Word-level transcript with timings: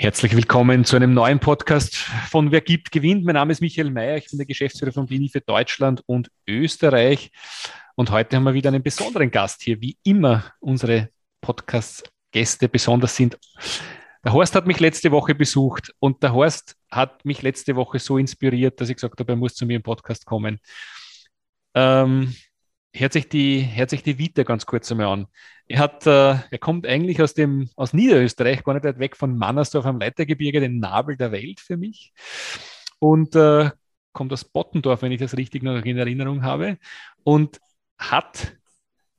Herzlich 0.00 0.36
willkommen 0.36 0.84
zu 0.84 0.94
einem 0.94 1.12
neuen 1.12 1.40
Podcast 1.40 1.96
von 1.96 2.52
Wer 2.52 2.60
gibt, 2.60 2.92
gewinnt. 2.92 3.24
Mein 3.24 3.34
Name 3.34 3.50
ist 3.50 3.60
Michael 3.60 3.90
Mayer, 3.90 4.16
ich 4.16 4.28
bin 4.28 4.38
der 4.38 4.46
Geschäftsführer 4.46 4.92
von 4.92 5.06
Bini 5.06 5.28
für 5.28 5.40
Deutschland 5.40 6.04
und 6.06 6.30
Österreich. 6.46 7.32
Und 7.96 8.12
heute 8.12 8.36
haben 8.36 8.44
wir 8.44 8.54
wieder 8.54 8.68
einen 8.68 8.84
besonderen 8.84 9.32
Gast 9.32 9.60
hier, 9.62 9.80
wie 9.80 9.98
immer 10.04 10.52
unsere 10.60 11.08
Podcast-Gäste 11.40 12.68
besonders 12.68 13.16
sind. 13.16 13.40
Der 14.24 14.32
Horst 14.32 14.54
hat 14.54 14.68
mich 14.68 14.78
letzte 14.78 15.10
Woche 15.10 15.34
besucht 15.34 15.92
und 15.98 16.22
der 16.22 16.32
Horst 16.32 16.76
hat 16.92 17.24
mich 17.24 17.42
letzte 17.42 17.74
Woche 17.74 17.98
so 17.98 18.18
inspiriert, 18.18 18.80
dass 18.80 18.90
ich 18.90 18.94
gesagt 18.94 19.18
habe, 19.18 19.32
er 19.32 19.36
muss 19.36 19.56
zu 19.56 19.66
mir 19.66 19.74
im 19.74 19.82
Podcast 19.82 20.24
kommen. 20.24 20.60
Ähm, 21.74 22.36
hört 22.98 23.12
sich 23.12 23.28
die, 23.28 23.62
hört 23.62 23.90
sich 23.90 24.02
die 24.02 24.18
Vita 24.18 24.42
ganz 24.42 24.66
kurz 24.66 24.90
einmal 24.90 25.06
an. 25.06 25.26
Er, 25.66 25.78
hat, 25.80 26.06
äh, 26.06 26.36
er 26.50 26.58
kommt 26.58 26.86
eigentlich 26.86 27.20
aus, 27.22 27.34
dem, 27.34 27.68
aus 27.76 27.92
Niederösterreich, 27.92 28.64
gar 28.64 28.74
nicht 28.74 28.84
weit 28.84 28.98
weg 28.98 29.16
von 29.16 29.36
Mannersdorf 29.36 29.86
am 29.86 29.98
Leitergebirge, 29.98 30.60
den 30.60 30.78
Nabel 30.78 31.16
der 31.16 31.32
Welt 31.32 31.60
für 31.60 31.76
mich. 31.76 32.12
Und 32.98 33.36
äh, 33.36 33.70
kommt 34.12 34.32
aus 34.32 34.44
Bottendorf, 34.44 35.02
wenn 35.02 35.12
ich 35.12 35.20
das 35.20 35.36
richtig 35.36 35.62
noch 35.62 35.84
in 35.84 35.98
Erinnerung 35.98 36.42
habe. 36.42 36.78
Und 37.22 37.60
hat 37.98 38.56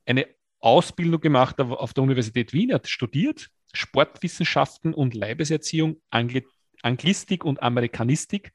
eine 0.06 0.26
Ausbildung 0.60 1.20
gemacht 1.20 1.60
auf 1.60 1.94
der 1.94 2.04
Universität 2.04 2.52
Wien, 2.52 2.74
hat 2.74 2.88
studiert 2.88 3.48
Sportwissenschaften 3.72 4.94
und 4.94 5.14
Leibeserziehung, 5.14 6.00
Angli 6.10 6.44
Anglistik 6.82 7.44
und 7.44 7.62
Amerikanistik 7.62 8.52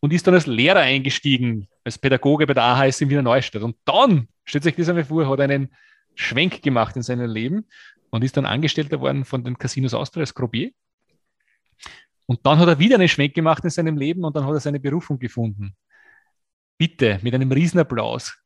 und 0.00 0.12
ist 0.12 0.26
dann 0.26 0.34
als 0.34 0.46
Lehrer 0.46 0.80
eingestiegen, 0.80 1.68
als 1.84 1.98
Pädagoge 1.98 2.46
bei 2.46 2.54
der 2.54 2.64
AHS 2.64 3.00
in 3.00 3.10
Wiener 3.10 3.22
Neustadt. 3.22 3.62
Und 3.62 3.76
dann, 3.84 4.28
stellt 4.44 4.64
sich 4.64 4.76
das 4.76 4.88
einmal 4.88 5.04
vor, 5.04 5.28
hat 5.28 5.40
einen 5.40 5.74
Schwenk 6.14 6.62
gemacht 6.62 6.96
in 6.96 7.02
seinem 7.02 7.30
Leben 7.30 7.66
und 8.10 8.22
ist 8.22 8.36
dann 8.36 8.46
Angestellter 8.46 9.00
worden 9.00 9.24
von 9.24 9.42
den 9.44 9.58
Casinos 9.58 9.94
Austria 9.94 10.22
als 10.22 10.34
Croupier. 10.34 10.70
Und 12.26 12.46
dann 12.46 12.58
hat 12.58 12.68
er 12.68 12.78
wieder 12.78 12.96
einen 12.96 13.08
Schwenk 13.08 13.34
gemacht 13.34 13.64
in 13.64 13.70
seinem 13.70 13.96
Leben 13.96 14.24
und 14.24 14.36
dann 14.36 14.46
hat 14.46 14.52
er 14.52 14.60
seine 14.60 14.80
Berufung 14.80 15.18
gefunden. 15.18 15.74
Bitte, 16.78 17.18
mit 17.22 17.34
einem 17.34 17.50
Riesenapplaus, 17.50 18.38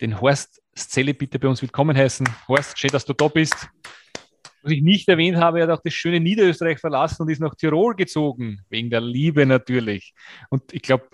den 0.00 0.20
Horst 0.20 0.62
Szelle 0.76 1.14
bitte 1.14 1.38
bei 1.38 1.48
uns 1.48 1.60
willkommen 1.62 1.96
heißen. 1.96 2.26
Horst, 2.48 2.78
schön, 2.78 2.90
dass 2.90 3.04
du 3.04 3.12
da 3.12 3.28
bist. 3.28 3.68
Was 4.62 4.72
ich 4.72 4.82
nicht 4.82 5.08
erwähnt 5.08 5.38
habe, 5.38 5.60
er 5.60 5.68
hat 5.68 5.78
auch 5.78 5.82
das 5.82 5.94
schöne 5.94 6.20
Niederösterreich 6.20 6.78
verlassen 6.78 7.22
und 7.22 7.30
ist 7.30 7.40
nach 7.40 7.54
Tirol 7.54 7.94
gezogen, 7.94 8.60
wegen 8.68 8.90
der 8.90 9.00
Liebe 9.00 9.46
natürlich. 9.46 10.14
Und 10.50 10.72
ich 10.72 10.82
glaube, 10.82 11.08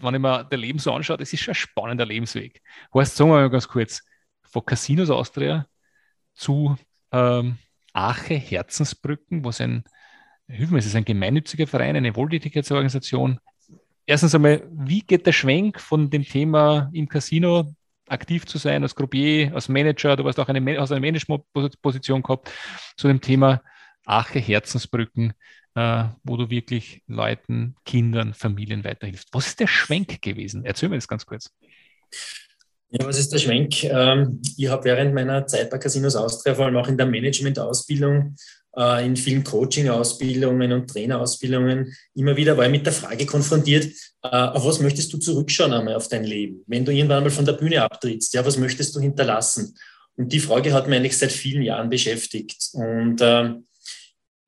wenn 0.00 0.14
ich 0.14 0.20
mir 0.20 0.44
der 0.44 0.58
Leben 0.58 0.78
so 0.78 0.92
anschaue, 0.92 1.18
das 1.18 1.32
ist 1.32 1.40
schon 1.40 1.52
ein 1.52 1.56
spannender 1.56 2.06
Lebensweg. 2.06 2.60
Horst, 2.92 3.16
sagen 3.16 3.30
wir 3.30 3.34
mal 3.36 3.50
ganz 3.50 3.68
kurz, 3.68 4.02
von 4.42 4.64
Casinos 4.64 5.10
Austria 5.10 5.66
zu 6.34 6.76
ähm, 7.12 7.58
Ache 7.92 8.34
Herzensbrücken, 8.34 9.44
was 9.44 9.60
ein, 9.60 9.84
hilf 10.48 10.70
mir, 10.70 10.78
es 10.78 10.86
ist 10.86 10.96
ein 10.96 11.04
gemeinnütziger 11.04 11.66
Verein, 11.66 11.96
eine 11.96 12.14
Wohltätigkeitsorganisation. 12.14 13.38
Erstens 14.06 14.34
einmal, 14.34 14.66
wie 14.72 15.00
geht 15.00 15.26
der 15.26 15.32
Schwenk 15.32 15.80
von 15.80 16.10
dem 16.10 16.24
Thema 16.24 16.90
im 16.92 17.08
Casino 17.08 17.74
aktiv 18.10 18.46
zu 18.46 18.58
sein, 18.58 18.82
als 18.82 18.94
Groupier, 18.94 19.54
als 19.54 19.68
Manager, 19.68 20.16
du 20.16 20.26
hast 20.26 20.38
auch 20.38 20.48
eine, 20.48 20.78
hast 20.78 20.92
eine 20.92 21.00
Management-Position 21.00 22.22
gehabt, 22.22 22.50
zu 22.96 23.08
dem 23.08 23.20
Thema 23.20 23.62
Ache 24.04 24.38
Herzensbrücken, 24.38 25.32
äh, 25.74 26.04
wo 26.24 26.36
du 26.36 26.50
wirklich 26.50 27.02
Leuten, 27.06 27.76
Kindern, 27.84 28.34
Familien 28.34 28.84
weiterhilfst. 28.84 29.28
Was 29.32 29.48
ist 29.48 29.60
der 29.60 29.66
Schwenk 29.66 30.20
gewesen? 30.22 30.64
Erzähl 30.64 30.88
mir 30.88 30.96
das 30.96 31.08
ganz 31.08 31.24
kurz. 31.24 31.50
Ja, 32.90 33.06
was 33.06 33.18
ist 33.18 33.32
der 33.32 33.38
Schwenk? 33.38 33.84
Ähm, 33.84 34.42
ich 34.56 34.68
habe 34.68 34.84
während 34.84 35.14
meiner 35.14 35.46
Zeit 35.46 35.70
bei 35.70 35.78
Casinos 35.78 36.16
Austria, 36.16 36.56
vor 36.56 36.66
allem 36.66 36.76
auch 36.76 36.88
in 36.88 36.96
der 36.96 37.06
Management-Ausbildung, 37.06 38.34
in 39.04 39.16
vielen 39.16 39.42
Coaching-Ausbildungen 39.42 40.72
und 40.72 40.88
Trainerausbildungen 40.88 41.92
immer 42.14 42.36
wieder 42.36 42.56
war 42.56 42.66
ich 42.66 42.70
mit 42.70 42.86
der 42.86 42.92
Frage 42.92 43.26
konfrontiert, 43.26 43.86
äh, 44.22 44.28
auf 44.28 44.64
was 44.64 44.80
möchtest 44.80 45.12
du 45.12 45.18
zurückschauen 45.18 45.72
einmal 45.72 45.94
auf 45.94 46.08
dein 46.08 46.24
Leben? 46.24 46.62
Wenn 46.66 46.84
du 46.84 46.92
irgendwann 46.92 47.22
mal 47.22 47.30
von 47.30 47.44
der 47.44 47.54
Bühne 47.54 47.82
abtrittst, 47.82 48.34
ja, 48.34 48.44
was 48.44 48.58
möchtest 48.58 48.94
du 48.94 49.00
hinterlassen? 49.00 49.74
Und 50.16 50.32
die 50.32 50.40
Frage 50.40 50.72
hat 50.72 50.86
mich 50.86 50.98
eigentlich 50.98 51.16
seit 51.16 51.32
vielen 51.32 51.62
Jahren 51.62 51.88
beschäftigt. 51.88 52.68
Und 52.74 53.20
äh, 53.20 53.54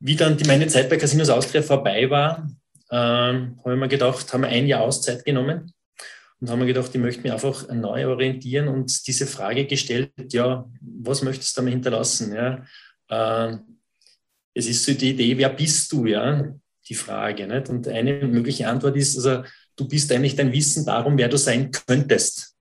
wie 0.01 0.17
dann 0.17 0.37
die, 0.37 0.45
meine 0.45 0.67
Zeit 0.67 0.91
bei 0.91 0.97
Casinos 0.97 1.31
Austria 1.31 1.63
vorbei 1.63 2.11
war, 2.11 2.49
äh, 2.91 2.97
habe 2.97 3.73
ich 3.73 3.79
mir 3.79 3.89
gedacht, 3.89 4.33
haben 4.33 4.43
wir 4.43 4.49
ein 4.49 4.67
Jahr 4.67 4.83
Auszeit 4.83 5.25
genommen 5.25 5.73
und 6.41 6.51
haben 6.51 6.59
mir 6.59 6.67
gedacht, 6.67 6.91
ich 6.93 7.01
möchte 7.01 7.23
mich 7.23 7.33
einfach 7.33 7.69
neu 7.69 8.09
orientieren 8.09 8.69
und 8.69 9.07
diese 9.07 9.27
Frage 9.27 9.65
gestellt, 9.65 10.13
ja, 10.33 10.69
was 10.81 11.23
möchtest 11.23 11.57
du 11.57 11.61
damit 11.61 11.75
hinterlassen? 11.75 12.35
Ja, 12.35 12.65
äh, 13.09 13.57
es 14.55 14.67
ist 14.67 14.85
so 14.85 14.93
die 14.93 15.11
Idee, 15.11 15.37
wer 15.39 15.51
bist 15.51 15.91
du, 15.93 16.07
ja, 16.07 16.55
die 16.89 16.95
Frage. 16.95 17.47
Nicht? 17.47 17.69
Und 17.69 17.89
eine 17.89 18.27
mögliche 18.27 18.69
Antwort 18.69 18.97
ist, 18.97 19.17
also 19.17 19.45
du 19.77 19.89
bist 19.89 20.11
eigentlich 20.13 20.37
dein 20.37 20.53
Wissen 20.53 20.85
darum, 20.85 21.17
wer 21.17 21.29
du 21.29 21.39
sein 21.39 21.71
könntest. 21.71 22.55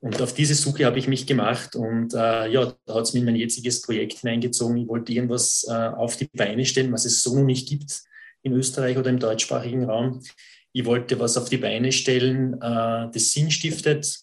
Und 0.00 0.20
auf 0.22 0.32
diese 0.32 0.54
Suche 0.54 0.84
habe 0.84 0.98
ich 0.98 1.08
mich 1.08 1.26
gemacht 1.26 1.74
und 1.74 2.14
äh, 2.14 2.48
ja, 2.48 2.72
da 2.86 2.94
hat 2.94 3.04
es 3.04 3.14
mir 3.14 3.20
in 3.20 3.24
mein 3.24 3.36
jetziges 3.36 3.82
Projekt 3.82 4.20
hineingezogen. 4.20 4.76
Ich 4.76 4.86
wollte 4.86 5.12
irgendwas 5.12 5.66
äh, 5.68 5.72
auf 5.72 6.16
die 6.16 6.28
Beine 6.32 6.64
stellen, 6.66 6.92
was 6.92 7.04
es 7.04 7.20
so 7.20 7.36
noch 7.36 7.44
nicht 7.44 7.68
gibt 7.68 8.02
in 8.42 8.52
Österreich 8.52 8.96
oder 8.96 9.10
im 9.10 9.18
deutschsprachigen 9.18 9.84
Raum. 9.84 10.20
Ich 10.72 10.84
wollte 10.84 11.18
was 11.18 11.36
auf 11.36 11.48
die 11.48 11.56
Beine 11.56 11.90
stellen, 11.90 12.54
äh, 12.54 13.10
das 13.12 13.32
Sinn 13.32 13.50
stiftet, 13.50 14.20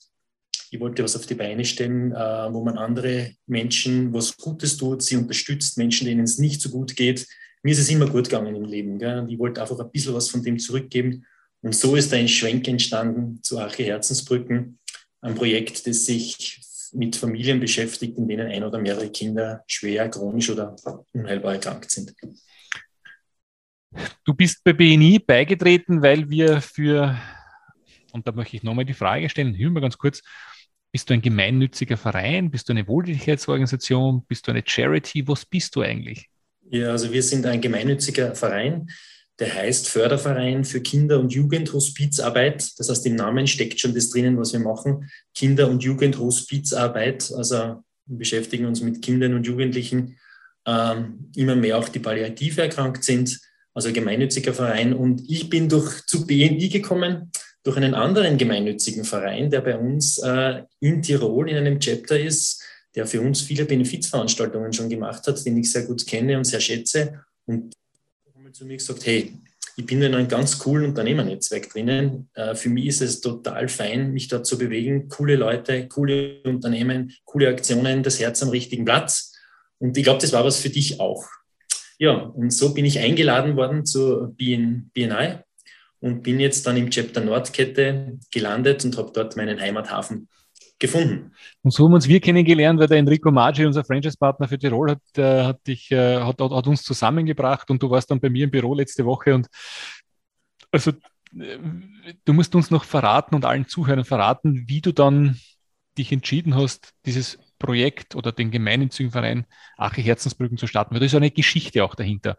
ich 0.76 0.82
wollte 0.82 1.04
was 1.04 1.16
auf 1.16 1.26
die 1.26 1.36
Beine 1.36 1.64
stellen, 1.64 2.12
äh, 2.12 2.54
wo 2.54 2.64
man 2.64 2.78
andere 2.78 3.32
Menschen 3.48 4.14
was 4.14 4.36
Gutes 4.36 4.78
tut, 4.78 5.02
sie 5.02 5.16
unterstützt, 5.16 5.78
Menschen, 5.78 6.06
denen 6.06 6.26
es 6.26 6.38
nicht 6.38 6.62
so 6.62 6.70
gut 6.70 6.96
geht. 6.96 7.28
Mir 7.64 7.72
ist 7.72 7.80
es 7.80 7.90
immer 7.90 8.08
gut 8.08 8.26
gegangen 8.26 8.56
im 8.56 8.66
Leben. 8.66 9.00
Gell? 9.00 9.26
Ich 9.30 9.40
wollte 9.40 9.62
einfach 9.62 9.80
ein 9.80 9.90
bisschen 9.90 10.14
was 10.14 10.30
von 10.30 10.44
dem 10.44 10.60
zurückgeben. 10.60 11.26
Und 11.62 11.74
so 11.74 11.96
ist 11.96 12.14
ein 12.14 12.28
Schwenk 12.28 12.68
entstanden 12.68 13.42
zu 13.42 13.58
Arche 13.58 13.84
Herzensbrücken, 13.84 14.78
ein 15.22 15.34
Projekt, 15.34 15.88
das 15.88 16.06
sich 16.06 16.62
mit 16.94 17.16
Familien 17.16 17.60
beschäftigt, 17.60 18.18
in 18.18 18.28
denen 18.28 18.52
ein 18.52 18.64
oder 18.64 18.78
mehrere 18.78 19.10
Kinder 19.10 19.64
schwer, 19.68 20.10
chronisch 20.10 20.50
oder 20.50 20.76
unheilbar 21.14 21.54
erkrankt 21.54 21.90
sind. 21.90 22.14
Du 24.26 24.34
bist 24.34 24.64
bei 24.64 24.74
BNI 24.74 25.20
beigetreten, 25.20 26.02
weil 26.02 26.30
wir 26.30 26.62
für, 26.62 27.18
und 28.12 28.28
da 28.28 28.34
möchte 28.34 28.58
ich 28.58 28.64
nochmal 28.64 28.86
die 28.86 28.94
Frage 28.94 29.30
stellen, 29.30 29.58
hören 29.58 29.74
wir 29.74 29.82
ganz 29.82 29.98
kurz, 29.98 30.22
bist 30.96 31.10
du 31.10 31.14
ein 31.14 31.22
gemeinnütziger 31.22 31.98
Verein? 31.98 32.50
Bist 32.50 32.70
du 32.70 32.72
eine 32.72 32.88
Wohltätigkeitsorganisation? 32.88 34.24
Bist 34.30 34.48
du 34.48 34.52
eine 34.52 34.64
Charity? 34.66 35.28
Was 35.28 35.46
bist 35.46 35.76
du 35.76 35.82
eigentlich? 35.82 36.30
Ja, 36.70 36.92
also 36.92 37.12
wir 37.12 37.22
sind 37.22 37.46
ein 37.46 37.60
gemeinnütziger 37.60 38.34
Verein, 38.34 38.90
der 39.38 39.54
heißt 39.54 39.90
Förderverein 39.90 40.64
für 40.64 40.80
Kinder- 40.80 41.20
und 41.20 41.34
Jugendhospizarbeit. 41.34 42.80
Das 42.80 42.90
heißt, 42.90 43.06
im 43.08 43.16
Namen 43.16 43.46
steckt 43.46 43.78
schon 43.78 43.94
das 43.94 44.10
drinnen, 44.10 44.38
was 44.38 44.54
wir 44.54 44.62
machen. 44.62 45.10
Kinder- 45.34 45.70
und 45.70 45.84
Jugendhospizarbeit. 45.84 47.30
Also 47.36 47.84
wir 48.06 48.18
beschäftigen 48.18 48.66
uns 48.66 48.80
mit 48.80 49.02
Kindern 49.02 49.34
und 49.34 49.46
Jugendlichen, 49.46 50.16
ähm, 50.66 51.30
immer 51.36 51.58
mehr 51.58 51.78
auch 51.78 51.90
die 51.90 52.00
palliativ 52.00 52.58
erkrankt 52.58 53.04
sind. 53.04 53.38
Also 53.74 53.92
gemeinnütziger 53.92 54.54
Verein. 54.54 54.94
Und 54.94 55.30
ich 55.30 55.50
bin 55.50 55.68
durch 55.68 56.06
zu 56.06 56.26
BNI 56.26 56.70
gekommen 56.70 57.34
durch 57.66 57.78
einen 57.78 57.96
anderen 57.96 58.38
gemeinnützigen 58.38 59.04
Verein, 59.04 59.50
der 59.50 59.62
bei 59.62 59.76
uns 59.76 60.20
äh, 60.20 60.62
in 60.80 61.02
Tirol 61.02 61.50
in 61.50 61.58
einem 61.58 61.80
Chapter 61.80 62.18
ist, 62.18 62.64
der 62.94 63.08
für 63.08 63.20
uns 63.20 63.42
viele 63.42 63.66
Benefizveranstaltungen 63.66 64.72
schon 64.72 64.88
gemacht 64.88 65.26
hat, 65.28 65.44
den 65.46 65.58
ich 65.58 65.72
sehr 65.72 65.84
gut 65.84 66.06
kenne 66.06 66.38
und 66.38 66.46
sehr 66.46 66.60
schätze. 66.62 67.26
Und 67.46 67.74
zu 68.54 68.66
mir 68.66 68.78
gesagt, 68.78 69.06
hey, 69.06 69.34
ich 69.78 69.86
bin 69.86 70.02
in 70.02 70.14
einem 70.14 70.28
ganz 70.28 70.60
coolen 70.60 70.86
Unternehmernetzwerk 70.86 71.70
drinnen. 71.70 72.30
Äh, 72.36 72.54
für 72.54 72.70
mich 72.70 72.86
ist 72.86 73.02
es 73.02 73.20
total 73.20 73.68
fein, 73.68 74.14
mich 74.14 74.28
dort 74.28 74.46
zu 74.46 74.60
bewegen. 74.60 75.10
Coole 75.10 75.36
Leute, 75.36 75.88
coole 75.88 76.42
Unternehmen, 76.44 77.14
coole 77.26 77.50
Aktionen, 77.50 78.04
das 78.04 78.20
Herz 78.20 78.44
am 78.44 78.50
richtigen 78.50 78.86
Platz. 78.86 79.34
Und 79.80 79.98
ich 79.98 80.04
glaube, 80.04 80.22
das 80.22 80.32
war 80.32 80.46
was 80.46 80.60
für 80.60 80.70
dich 80.70 81.00
auch. 81.00 81.26
Ja, 81.98 82.14
und 82.14 82.52
so 82.52 82.74
bin 82.76 82.86
ich 82.86 83.00
eingeladen 83.00 83.58
worden 83.58 83.86
zur 83.86 84.34
BNI 84.36 85.40
und 86.06 86.22
bin 86.22 86.40
jetzt 86.40 86.68
dann 86.68 86.78
im 86.78 86.92
Chapter 86.92 87.20
Nordkette 87.20 88.20
gelandet 88.32 88.86
und 88.86 88.96
habe 88.96 89.12
dort 89.12 89.36
meinen 89.38 89.60
Heimathafen 89.60 90.30
gefunden. 90.78 91.32
Und 91.64 91.72
so 91.72 91.86
haben 91.86 91.96
uns 91.96 92.08
wir 92.08 92.20
kennengelernt, 92.20 92.80
weil 92.80 92.88
der 92.88 93.00
Enrico 93.00 93.32
Maggi, 93.32 93.66
unser 93.66 93.84
Franchise-Partner 93.84 94.48
für 94.48 94.60
Tirol, 94.60 94.92
hat, 94.92 95.18
äh, 95.18 95.44
hat, 95.46 95.66
dich, 95.66 95.90
äh, 95.90 96.20
hat, 96.20 96.40
hat, 96.40 96.68
uns 96.68 96.84
zusammengebracht 96.84 97.72
und 97.72 97.82
du 97.82 97.90
warst 97.90 98.12
dann 98.12 98.20
bei 98.20 98.30
mir 98.30 98.44
im 98.44 98.52
Büro 98.52 98.76
letzte 98.76 99.04
Woche 99.04 99.34
und 99.34 99.48
also 100.72 100.92
du 101.32 102.34
musst 102.34 102.54
uns 102.54 102.70
noch 102.70 102.84
verraten 102.84 103.34
und 103.34 103.44
allen 103.44 103.68
Zuhörern 103.68 104.06
verraten, 104.06 104.66
wie 104.68 104.82
du 104.82 104.92
dann 104.92 105.40
dich 105.98 106.12
entschieden 106.12 106.56
hast, 106.56 106.94
dieses 107.08 107.40
Projekt 107.58 108.14
oder 108.14 108.32
den 108.32 108.52
gemeinnützigen 108.52 109.12
Verein 109.12 109.48
Ache 109.76 110.02
Herzensbrücken 110.02 110.58
zu 110.60 110.68
starten. 110.68 110.94
Weil 110.94 111.00
da 111.00 111.08
ist 111.08 111.16
eine 111.16 111.32
Geschichte 111.32 111.84
auch 111.84 111.96
dahinter. 111.96 112.38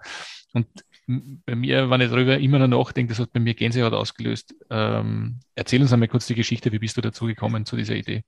Und 0.53 0.69
bei 1.07 1.55
mir, 1.55 1.89
wenn 1.89 2.01
ich 2.01 2.11
darüber 2.11 2.39
immer 2.39 2.59
noch 2.59 2.85
nachdenke, 2.85 3.13
das 3.13 3.21
hat 3.21 3.33
bei 3.33 3.41
mir 3.41 3.55
Gänsehaut 3.55 3.93
ausgelöst. 3.93 4.55
Ähm, 4.71 5.39
erzähl 5.55 5.81
uns 5.81 5.93
einmal 5.93 6.09
kurz 6.09 6.27
die 6.27 6.35
Geschichte. 6.35 6.73
Wie 6.73 6.79
bist 6.79 6.97
du 6.97 7.01
dazu 7.01 7.27
gekommen, 7.27 7.65
zu 7.65 7.77
dieser 7.77 7.95
Idee? 7.95 8.25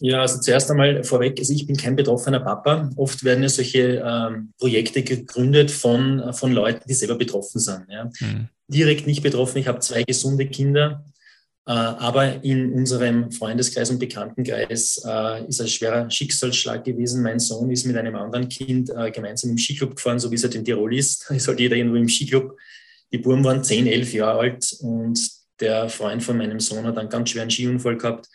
Ja, 0.00 0.22
also 0.22 0.40
zuerst 0.40 0.70
einmal 0.70 1.04
vorweg, 1.04 1.38
also 1.38 1.52
ich 1.52 1.66
bin 1.66 1.76
kein 1.76 1.96
betroffener 1.96 2.40
Papa. 2.40 2.90
Oft 2.96 3.22
werden 3.22 3.42
ja 3.42 3.50
solche 3.50 4.02
ähm, 4.04 4.52
Projekte 4.58 5.02
gegründet 5.02 5.70
von, 5.70 6.32
von 6.32 6.52
Leuten, 6.52 6.88
die 6.88 6.94
selber 6.94 7.16
betroffen 7.16 7.60
sind. 7.60 7.84
Ja. 7.90 8.10
Mhm. 8.20 8.48
Direkt 8.68 9.06
nicht 9.06 9.22
betroffen. 9.22 9.58
Ich 9.58 9.68
habe 9.68 9.80
zwei 9.80 10.02
gesunde 10.04 10.46
Kinder, 10.46 11.04
aber 11.72 12.42
in 12.42 12.72
unserem 12.72 13.30
Freundeskreis 13.30 13.90
und 13.90 13.98
Bekanntenkreis 13.98 15.02
äh, 15.06 15.46
ist 15.46 15.60
ein 15.60 15.68
schwerer 15.68 16.10
Schicksalsschlag 16.10 16.84
gewesen. 16.84 17.22
Mein 17.22 17.38
Sohn 17.38 17.70
ist 17.70 17.86
mit 17.86 17.96
einem 17.96 18.16
anderen 18.16 18.48
Kind 18.48 18.90
äh, 18.90 19.10
gemeinsam 19.10 19.50
im 19.50 19.58
Skiclub 19.58 19.94
gefahren, 19.94 20.18
so 20.18 20.30
wie 20.30 20.36
es 20.36 20.42
halt 20.42 20.54
in 20.54 20.64
Tirol 20.64 20.94
ist. 20.96 21.30
Ist 21.30 21.48
halt 21.48 21.60
jeder 21.60 21.76
irgendwo 21.76 21.96
im 21.96 22.08
Skiclub. 22.08 22.56
Die 23.12 23.18
Buben 23.18 23.44
waren 23.44 23.62
10, 23.62 23.86
11 23.86 24.12
Jahre 24.14 24.40
alt 24.40 24.76
und 24.80 25.20
der 25.60 25.88
Freund 25.88 26.22
von 26.22 26.38
meinem 26.38 26.60
Sohn 26.60 26.84
hat 26.86 26.96
einen 26.96 27.08
ganz 27.08 27.30
schweren 27.30 27.50
Skiunfall 27.50 27.98
gehabt 27.98 28.26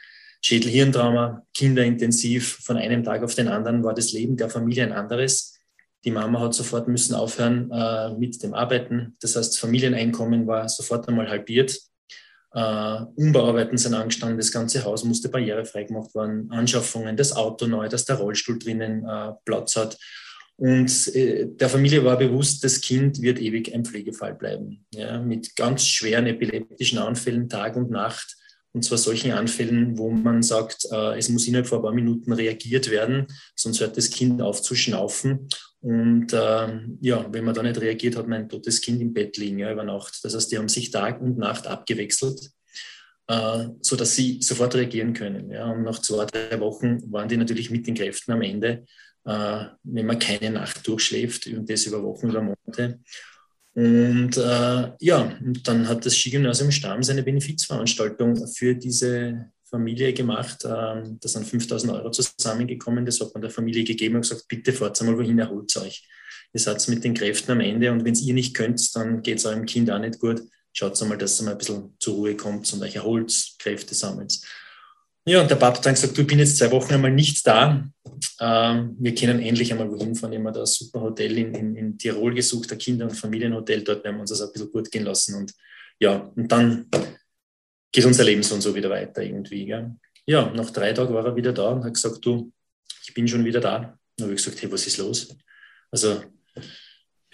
Schädelhirntrauma, 0.46 1.44
kinderintensiv. 1.56 2.60
Von 2.64 2.78
einem 2.78 3.04
Tag 3.04 3.24
auf 3.24 3.34
den 3.34 3.48
anderen 3.48 3.84
war 3.84 3.96
das 3.96 4.12
Leben 4.12 4.38
der 4.38 4.48
Familie 4.48 4.84
ein 4.84 4.92
anderes. 4.92 5.60
Die 6.04 6.12
Mama 6.12 6.40
hat 6.40 6.54
sofort 6.54 6.88
müssen 6.88 7.16
aufhören 7.16 7.72
äh, 7.72 8.12
mit 8.12 8.44
dem 8.44 8.54
Arbeiten. 8.54 9.18
Das 9.22 9.36
heißt, 9.36 9.58
Familieneinkommen 9.58 10.46
war 10.46 10.70
sofort 10.70 11.08
einmal 11.08 11.30
halbiert. 11.30 11.76
Äh, 12.56 13.06
Umbauarbeiten 13.16 13.78
sind 13.78 13.94
angestanden, 13.94 14.38
das 14.38 14.52
ganze 14.52 14.86
Haus 14.86 15.04
musste 15.04 15.28
barrierefrei 15.28 15.84
gemacht 15.84 16.16
werden, 16.16 16.50
Anschaffungen, 16.52 17.18
das 17.18 17.36
Auto 17.36 17.68
neu, 17.68 17.90
dass 17.90 18.06
der 18.06 18.16
Rollstuhl 18.16 18.58
drinnen 18.58 19.06
äh, 19.06 19.34
Platz 19.44 19.76
hat. 19.76 19.98
Und 20.56 21.14
äh, 21.14 21.48
der 21.48 21.68
Familie 21.68 22.06
war 22.06 22.18
bewusst, 22.18 22.64
das 22.64 22.80
Kind 22.80 23.22
wird 23.22 23.42
ewig 23.42 23.76
ein 23.76 23.84
Pflegefall 23.84 24.36
bleiben. 24.36 24.86
Ja, 24.94 25.20
mit 25.20 25.58
ganz 25.58 25.86
schweren 25.86 26.28
epileptischen 26.28 26.98
Anfällen 26.98 27.50
Tag 27.50 27.76
und 27.76 27.92
Nacht 27.92 28.38
und 28.76 28.84
zwar 28.84 28.98
solchen 28.98 29.32
Anfällen, 29.32 29.98
wo 29.98 30.10
man 30.12 30.44
sagt, 30.44 30.86
äh, 30.92 31.18
es 31.18 31.30
muss 31.30 31.48
innerhalb 31.48 31.66
von 31.66 31.80
ein 31.80 31.84
paar 31.84 31.94
Minuten 31.94 32.34
reagiert 32.34 32.92
werden, 32.92 33.26
sonst 33.56 33.80
hört 33.80 33.96
das 33.96 34.10
Kind 34.10 34.42
auf 34.42 34.62
zu 34.62 34.76
schnaufen. 34.76 35.48
Und 35.80 36.34
äh, 36.34 36.80
ja, 37.00 37.26
wenn 37.32 37.46
man 37.46 37.54
da 37.54 37.64
nicht 37.64 37.80
reagiert, 37.80 38.18
hat 38.18 38.28
man 38.28 38.42
ein 38.42 38.50
totes 38.50 38.82
Kind 38.82 39.02
im 39.02 39.14
Bett 39.14 39.38
liegen 39.38 39.60
ja, 39.60 39.72
über 39.72 39.86
Nacht. 39.86 40.20
Das 40.24 40.36
heißt, 40.36 40.52
die 40.52 40.58
haben 40.58 40.68
sich 40.68 40.92
Tag 40.92 41.22
und 41.22 41.38
Nacht 41.38 41.68
abgewechselt, 41.68 42.52
äh, 43.28 43.68
sodass 43.80 44.14
sie 44.14 44.42
sofort 44.42 44.76
reagieren 44.76 45.14
können. 45.14 45.52
Ja. 45.52 45.72
Und 45.72 45.84
nach 45.84 46.02
zwei, 46.02 46.26
drei 46.26 46.60
Wochen 46.60 47.02
waren 47.14 47.30
die 47.30 47.38
natürlich 47.38 47.72
mit 47.72 47.88
den 47.88 47.96
Kräften 47.96 48.34
am 48.34 48.42
Ende, 48.42 48.84
äh, 49.24 49.66
wenn 49.84 50.06
man 50.06 50.20
keine 50.20 50.52
Nacht 50.52 50.86
durchschläft 50.86 51.48
und 51.48 51.70
das 51.70 51.86
über 51.86 52.04
Wochen 52.04 52.30
oder 52.30 52.42
Monate. 52.42 53.00
Und 53.76 54.38
äh, 54.38 54.92
ja, 55.00 55.38
und 55.42 55.68
dann 55.68 55.88
hat 55.88 56.06
das 56.06 56.16
Skigymnasium 56.16 56.72
Stamm 56.72 57.04
seine 57.04 57.24
Benefizveranstaltung 57.24 58.48
für 58.48 58.74
diese 58.74 59.52
Familie 59.70 60.14
gemacht. 60.14 60.64
Ähm, 60.64 61.18
da 61.20 61.28
sind 61.28 61.46
5000 61.46 61.92
Euro 61.92 62.10
zusammengekommen. 62.10 63.06
Das 63.06 63.20
hat 63.20 63.34
man 63.34 63.42
der 63.42 63.52
Familie 63.52 63.84
gegeben 63.84 64.16
und 64.16 64.22
gesagt, 64.22 64.48
bitte 64.48 64.72
fahrt 64.72 65.00
einmal 65.02 65.18
wohin, 65.18 65.40
erholt 65.40 65.76
euch. 65.76 66.08
Ihr 66.54 66.60
seid 66.62 66.88
mit 66.88 67.04
den 67.04 67.14
Kräften 67.14 67.52
am 67.52 67.60
Ende 67.60 67.92
und 67.92 68.06
wenn 68.06 68.16
ihr 68.16 68.34
nicht 68.34 68.56
könnt, 68.56 68.96
dann 68.96 69.22
geht 69.22 69.40
es 69.40 69.46
eurem 69.46 69.66
Kind 69.66 69.92
auch 69.92 70.00
nicht 70.00 70.20
gut. 70.20 70.42
Schaut 70.72 71.02
einmal, 71.02 71.18
dass 71.18 71.42
ihr 71.42 71.46
mal 71.46 71.52
ein 71.52 71.58
bisschen 71.58 71.96
zur 72.00 72.16
Ruhe 72.16 72.38
kommt 72.38 72.72
und 72.72 72.82
euch 72.82 72.96
erholt, 72.96 73.56
Kräfte 73.60 73.94
sammelt. 73.94 74.40
Ja, 75.28 75.42
und 75.42 75.50
der 75.50 75.56
Papa 75.56 75.78
hat 75.78 75.86
dann 75.86 75.96
gesagt, 75.96 76.16
du, 76.16 76.22
ich 76.22 76.28
bin 76.28 76.38
jetzt 76.38 76.58
zwei 76.58 76.70
Wochen 76.72 76.94
einmal 76.94 77.12
nicht 77.12 77.46
da. 77.48 77.84
Ähm, 78.40 78.96
wir 79.00 79.16
können 79.16 79.42
endlich 79.42 79.72
einmal 79.72 79.90
wohin 79.90 80.16
fahren. 80.16 80.34
Immer 80.34 80.52
da 80.52 80.60
ein 80.60 80.66
super 80.68 81.02
Hotel 81.02 81.36
in, 81.38 81.56
in, 81.56 81.76
in, 81.76 81.98
Tirol 81.98 82.36
gesucht, 82.36 82.72
ein 82.72 82.78
Kinder- 82.78 83.06
und 83.06 83.16
Familienhotel. 83.16 83.84
Dort 83.84 84.04
werden 84.04 84.18
wir 84.18 84.22
uns 84.22 84.30
das 84.30 84.42
ein 84.42 84.52
bisschen 84.52 84.72
gut 84.72 84.92
gehen 84.92 85.04
lassen. 85.04 85.36
Und 85.36 85.54
ja, 86.00 86.32
und 86.36 86.52
dann 86.52 86.88
geht 87.92 88.06
unser 88.06 88.24
Leben 88.24 88.44
so 88.44 88.54
und 88.54 88.62
so 88.62 88.76
wieder 88.76 88.90
weiter 88.90 89.24
irgendwie. 89.24 89.66
Gell? 89.66 89.96
Ja, 90.28 90.52
nach 90.52 90.70
drei 90.70 90.94
Tagen 90.94 91.14
war 91.14 91.26
er 91.26 91.36
wieder 91.36 91.54
da 91.54 91.70
und 91.70 91.84
hat 91.84 91.94
gesagt, 91.96 92.24
du, 92.24 92.52
ich 93.04 93.14
bin 93.14 93.28
schon 93.28 93.44
wieder 93.44 93.60
da. 93.60 93.98
Dann 94.18 94.28
habe 94.28 94.34
ich 94.34 94.44
gesagt, 94.44 94.62
hey, 94.62 94.72
was 94.72 94.86
ist 94.86 94.98
los? 94.98 95.36
Also 95.90 96.22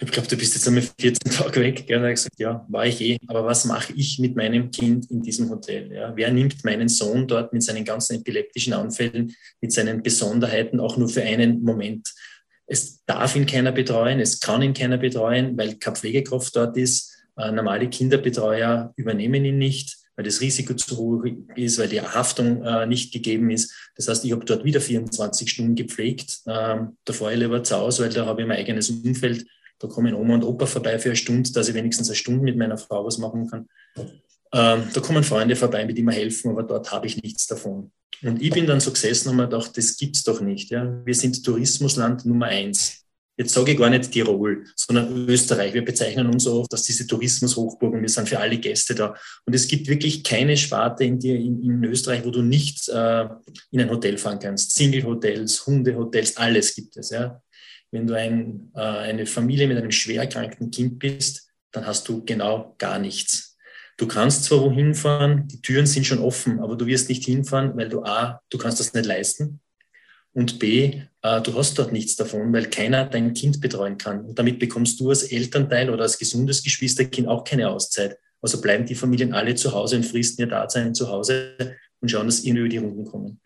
ich 0.04 0.10
glaube, 0.10 0.28
du 0.28 0.36
bist 0.36 0.54
jetzt 0.54 0.66
einmal 0.66 0.82
14 0.82 1.30
Tage 1.32 1.60
weg. 1.60 1.86
Gell? 1.86 1.98
Und 1.98 2.04
er 2.04 2.10
gesagt, 2.10 2.38
ja, 2.38 2.66
war 2.68 2.86
ich 2.86 3.00
eh. 3.00 3.18
Aber 3.28 3.44
was 3.44 3.64
mache 3.64 3.92
ich 3.94 4.18
mit 4.18 4.36
meinem 4.36 4.70
Kind 4.70 5.10
in 5.10 5.22
diesem 5.22 5.48
Hotel? 5.50 5.92
Ja? 5.92 6.12
Wer 6.16 6.32
nimmt 6.32 6.64
meinen 6.64 6.88
Sohn 6.88 7.28
dort 7.28 7.52
mit 7.52 7.62
seinen 7.62 7.84
ganzen 7.84 8.16
epileptischen 8.16 8.72
Anfällen, 8.72 9.34
mit 9.60 9.72
seinen 9.72 10.02
Besonderheiten 10.02 10.80
auch 10.80 10.96
nur 10.96 11.08
für 11.08 11.22
einen 11.22 11.62
Moment? 11.62 12.12
Es 12.66 13.04
darf 13.04 13.36
ihn 13.36 13.46
keiner 13.46 13.72
betreuen, 13.72 14.18
es 14.18 14.40
kann 14.40 14.62
ihn 14.62 14.74
keiner 14.74 14.98
betreuen, 14.98 15.56
weil 15.56 15.76
keine 15.76 15.96
Pflegekraft 15.96 16.56
dort 16.56 16.76
ist. 16.76 17.12
Äh, 17.36 17.52
normale 17.52 17.88
Kinderbetreuer 17.88 18.92
übernehmen 18.96 19.44
ihn 19.44 19.58
nicht, 19.58 19.98
weil 20.16 20.24
das 20.24 20.40
Risiko 20.40 20.74
zu 20.74 20.96
hoch 20.96 21.24
ist, 21.54 21.78
weil 21.78 21.88
die 21.88 22.00
Haftung 22.00 22.62
äh, 22.64 22.86
nicht 22.86 23.12
gegeben 23.12 23.50
ist. 23.50 23.72
Das 23.96 24.08
heißt, 24.08 24.24
ich 24.24 24.32
habe 24.32 24.44
dort 24.44 24.64
wieder 24.64 24.80
24 24.80 25.48
Stunden 25.50 25.74
gepflegt. 25.74 26.40
Ähm, 26.46 26.96
da 27.04 27.12
fahre 27.12 27.34
ich 27.34 27.38
lieber 27.38 27.62
zu 27.62 27.76
Hause, 27.76 28.04
weil 28.04 28.12
da 28.12 28.26
habe 28.26 28.42
ich 28.42 28.48
mein 28.48 28.58
eigenes 28.58 28.90
Umfeld 28.90 29.46
da 29.82 29.88
kommen 29.88 30.14
Oma 30.14 30.34
und 30.34 30.44
Opa 30.44 30.66
vorbei 30.66 30.98
für 31.00 31.08
eine 31.08 31.16
Stunde, 31.16 31.50
dass 31.50 31.68
ich 31.68 31.74
wenigstens 31.74 32.08
eine 32.08 32.16
Stunde 32.16 32.44
mit 32.44 32.56
meiner 32.56 32.78
Frau 32.78 33.04
was 33.04 33.18
machen 33.18 33.50
kann. 33.50 33.68
Ähm, 34.54 34.84
da 34.92 35.00
kommen 35.00 35.24
Freunde 35.24 35.56
vorbei, 35.56 35.84
mit 35.84 35.98
denen 35.98 36.06
mir 36.06 36.12
helfen, 36.12 36.52
aber 36.52 36.62
dort 36.62 36.92
habe 36.92 37.08
ich 37.08 37.20
nichts 37.20 37.48
davon. 37.48 37.90
Und 38.22 38.40
ich 38.40 38.50
bin 38.50 38.66
dann 38.66 38.78
so 38.78 38.92
gesessen 38.92 39.30
und 39.30 39.36
mir 39.36 39.48
gedacht, 39.48 39.76
das 39.76 39.96
gibt's 39.96 40.22
doch 40.22 40.40
nicht. 40.40 40.70
Ja? 40.70 41.00
Wir 41.04 41.14
sind 41.14 41.44
Tourismusland 41.44 42.24
Nummer 42.24 42.46
eins. 42.46 42.98
Jetzt 43.36 43.54
sage 43.54 43.72
ich 43.72 43.78
gar 43.78 43.90
nicht 43.90 44.12
Tirol, 44.12 44.64
sondern 44.76 45.28
Österreich. 45.28 45.74
Wir 45.74 45.84
bezeichnen 45.84 46.28
uns 46.28 46.44
so 46.44 46.60
oft 46.60 46.72
als 46.72 46.82
diese 46.82 47.06
Tourismushochburg 47.06 47.94
und 47.94 48.02
wir 48.02 48.08
sind 48.08 48.28
für 48.28 48.38
alle 48.38 48.58
Gäste 48.58 48.94
da. 48.94 49.16
Und 49.46 49.54
es 49.54 49.66
gibt 49.66 49.88
wirklich 49.88 50.22
keine 50.22 50.56
Sparte 50.56 51.02
in, 51.04 51.18
dir, 51.18 51.34
in, 51.34 51.60
in 51.60 51.82
Österreich, 51.84 52.24
wo 52.24 52.30
du 52.30 52.42
nicht 52.42 52.88
äh, 52.88 53.26
in 53.72 53.80
ein 53.80 53.90
Hotel 53.90 54.16
fahren 54.16 54.38
kannst. 54.38 54.76
Single-Hotels, 54.76 55.66
Hundehotels, 55.66 56.36
alles 56.36 56.72
gibt 56.74 56.96
es. 56.98 57.10
Ja? 57.10 57.41
Wenn 57.92 58.06
du 58.06 58.14
ein, 58.14 58.72
äh, 58.74 58.80
eine 58.80 59.26
Familie 59.26 59.68
mit 59.68 59.78
einem 59.78 59.92
schwer 59.92 60.22
erkrankten 60.22 60.70
Kind 60.70 60.98
bist, 60.98 61.48
dann 61.70 61.86
hast 61.86 62.08
du 62.08 62.24
genau 62.24 62.74
gar 62.78 62.98
nichts. 62.98 63.56
Du 63.96 64.08
kannst 64.08 64.44
zwar 64.44 64.62
wohin 64.62 64.94
fahren, 64.94 65.46
die 65.46 65.60
Türen 65.62 65.86
sind 65.86 66.06
schon 66.06 66.18
offen, 66.18 66.58
aber 66.58 66.76
du 66.76 66.86
wirst 66.86 67.08
nicht 67.08 67.24
hinfahren, 67.24 67.76
weil 67.76 67.88
du 67.88 68.02
A, 68.02 68.40
du 68.50 68.58
kannst 68.58 68.80
das 68.80 68.94
nicht 68.94 69.06
leisten 69.06 69.60
und 70.32 70.58
B, 70.58 71.02
äh, 71.22 71.40
du 71.42 71.54
hast 71.54 71.78
dort 71.78 71.92
nichts 71.92 72.16
davon, 72.16 72.52
weil 72.52 72.70
keiner 72.70 73.04
dein 73.04 73.34
Kind 73.34 73.60
betreuen 73.60 73.98
kann. 73.98 74.24
Und 74.24 74.38
damit 74.38 74.58
bekommst 74.58 74.98
du 74.98 75.10
als 75.10 75.24
Elternteil 75.24 75.90
oder 75.90 76.02
als 76.02 76.18
gesundes 76.18 76.62
Geschwisterkind 76.62 77.28
auch 77.28 77.44
keine 77.44 77.68
Auszeit. 77.68 78.18
Also 78.40 78.60
bleiben 78.60 78.86
die 78.86 78.94
Familien 78.94 79.34
alle 79.34 79.54
zu 79.54 79.72
Hause 79.72 79.96
und 79.96 80.06
fristen 80.06 80.42
ihr 80.42 80.48
Dasein 80.48 80.94
zu 80.94 81.08
Hause 81.08 81.76
und 82.00 82.10
schauen, 82.10 82.26
dass 82.26 82.42
ihnen 82.42 82.58
über 82.58 82.68
die 82.68 82.78
Runden 82.78 83.04
kommen. 83.04 83.40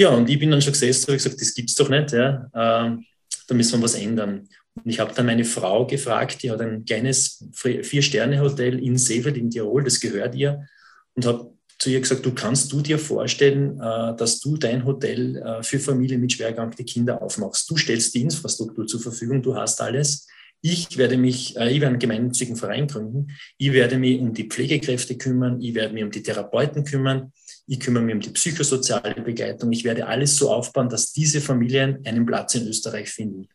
Ja, 0.00 0.10
und 0.10 0.28
ich 0.28 0.38
bin 0.38 0.50
dann 0.50 0.60
schon 0.60 0.72
gesessen 0.72 1.10
und 1.10 1.16
gesagt, 1.16 1.40
das 1.40 1.54
gibt's 1.54 1.74
doch 1.74 1.88
nicht. 1.88 2.12
Ja. 2.12 2.50
Ähm, 2.54 3.04
da 3.46 3.54
müssen 3.54 3.78
wir 3.78 3.84
was 3.84 3.94
ändern. 3.94 4.48
Und 4.74 4.90
ich 4.90 5.00
habe 5.00 5.14
dann 5.14 5.26
meine 5.26 5.44
Frau 5.44 5.86
gefragt, 5.86 6.42
die 6.42 6.50
hat 6.50 6.60
ein 6.60 6.84
kleines 6.84 7.44
Vier-Sterne-Hotel 7.52 8.78
in 8.78 8.98
Seefeld 8.98 9.36
in 9.36 9.50
Tirol, 9.50 9.84
das 9.84 10.00
gehört 10.00 10.34
ihr, 10.34 10.66
und 11.14 11.24
habe 11.24 11.50
zu 11.78 11.90
ihr 11.90 12.00
gesagt, 12.00 12.24
du 12.24 12.32
kannst 12.32 12.72
du 12.72 12.80
dir 12.80 12.98
vorstellen, 12.98 13.78
äh, 13.80 14.16
dass 14.16 14.40
du 14.40 14.56
dein 14.56 14.84
Hotel 14.84 15.36
äh, 15.36 15.62
für 15.62 15.78
Familien 15.78 16.20
mit 16.20 16.32
schwer 16.32 16.48
erkrankten 16.48 16.86
Kindern 16.86 17.18
aufmachst. 17.18 17.70
Du 17.70 17.76
stellst 17.76 18.14
die 18.14 18.22
Infrastruktur 18.22 18.86
zur 18.86 19.00
Verfügung, 19.00 19.42
du 19.42 19.54
hast 19.54 19.80
alles. 19.80 20.26
Ich 20.60 20.96
werde 20.96 21.16
mich, 21.16 21.56
äh, 21.56 21.70
ich 21.70 21.80
werde 21.80 21.88
einen 21.88 21.98
gemeinnützigen 21.98 22.56
Verein 22.56 22.86
gründen. 22.86 23.28
Ich 23.58 23.72
werde 23.72 23.98
mich 23.98 24.20
um 24.20 24.32
die 24.32 24.44
Pflegekräfte 24.44 25.16
kümmern. 25.16 25.60
Ich 25.60 25.74
werde 25.74 25.94
mich 25.94 26.02
um 26.02 26.10
die 26.10 26.22
Therapeuten 26.22 26.84
kümmern. 26.84 27.32
Ich 27.66 27.80
kümmere 27.80 28.02
mich 28.02 28.14
um 28.14 28.20
die 28.20 28.30
psychosoziale 28.30 29.14
Begleitung. 29.22 29.72
Ich 29.72 29.84
werde 29.84 30.06
alles 30.06 30.36
so 30.36 30.50
aufbauen, 30.50 30.88
dass 30.88 31.12
diese 31.12 31.40
Familien 31.40 32.04
einen 32.04 32.26
Platz 32.26 32.54
in 32.54 32.66
Österreich 32.66 33.10
finden. 33.10 33.48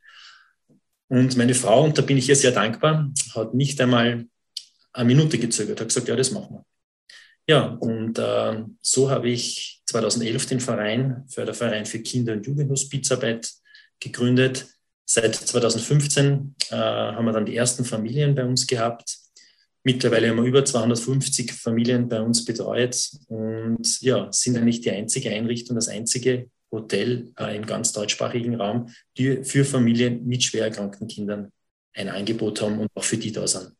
Und 1.07 1.35
meine 1.35 1.53
Frau, 1.53 1.83
und 1.83 1.97
da 1.97 2.01
bin 2.01 2.17
ich 2.17 2.29
ihr 2.29 2.35
sehr 2.35 2.51
dankbar, 2.51 3.11
hat 3.35 3.53
nicht 3.53 3.79
einmal 3.81 4.25
eine 4.93 5.07
Minute 5.07 5.37
gezögert, 5.37 5.81
hat 5.81 5.87
gesagt, 5.87 6.07
ja, 6.07 6.15
das 6.15 6.31
machen 6.31 6.55
wir. 6.55 6.65
Ja, 7.47 7.65
und 7.65 8.17
äh, 8.17 8.63
so 8.81 9.09
habe 9.09 9.29
ich 9.29 9.81
2011 9.85 10.45
den 10.45 10.59
Verein, 10.59 11.25
Förderverein 11.27 11.85
für 11.85 11.99
Kinder- 11.99 12.33
und 12.33 12.45
Jugendhospizarbeit 12.45 13.51
gegründet. 13.99 14.67
Seit 15.05 15.35
2015 15.35 16.55
äh, 16.69 16.75
haben 16.75 17.25
wir 17.25 17.33
dann 17.33 17.45
die 17.45 17.55
ersten 17.55 17.83
Familien 17.85 18.35
bei 18.35 18.45
uns 18.45 18.65
gehabt. 18.67 19.17
Mittlerweile 19.83 20.29
haben 20.29 20.37
wir 20.37 20.43
über 20.43 20.63
250 20.63 21.53
Familien 21.53 22.07
bei 22.07 22.21
uns 22.21 22.45
betreut 22.45 23.09
und 23.27 24.01
ja, 24.01 24.31
sind 24.31 24.57
eigentlich 24.57 24.81
die 24.81 24.91
einzige 24.91 25.31
Einrichtung, 25.31 25.75
das 25.75 25.87
einzige 25.87 26.49
Hotel 26.71 27.33
äh, 27.39 27.55
im 27.55 27.65
ganz 27.65 27.91
deutschsprachigen 27.91 28.55
Raum, 28.55 28.89
die 29.17 29.43
für 29.43 29.65
Familien 29.65 30.25
mit 30.25 30.43
schwer 30.43 30.65
erkrankten 30.65 31.07
Kindern 31.07 31.51
ein 31.93 32.09
Angebot 32.09 32.61
haben 32.61 32.79
und 32.79 32.89
auch 32.95 33.03
für 33.03 33.17
die 33.17 33.31
da 33.31 33.47
sind. 33.47 33.73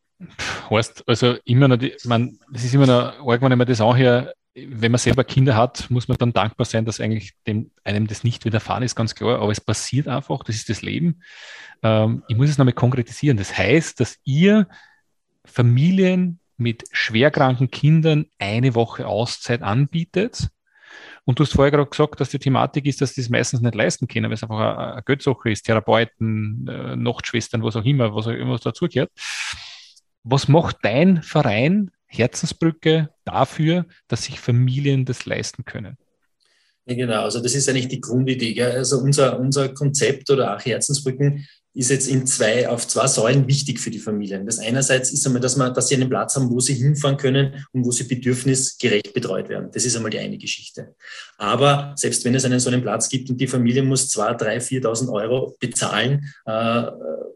Heißt 0.69 1.03
also 1.07 1.35
immer 1.45 1.67
noch, 1.67 1.77
die, 1.77 1.93
man, 2.03 2.37
das 2.51 2.63
ist 2.63 2.73
immer 2.73 2.85
noch 2.85 3.25
wenn 3.25 3.57
man 3.57 3.67
das 3.67 3.81
auch 3.81 3.95
hier, 3.95 4.33
wenn 4.53 4.91
man 4.91 4.99
selber 4.99 5.23
Kinder 5.23 5.55
hat, 5.55 5.89
muss 5.89 6.07
man 6.07 6.17
dann 6.17 6.33
dankbar 6.33 6.65
sein, 6.65 6.83
dass 6.83 6.99
eigentlich 6.99 7.33
dem, 7.47 7.71
einem 7.83 8.07
das 8.07 8.23
nicht 8.23 8.43
widerfahren 8.43 8.83
ist, 8.83 8.95
ganz 8.95 9.15
klar. 9.15 9.39
Aber 9.39 9.51
es 9.51 9.61
passiert 9.61 10.07
einfach, 10.07 10.43
das 10.43 10.55
ist 10.55 10.69
das 10.69 10.81
Leben. 10.81 11.21
Ähm, 11.83 12.23
ich 12.27 12.35
muss 12.35 12.49
es 12.49 12.57
nochmal 12.57 12.73
konkretisieren. 12.73 13.37
Das 13.37 13.57
heißt, 13.57 13.99
dass 13.99 14.19
ihr 14.25 14.67
Familien 15.45 16.39
mit 16.57 16.83
schwerkranken 16.91 17.71
Kindern 17.71 18.25
eine 18.39 18.75
Woche 18.75 19.07
Auszeit 19.07 19.61
anbietet. 19.61 20.49
Und 21.23 21.39
du 21.39 21.43
hast 21.43 21.53
vorher 21.53 21.71
gerade 21.71 21.89
gesagt, 21.89 22.19
dass 22.19 22.29
die 22.29 22.39
Thematik 22.39 22.85
ist, 22.85 22.99
dass 22.99 23.13
die 23.13 23.21
das 23.21 23.29
meistens 23.29 23.61
nicht 23.61 23.75
leisten 23.75 24.07
können, 24.07 24.25
weil 24.25 24.33
es 24.33 24.43
einfach 24.43 24.93
eine 24.93 25.03
Geldsache 25.03 25.49
ist, 25.49 25.63
Therapeuten, 25.63 26.67
äh, 26.67 26.95
Nachtschwestern, 26.97 27.63
was 27.63 27.77
auch 27.77 27.85
immer, 27.85 28.13
was 28.13 28.27
auch 28.27 28.31
immer 28.31 28.57
dazugehört. 28.57 29.11
Was 30.23 30.47
macht 30.47 30.77
dein 30.83 31.23
Verein 31.23 31.91
Herzensbrücke 32.11 33.09
dafür, 33.23 33.85
dass 34.07 34.25
sich 34.25 34.39
Familien 34.39 35.05
das 35.05 35.25
leisten 35.25 35.63
können? 35.63 35.97
Ja, 36.85 36.95
genau, 36.95 37.23
also 37.23 37.41
das 37.41 37.55
ist 37.55 37.69
eigentlich 37.69 37.87
die 37.87 38.01
Grundidee. 38.01 38.53
Gell? 38.53 38.71
Also 38.71 38.97
unser, 38.97 39.39
unser 39.39 39.69
Konzept 39.69 40.29
oder 40.29 40.55
auch 40.55 40.65
Herzensbrücken 40.65 41.47
ist 41.73 41.89
jetzt 41.89 42.07
in 42.07 42.27
zwei, 42.27 42.67
auf 42.67 42.87
zwei 42.87 43.07
Säulen 43.07 43.47
wichtig 43.47 43.79
für 43.79 43.91
die 43.91 43.99
Familien. 43.99 44.45
Das 44.45 44.59
einerseits 44.59 45.11
ist 45.11 45.25
einmal, 45.25 45.41
dass, 45.41 45.55
man, 45.55 45.73
dass 45.73 45.87
sie 45.87 45.95
einen 45.95 46.09
Platz 46.09 46.35
haben, 46.35 46.49
wo 46.49 46.59
sie 46.59 46.73
hinfahren 46.73 47.17
können 47.17 47.65
und 47.71 47.85
wo 47.85 47.91
sie 47.91 48.03
bedürfnisgerecht 48.03 49.13
betreut 49.13 49.47
werden. 49.47 49.69
Das 49.71 49.85
ist 49.85 49.95
einmal 49.95 50.11
die 50.11 50.19
eine 50.19 50.37
Geschichte. 50.37 50.95
Aber 51.37 51.93
selbst 51.95 52.25
wenn 52.25 52.35
es 52.35 52.43
einen 52.43 52.59
so 52.59 52.69
einen 52.69 52.81
Platz 52.81 53.07
gibt 53.07 53.29
und 53.29 53.39
die 53.39 53.47
Familie 53.47 53.83
muss 53.83 54.09
zwei, 54.09 54.33
drei, 54.33 54.57
4.000 54.57 55.11
Euro 55.11 55.55
bezahlen, 55.59 56.25
äh, 56.45 56.51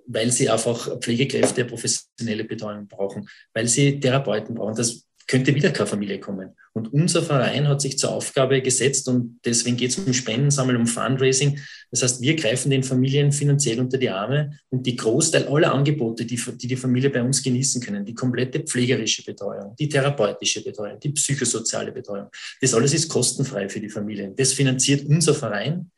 weil 0.08 0.32
sie 0.32 0.50
einfach 0.50 1.00
Pflegekräfte, 1.00 1.66
professionelle 1.66 2.44
Betreuung 2.44 2.88
brauchen, 2.88 3.28
weil 3.54 3.68
sie 3.68 4.00
Therapeuten 4.00 4.56
brauchen, 4.56 4.76
das 4.76 5.06
könnte 5.28 5.56
wieder 5.56 5.72
keine 5.72 5.88
Familie 5.88 6.20
kommen. 6.20 6.56
Und 6.76 6.92
unser 6.92 7.24
Verein 7.24 7.70
hat 7.70 7.80
sich 7.80 7.98
zur 7.98 8.12
Aufgabe 8.12 8.62
gesetzt 8.62 9.08
und 9.08 9.40
deswegen 9.46 9.78
geht 9.78 9.92
es 9.92 9.98
um 9.98 10.12
Spendensammeln, 10.12 10.78
um 10.78 10.88
Fundraising. 10.88 11.58
Das 11.90 12.04
heißt, 12.04 12.22
wir 12.22 12.36
greifen 12.36 12.70
den 12.70 12.84
Familien 12.84 13.32
finanziell 13.32 13.80
unter 13.80 13.98
die 13.98 14.10
Arme 14.10 14.60
und 14.72 14.86
die 14.86 14.98
Großteil 14.98 15.48
aller 15.48 15.74
Angebote, 15.74 16.26
die, 16.26 16.36
die 16.36 16.68
die 16.68 16.76
Familie 16.76 17.10
bei 17.10 17.24
uns 17.24 17.42
genießen 17.42 17.82
können, 17.82 18.04
die 18.04 18.14
komplette 18.14 18.60
pflegerische 18.60 19.24
Betreuung, 19.24 19.74
die 19.80 19.88
therapeutische 19.88 20.66
Betreuung, 20.66 21.00
die 21.00 21.12
psychosoziale 21.12 21.94
Betreuung, 21.94 22.28
das 22.60 22.74
alles 22.74 22.94
ist 22.94 23.08
kostenfrei 23.08 23.70
für 23.70 23.80
die 23.80 23.90
Familien. 23.90 24.36
Das 24.36 24.52
finanziert 24.52 25.08
unser 25.08 25.34
Verein. 25.34 25.92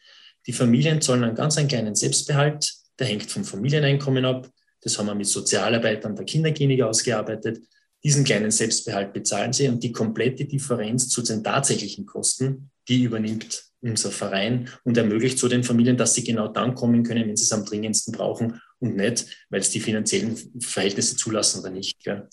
Die 0.45 0.53
Familien 0.53 1.01
zahlen 1.01 1.23
einen 1.23 1.35
ganz 1.35 1.57
einen 1.57 1.69
kleinen 1.69 1.95
Selbstbehalt, 1.95 2.71
der 2.99 3.07
hängt 3.07 3.31
vom 3.31 3.43
Familieneinkommen 3.43 4.25
ab. 4.25 4.47
Das 4.81 4.99
haben 4.99 5.07
wir 5.07 5.15
mit 5.15 5.25
Sozialarbeitern 5.25 6.15
der 6.15 6.25
Kinderklinik 6.25 6.83
ausgearbeitet. 6.83 7.63
Diesen 8.07 8.23
kleinen 8.23 8.51
Selbstbehalt 8.51 9.11
bezahlen 9.11 9.51
sie 9.51 9.67
und 9.67 9.83
die 9.83 9.91
komplette 9.91 10.45
Differenz 10.45 11.09
zu 11.09 11.21
den 11.21 11.43
tatsächlichen 11.43 12.05
Kosten, 12.05 12.71
die 12.87 13.03
übernimmt 13.03 13.65
unser 13.81 14.11
Verein 14.11 14.69
und 14.85 14.95
ermöglicht 14.95 15.37
so 15.37 15.49
den 15.49 15.65
Familien, 15.65 15.97
dass 15.97 16.13
sie 16.13 16.23
genau 16.23 16.47
dann 16.47 16.73
kommen 16.73 17.03
können, 17.03 17.27
wenn 17.27 17.35
sie 17.35 17.43
es 17.43 17.51
am 17.51 17.65
dringendsten 17.65 18.13
brauchen 18.13 18.61
und 18.79 18.95
nicht, 18.95 19.45
weil 19.49 19.59
es 19.59 19.71
die 19.71 19.81
finanziellen 19.81 20.37
Verhältnisse 20.61 21.17
zulassen 21.17 21.59
oder 21.59 21.69
nicht. 21.69 22.01
Gell. 22.01 22.29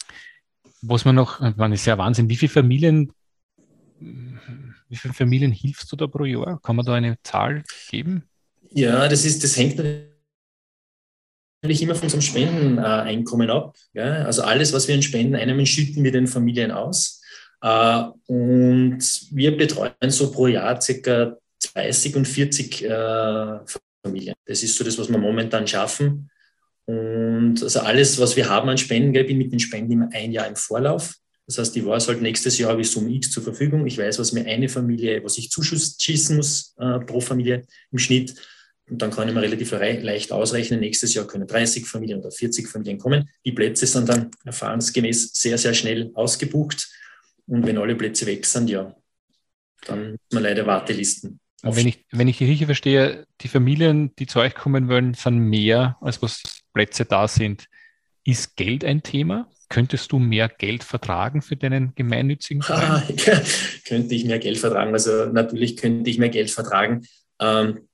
Was 0.83 1.05
man 1.05 1.17
noch, 1.17 1.41
man 1.41 1.73
ist 1.73 1.87
ja 1.87 1.99
Wahnsinn, 1.99 2.29
wie 2.29 2.37
viele 2.37 2.53
Familien, 2.53 3.11
wie 3.99 4.97
viele 4.97 5.13
Familien 5.13 5.51
hilfst 5.51 5.91
du 5.91 5.97
da 5.97 6.07
pro 6.07 6.25
Jahr? 6.25 6.61
Kann 6.63 6.77
man 6.77 6.87
da 6.87 6.95
eine 6.95 7.17
Zahl 7.25 7.65
geben? 7.91 8.23
Ja, 8.71 9.09
das 9.09 9.25
ist, 9.25 9.43
das 9.43 9.57
hängt 9.57 9.79
natürlich 9.79 10.14
natürlich 11.65 11.83
immer 11.83 11.95
von 11.95 12.05
unserem 12.05 12.21
Spendeneinkommen 12.21 13.51
ab. 13.51 13.75
Ja? 13.95 14.25
Also 14.25 14.43
alles, 14.43 14.73
was 14.73 14.87
wir 14.87 14.95
in 14.95 15.03
Spenden 15.03 15.35
einnehmen, 15.35 15.67
schütten 15.67 16.05
wir 16.05 16.13
den 16.13 16.27
Familien 16.27 16.71
aus. 16.71 17.23
Äh, 17.63 18.05
und 18.27 19.01
wir 19.31 19.57
betreuen 19.57 19.93
so 20.09 20.31
pro 20.31 20.47
Jahr 20.47 20.81
circa 20.81 21.37
30 21.75 22.17
und 22.17 22.29
40 22.29 22.85
äh, 22.85 23.59
Familien. 24.05 24.35
Das 24.47 24.63
ist 24.63 24.77
so 24.77 24.85
das, 24.85 24.99
was 24.99 25.09
wir 25.09 25.19
momentan 25.19 25.67
schaffen. 25.67 26.31
Und 26.85 27.63
also 27.63 27.81
alles, 27.81 28.21
was 28.21 28.37
wir 28.37 28.49
haben 28.51 28.69
an 28.69 28.77
Spenden, 28.77 29.15
ich 29.15 29.27
bin 29.27 29.39
mit 29.39 29.51
den 29.51 29.61
Spenden 29.61 29.93
immer 29.93 30.09
ein 30.13 30.33
Jahr 30.33 30.47
im 30.47 30.57
Vorlauf. 30.57 31.15
Das 31.47 31.59
heißt, 31.59 31.77
ich 31.77 31.85
weiß 31.85 32.09
halt, 32.09 32.23
nächstes 32.23 32.59
Jahr 32.59 32.71
habe 32.71 32.83
ich 32.83 32.91
Summe 32.91 33.11
X 33.11 33.31
zur 33.31 33.43
Verfügung. 33.43 33.87
Ich 33.87 33.97
weiß, 33.97 34.19
was 34.19 34.33
mir 34.33 34.45
eine 34.47 34.69
Familie, 34.69 35.25
was 35.25 35.39
ich 35.39 35.51
Zuschuss 35.51 35.97
schießen 35.99 36.37
muss 36.37 36.75
äh, 36.79 36.99
pro 37.01 37.21
Familie 37.21 37.67
im 37.91 37.99
Schnitt. 37.99 38.35
Und 38.91 39.01
dann 39.01 39.11
kann 39.11 39.29
ich 39.29 39.35
mir 39.35 39.41
relativ 39.41 39.71
leicht 39.73 40.31
ausrechnen, 40.31 40.81
nächstes 40.81 41.15
Jahr 41.15 41.27
können 41.27 41.47
30 41.47 41.87
Familien 41.87 42.21
oder 42.21 42.31
40 42.31 42.69
Familien 42.69 42.99
kommen. 42.99 43.31
Die 43.45 43.53
Plätze 43.53 43.87
sind 43.87 44.09
dann 44.09 44.31
erfahrensgemäß 44.45 45.33
sehr, 45.33 45.57
sehr 45.57 45.73
schnell 45.73 46.11
ausgebucht. 46.15 46.91
Und 47.47 47.67
wenn 47.67 47.79
alle 47.79 47.97
Plätze 47.97 48.27
weg 48.27 48.45
sind, 48.45 48.69
ja, 48.69 48.95
dann 49.87 50.13
muss 50.13 50.33
man 50.33 50.43
leider 50.43 50.67
Wartelisten. 50.67 51.41
Wenn 51.63 51.89
ich, 51.89 52.05
wenn 52.11 52.29
ich 52.29 52.37
die 52.37 52.45
richtig 52.45 52.67
verstehe, 52.67 53.27
die 53.41 53.49
Familien, 53.49 54.15
die 54.17 54.27
zu 54.27 54.39
euch 54.39 54.55
kommen 54.55 54.89
wollen, 54.89 55.15
sind 55.15 55.39
mehr, 55.39 55.97
als 56.03 56.21
was 56.21 56.43
Plätze 56.75 57.07
da 57.07 57.27
sind. 57.27 57.69
Ist 58.23 58.57
Geld 58.57 58.85
ein 58.85 59.03
Thema? 59.03 59.49
Könntest 59.71 60.13
du 60.13 60.19
mehr 60.19 60.49
Geld 60.51 60.85
vertragen 60.85 61.41
für 61.41 61.57
deinen 61.57 61.95
gemeinnützigen 61.95 62.63
Verein? 62.63 63.03
Ah, 63.27 63.41
könnte 63.87 64.15
ich 64.15 64.27
mehr 64.27 64.39
Geld 64.39 64.59
vertragen. 64.59 64.93
Also 64.93 65.27
natürlich 65.27 65.79
könnte 65.79 66.11
ich 66.11 66.19
mehr 66.19 66.29
Geld 66.29 66.51
vertragen. 66.51 67.07
Ähm, 67.41 67.89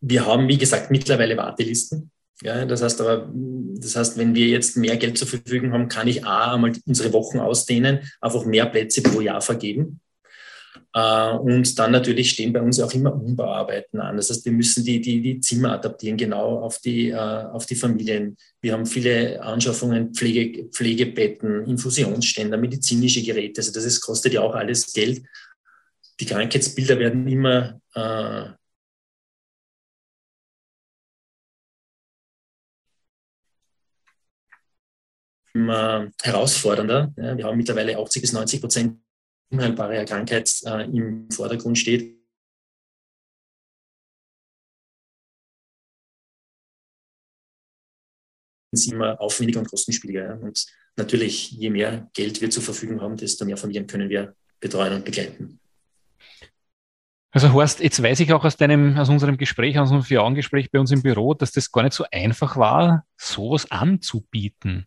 wir 0.00 0.26
haben, 0.26 0.48
wie 0.48 0.58
gesagt, 0.58 0.90
mittlerweile 0.90 1.36
Wartelisten. 1.36 2.10
Ja, 2.42 2.66
das 2.66 2.82
heißt 2.82 3.00
aber, 3.00 3.32
das 3.32 3.96
heißt, 3.96 4.18
wenn 4.18 4.34
wir 4.34 4.46
jetzt 4.46 4.76
mehr 4.76 4.96
Geld 4.96 5.16
zur 5.16 5.26
Verfügung 5.26 5.72
haben, 5.72 5.88
kann 5.88 6.06
ich 6.06 6.26
A, 6.26 6.54
einmal 6.54 6.72
unsere 6.84 7.12
Wochen 7.12 7.38
ausdehnen, 7.38 8.00
einfach 8.20 8.44
mehr 8.44 8.66
Plätze 8.66 9.02
pro 9.02 9.20
Jahr 9.20 9.40
vergeben. 9.40 10.00
Äh, 10.92 11.30
und 11.32 11.78
dann 11.78 11.92
natürlich 11.92 12.30
stehen 12.30 12.52
bei 12.52 12.60
uns 12.60 12.78
auch 12.80 12.92
immer 12.92 13.14
Umbauarbeiten 13.14 14.00
an. 14.00 14.16
Das 14.16 14.28
heißt, 14.28 14.44
wir 14.44 14.52
müssen 14.52 14.84
die, 14.84 15.00
die, 15.00 15.22
die 15.22 15.40
Zimmer 15.40 15.72
adaptieren, 15.72 16.18
genau 16.18 16.58
auf 16.60 16.78
die, 16.78 17.08
äh, 17.08 17.16
auf 17.16 17.64
die 17.64 17.74
Familien. 17.74 18.36
Wir 18.60 18.74
haben 18.74 18.86
viele 18.86 19.42
Anschaffungen, 19.42 20.14
Pflege, 20.14 20.64
Pflegebetten, 20.64 21.64
Infusionsständer, 21.64 22.58
medizinische 22.58 23.22
Geräte. 23.22 23.60
Also 23.60 23.72
das 23.72 23.84
ist, 23.84 24.02
kostet 24.02 24.34
ja 24.34 24.42
auch 24.42 24.54
alles 24.54 24.92
Geld. 24.92 25.22
Die 26.20 26.26
Krankheitsbilder 26.26 26.98
werden 26.98 27.26
immer 27.28 27.80
äh, 35.68 36.10
herausfordernder. 36.22 37.12
Ja, 37.16 37.36
wir 37.36 37.44
haben 37.44 37.56
mittlerweile 37.56 37.98
80 37.98 38.22
bis 38.22 38.32
90 38.32 38.60
Prozent 38.60 39.00
unheilbare 39.50 40.04
Krankheit 40.04 40.52
äh, 40.64 40.84
im 40.84 41.30
Vordergrund 41.30 41.78
steht. 41.78 42.16
ist 48.72 48.92
immer 48.92 49.18
aufwendiger 49.20 49.60
und 49.60 49.70
kostenspieliger. 49.70 50.38
Und 50.40 50.66
natürlich, 50.96 51.50
je 51.52 51.70
mehr 51.70 52.10
Geld 52.12 52.40
wir 52.40 52.50
zur 52.50 52.62
Verfügung 52.62 53.00
haben, 53.00 53.16
desto 53.16 53.44
mehr 53.44 53.56
Familien 53.56 53.86
können 53.86 54.08
wir 54.08 54.34
betreuen 54.60 54.94
und 54.94 55.04
begleiten. 55.04 55.60
Also 57.30 57.52
Horst, 57.52 57.80
jetzt 57.80 58.02
weiß 58.02 58.20
ich 58.20 58.32
auch 58.32 58.44
aus 58.44 58.56
deinem, 58.56 58.96
aus 58.96 59.08
unserem 59.08 59.36
Gespräch, 59.36 59.78
aus 59.78 59.90
unserem 59.90 60.04
Vier-Augen-Gespräch 60.04 60.70
bei 60.70 60.78
uns 60.78 60.90
im 60.90 61.02
Büro, 61.02 61.34
dass 61.34 61.52
das 61.52 61.70
gar 61.70 61.82
nicht 61.82 61.92
so 61.92 62.04
einfach 62.10 62.56
war, 62.56 63.04
sowas 63.16 63.70
anzubieten 63.70 64.86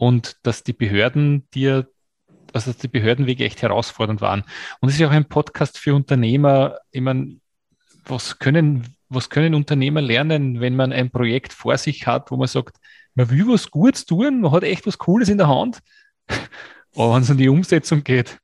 und 0.00 0.38
dass 0.44 0.64
die 0.64 0.72
Behörden 0.72 1.46
dir, 1.52 1.86
also 2.54 2.72
dass 2.72 2.80
die 2.80 2.88
Behördenwege 2.88 3.44
echt 3.44 3.60
herausfordernd 3.60 4.22
waren. 4.22 4.44
Und 4.80 4.88
es 4.88 4.94
ist 4.94 5.00
ja 5.00 5.08
auch 5.08 5.12
ein 5.12 5.28
Podcast 5.28 5.76
für 5.76 5.94
Unternehmer. 5.94 6.78
Ich 6.90 7.02
meine, 7.02 7.36
was 8.06 8.38
können, 8.38 8.96
was 9.10 9.28
können 9.28 9.54
Unternehmer 9.54 10.00
lernen, 10.00 10.62
wenn 10.62 10.74
man 10.74 10.94
ein 10.94 11.10
Projekt 11.10 11.52
vor 11.52 11.76
sich 11.76 12.06
hat, 12.06 12.30
wo 12.30 12.38
man 12.38 12.48
sagt, 12.48 12.78
man 13.14 13.28
will 13.28 13.46
was 13.46 13.70
Gutes 13.70 14.06
tun, 14.06 14.40
man 14.40 14.52
hat 14.52 14.62
echt 14.62 14.86
was 14.86 14.96
Cooles 14.96 15.28
in 15.28 15.36
der 15.36 15.48
Hand, 15.48 15.80
aber 16.96 17.14
wenn 17.14 17.22
es 17.22 17.30
um 17.30 17.36
die 17.36 17.50
Umsetzung 17.50 18.02
geht, 18.02 18.40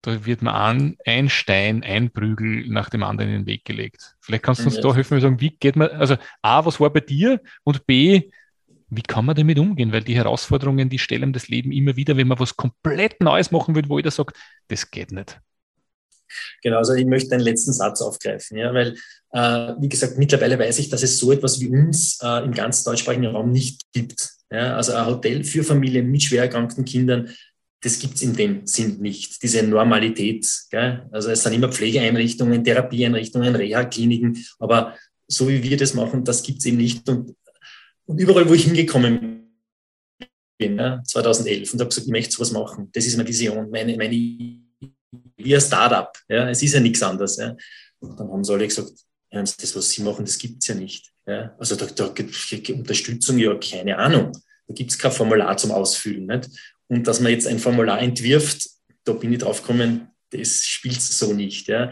da 0.00 0.24
wird 0.24 0.40
man 0.40 0.54
an, 0.54 0.96
ein 1.04 1.28
Stein, 1.28 1.82
ein 1.82 2.10
Prügel 2.10 2.66
nach 2.68 2.88
dem 2.88 3.02
anderen 3.02 3.30
in 3.30 3.40
den 3.40 3.46
Weg 3.46 3.66
gelegt. 3.66 4.16
Vielleicht 4.20 4.44
kannst 4.44 4.62
du 4.62 4.66
uns 4.66 4.76
ja. 4.76 4.82
da 4.82 4.94
helfen 4.94 5.14
und 5.14 5.20
sagen, 5.20 5.40
wie 5.40 5.50
geht 5.50 5.76
man, 5.76 5.90
also 5.90 6.16
A, 6.40 6.64
was 6.64 6.80
war 6.80 6.90
bei 6.90 7.00
dir 7.00 7.42
und 7.62 7.86
B, 7.86 8.30
wie 8.88 9.02
kann 9.02 9.24
man 9.24 9.34
damit 9.34 9.58
umgehen? 9.58 9.92
Weil 9.92 10.02
die 10.02 10.16
Herausforderungen, 10.16 10.88
die 10.88 10.98
stellen 10.98 11.32
das 11.32 11.48
Leben 11.48 11.72
immer 11.72 11.96
wieder, 11.96 12.16
wenn 12.16 12.28
man 12.28 12.38
was 12.38 12.56
komplett 12.56 13.20
Neues 13.20 13.50
machen 13.50 13.74
will, 13.74 13.88
wo 13.88 13.98
jeder 13.98 14.10
sagt, 14.10 14.36
das 14.68 14.90
geht 14.90 15.12
nicht. 15.12 15.40
Genau, 16.62 16.78
also 16.78 16.94
ich 16.94 17.06
möchte 17.06 17.34
einen 17.34 17.44
letzten 17.44 17.72
Satz 17.72 18.02
aufgreifen, 18.02 18.58
ja, 18.58 18.74
weil, 18.74 18.96
äh, 19.32 19.74
wie 19.80 19.88
gesagt, 19.88 20.18
mittlerweile 20.18 20.58
weiß 20.58 20.78
ich, 20.80 20.88
dass 20.88 21.02
es 21.02 21.18
so 21.18 21.32
etwas 21.32 21.60
wie 21.60 21.68
uns 21.68 22.18
äh, 22.22 22.44
im 22.44 22.52
ganz 22.52 22.82
deutschsprachigen 22.84 23.26
Raum 23.26 23.52
nicht 23.52 23.82
gibt. 23.92 24.30
Ja, 24.50 24.76
also 24.76 24.92
ein 24.92 25.06
Hotel 25.06 25.44
für 25.44 25.64
Familien 25.64 26.10
mit 26.10 26.22
schwer 26.22 26.42
erkrankten 26.42 26.84
Kindern, 26.84 27.30
das 27.80 27.98
gibt 27.98 28.14
es 28.14 28.22
in 28.22 28.34
dem 28.34 28.66
Sinn 28.66 28.98
nicht, 29.00 29.42
diese 29.42 29.62
Normalität. 29.62 30.46
Gell? 30.70 31.06
Also 31.12 31.30
es 31.30 31.42
sind 31.42 31.52
immer 31.52 31.70
Pflegeeinrichtungen, 31.70 32.64
Therapieeinrichtungen, 32.64 33.54
Reha-Kliniken, 33.54 34.44
aber 34.58 34.96
so 35.28 35.48
wie 35.48 35.62
wir 35.62 35.76
das 35.76 35.94
machen, 35.94 36.24
das 36.24 36.42
gibt 36.42 36.60
es 36.60 36.66
eben 36.66 36.78
nicht. 36.78 37.08
Und 37.08 37.36
und 38.06 38.18
überall, 38.18 38.48
wo 38.48 38.54
ich 38.54 38.64
hingekommen 38.64 39.60
bin, 40.58 40.78
ja, 40.78 41.02
2011, 41.04 41.72
und 41.72 41.80
habe 41.80 41.88
gesagt, 41.88 42.06
ich 42.06 42.12
möchte 42.12 42.32
sowas 42.32 42.52
machen. 42.52 42.88
Das 42.92 43.06
ist 43.06 43.16
meine 43.16 43.28
Vision, 43.28 43.70
meine, 43.70 43.96
meine 43.96 44.10
wie 45.36 45.54
ein 45.54 45.60
Startup. 45.60 46.12
Ja. 46.28 46.48
Es 46.48 46.62
ist 46.62 46.74
ja 46.74 46.80
nichts 46.80 47.02
anderes. 47.02 47.36
Ja. 47.36 47.56
Und 48.00 48.18
dann 48.18 48.30
haben 48.30 48.44
sie 48.44 48.52
alle 48.52 48.66
gesagt, 48.66 48.92
das, 49.30 49.76
was 49.76 49.90
sie 49.90 50.02
machen, 50.02 50.24
das 50.24 50.38
gibt 50.38 50.62
es 50.62 50.68
ja 50.68 50.74
nicht. 50.74 51.12
Ja. 51.26 51.54
Also 51.58 51.76
da, 51.76 51.86
da 51.86 52.06
Unterstützung, 52.06 53.38
ja, 53.38 53.54
keine 53.56 53.98
Ahnung. 53.98 54.32
Da 54.66 54.74
gibt 54.74 54.90
es 54.90 54.98
kein 54.98 55.12
Formular 55.12 55.56
zum 55.56 55.72
Ausfüllen. 55.72 56.26
Nicht? 56.26 56.48
Und 56.88 57.06
dass 57.06 57.20
man 57.20 57.32
jetzt 57.32 57.46
ein 57.46 57.58
Formular 57.58 58.00
entwirft, 58.00 58.68
da 59.04 59.12
bin 59.12 59.32
ich 59.32 59.40
drauf 59.40 59.60
gekommen, 59.60 60.08
das 60.30 60.64
spielt 60.64 61.00
so 61.00 61.32
nicht. 61.32 61.68
Ja. 61.68 61.90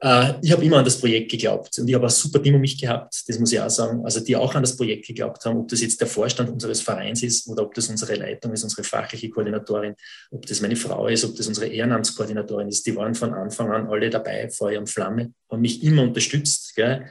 Äh, 0.00 0.34
ich 0.42 0.52
habe 0.52 0.64
immer 0.64 0.78
an 0.78 0.84
das 0.84 1.00
Projekt 1.00 1.30
geglaubt 1.30 1.78
und 1.78 1.88
ich 1.88 1.94
habe 1.94 2.06
ein 2.06 2.10
super 2.10 2.42
Team 2.42 2.54
um 2.54 2.60
mich 2.60 2.80
gehabt, 2.80 3.22
das 3.26 3.38
muss 3.38 3.52
ich 3.52 3.60
auch 3.60 3.70
sagen, 3.70 4.04
also 4.04 4.20
die 4.20 4.36
auch 4.36 4.54
an 4.54 4.62
das 4.62 4.76
Projekt 4.76 5.06
geglaubt 5.06 5.44
haben, 5.44 5.58
ob 5.58 5.68
das 5.68 5.80
jetzt 5.80 6.00
der 6.00 6.06
Vorstand 6.06 6.50
unseres 6.50 6.80
Vereins 6.80 7.22
ist 7.22 7.48
oder 7.48 7.64
ob 7.64 7.74
das 7.74 7.88
unsere 7.88 8.14
Leitung 8.14 8.52
ist, 8.52 8.62
unsere 8.62 8.84
fachliche 8.84 9.28
Koordinatorin, 9.30 9.94
ob 10.30 10.46
das 10.46 10.60
meine 10.60 10.76
Frau 10.76 11.08
ist, 11.08 11.24
ob 11.24 11.34
das 11.34 11.48
unsere 11.48 11.66
Ehrenamtskoordinatorin 11.66 12.68
ist, 12.68 12.86
die 12.86 12.94
waren 12.94 13.14
von 13.14 13.34
Anfang 13.34 13.70
an 13.72 13.88
alle 13.88 14.08
dabei, 14.10 14.48
Feuer 14.50 14.78
und 14.78 14.88
Flamme, 14.88 15.32
haben 15.50 15.60
mich 15.60 15.82
immer 15.82 16.02
unterstützt. 16.02 16.76
Gell? 16.76 17.06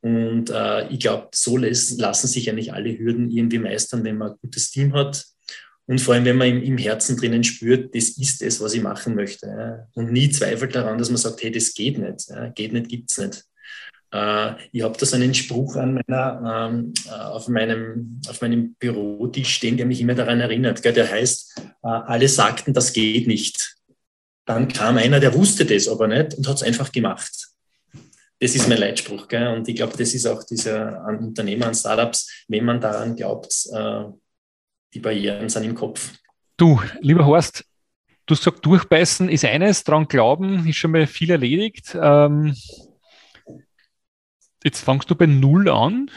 Und 0.00 0.48
äh, 0.48 0.88
ich 0.88 1.00
glaube, 1.00 1.28
so 1.32 1.58
lassen 1.58 2.26
sich 2.26 2.48
eigentlich 2.48 2.72
alle 2.72 2.98
Hürden 2.98 3.30
irgendwie 3.30 3.58
meistern, 3.58 4.02
wenn 4.02 4.16
man 4.16 4.30
ein 4.30 4.38
gutes 4.40 4.70
Team 4.70 4.94
hat, 4.94 5.26
und 5.90 6.00
vor 6.00 6.14
allem, 6.14 6.24
wenn 6.24 6.36
man 6.36 6.62
im, 6.62 6.78
Herzen 6.78 7.16
drinnen 7.16 7.42
spürt, 7.42 7.96
das 7.96 8.10
ist 8.10 8.42
es, 8.42 8.60
was 8.60 8.74
ich 8.74 8.80
machen 8.80 9.16
möchte. 9.16 9.46
Ja. 9.48 9.88
Und 9.94 10.12
nie 10.12 10.30
zweifelt 10.30 10.72
daran, 10.72 10.98
dass 10.98 11.10
man 11.10 11.16
sagt, 11.16 11.42
hey, 11.42 11.50
das 11.50 11.74
geht 11.74 11.98
nicht. 11.98 12.28
Ja. 12.28 12.46
Geht 12.50 12.72
nicht, 12.72 12.88
gibt's 12.88 13.18
nicht. 13.18 13.44
Äh, 14.12 14.52
ich 14.70 14.84
habe 14.84 14.96
da 14.96 15.04
so 15.04 15.16
einen 15.16 15.34
Spruch 15.34 15.74
an 15.74 15.94
meiner, 15.94 16.68
ähm, 16.70 16.94
äh, 17.08 17.10
auf, 17.10 17.48
meinem, 17.48 18.20
auf 18.28 18.40
meinem 18.40 18.74
Bürotisch 18.74 19.52
stehen, 19.52 19.76
der 19.78 19.86
mich 19.86 20.00
immer 20.00 20.14
daran 20.14 20.38
erinnert. 20.38 20.80
Gell. 20.80 20.92
Der 20.92 21.10
heißt, 21.10 21.58
äh, 21.58 21.88
alle 21.88 22.28
sagten, 22.28 22.72
das 22.72 22.92
geht 22.92 23.26
nicht. 23.26 23.76
Dann 24.46 24.68
kam 24.68 24.96
einer, 24.96 25.18
der 25.18 25.34
wusste 25.34 25.64
das 25.64 25.88
aber 25.88 26.06
nicht 26.06 26.34
und 26.34 26.46
hat 26.46 26.54
es 26.54 26.62
einfach 26.62 26.92
gemacht. 26.92 27.48
Das 28.38 28.54
ist 28.54 28.68
mein 28.68 28.78
Leitspruch. 28.78 29.26
Gell. 29.26 29.48
Und 29.48 29.66
ich 29.66 29.74
glaube, 29.74 29.96
das 29.96 30.14
ist 30.14 30.26
auch 30.26 30.44
dieser 30.44 31.04
an 31.04 31.18
Unternehmer, 31.18 31.66
an 31.66 31.74
Startups, 31.74 32.44
wenn 32.46 32.64
man 32.64 32.80
daran 32.80 33.16
glaubt, 33.16 33.66
äh, 33.74 34.04
die 34.94 35.00
Barrieren 35.00 35.48
sind 35.48 35.64
im 35.64 35.74
Kopf. 35.74 36.14
Du, 36.56 36.80
lieber 37.00 37.26
Horst, 37.26 37.64
du 38.26 38.34
hast 38.34 38.44
gesagt, 38.44 38.66
durchbeißen 38.66 39.28
ist 39.28 39.44
eines, 39.44 39.84
dran 39.84 40.06
glauben 40.06 40.66
ist 40.66 40.76
schon 40.76 40.90
mal 40.90 41.06
viel 41.06 41.30
erledigt. 41.30 41.96
Ähm, 42.00 42.54
jetzt 44.62 44.80
fangst 44.80 45.10
du 45.10 45.14
bei 45.14 45.26
Null 45.26 45.68
an. 45.68 46.10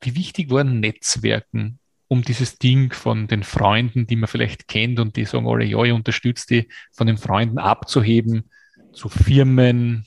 Wie 0.00 0.14
wichtig 0.14 0.50
waren 0.50 0.80
Netzwerken, 0.80 1.78
um 2.08 2.22
dieses 2.22 2.58
Ding 2.58 2.92
von 2.92 3.28
den 3.28 3.42
Freunden, 3.42 4.06
die 4.06 4.16
man 4.16 4.28
vielleicht 4.28 4.66
kennt 4.68 4.98
und 4.98 5.16
die 5.16 5.24
sagen 5.24 5.46
alle, 5.46 5.64
ja, 5.64 5.82
ich 5.82 5.92
unterstütze 5.92 6.46
die, 6.48 6.68
von 6.92 7.06
den 7.06 7.18
Freunden 7.18 7.58
abzuheben 7.58 8.50
zu 8.92 9.08
Firmen, 9.08 10.06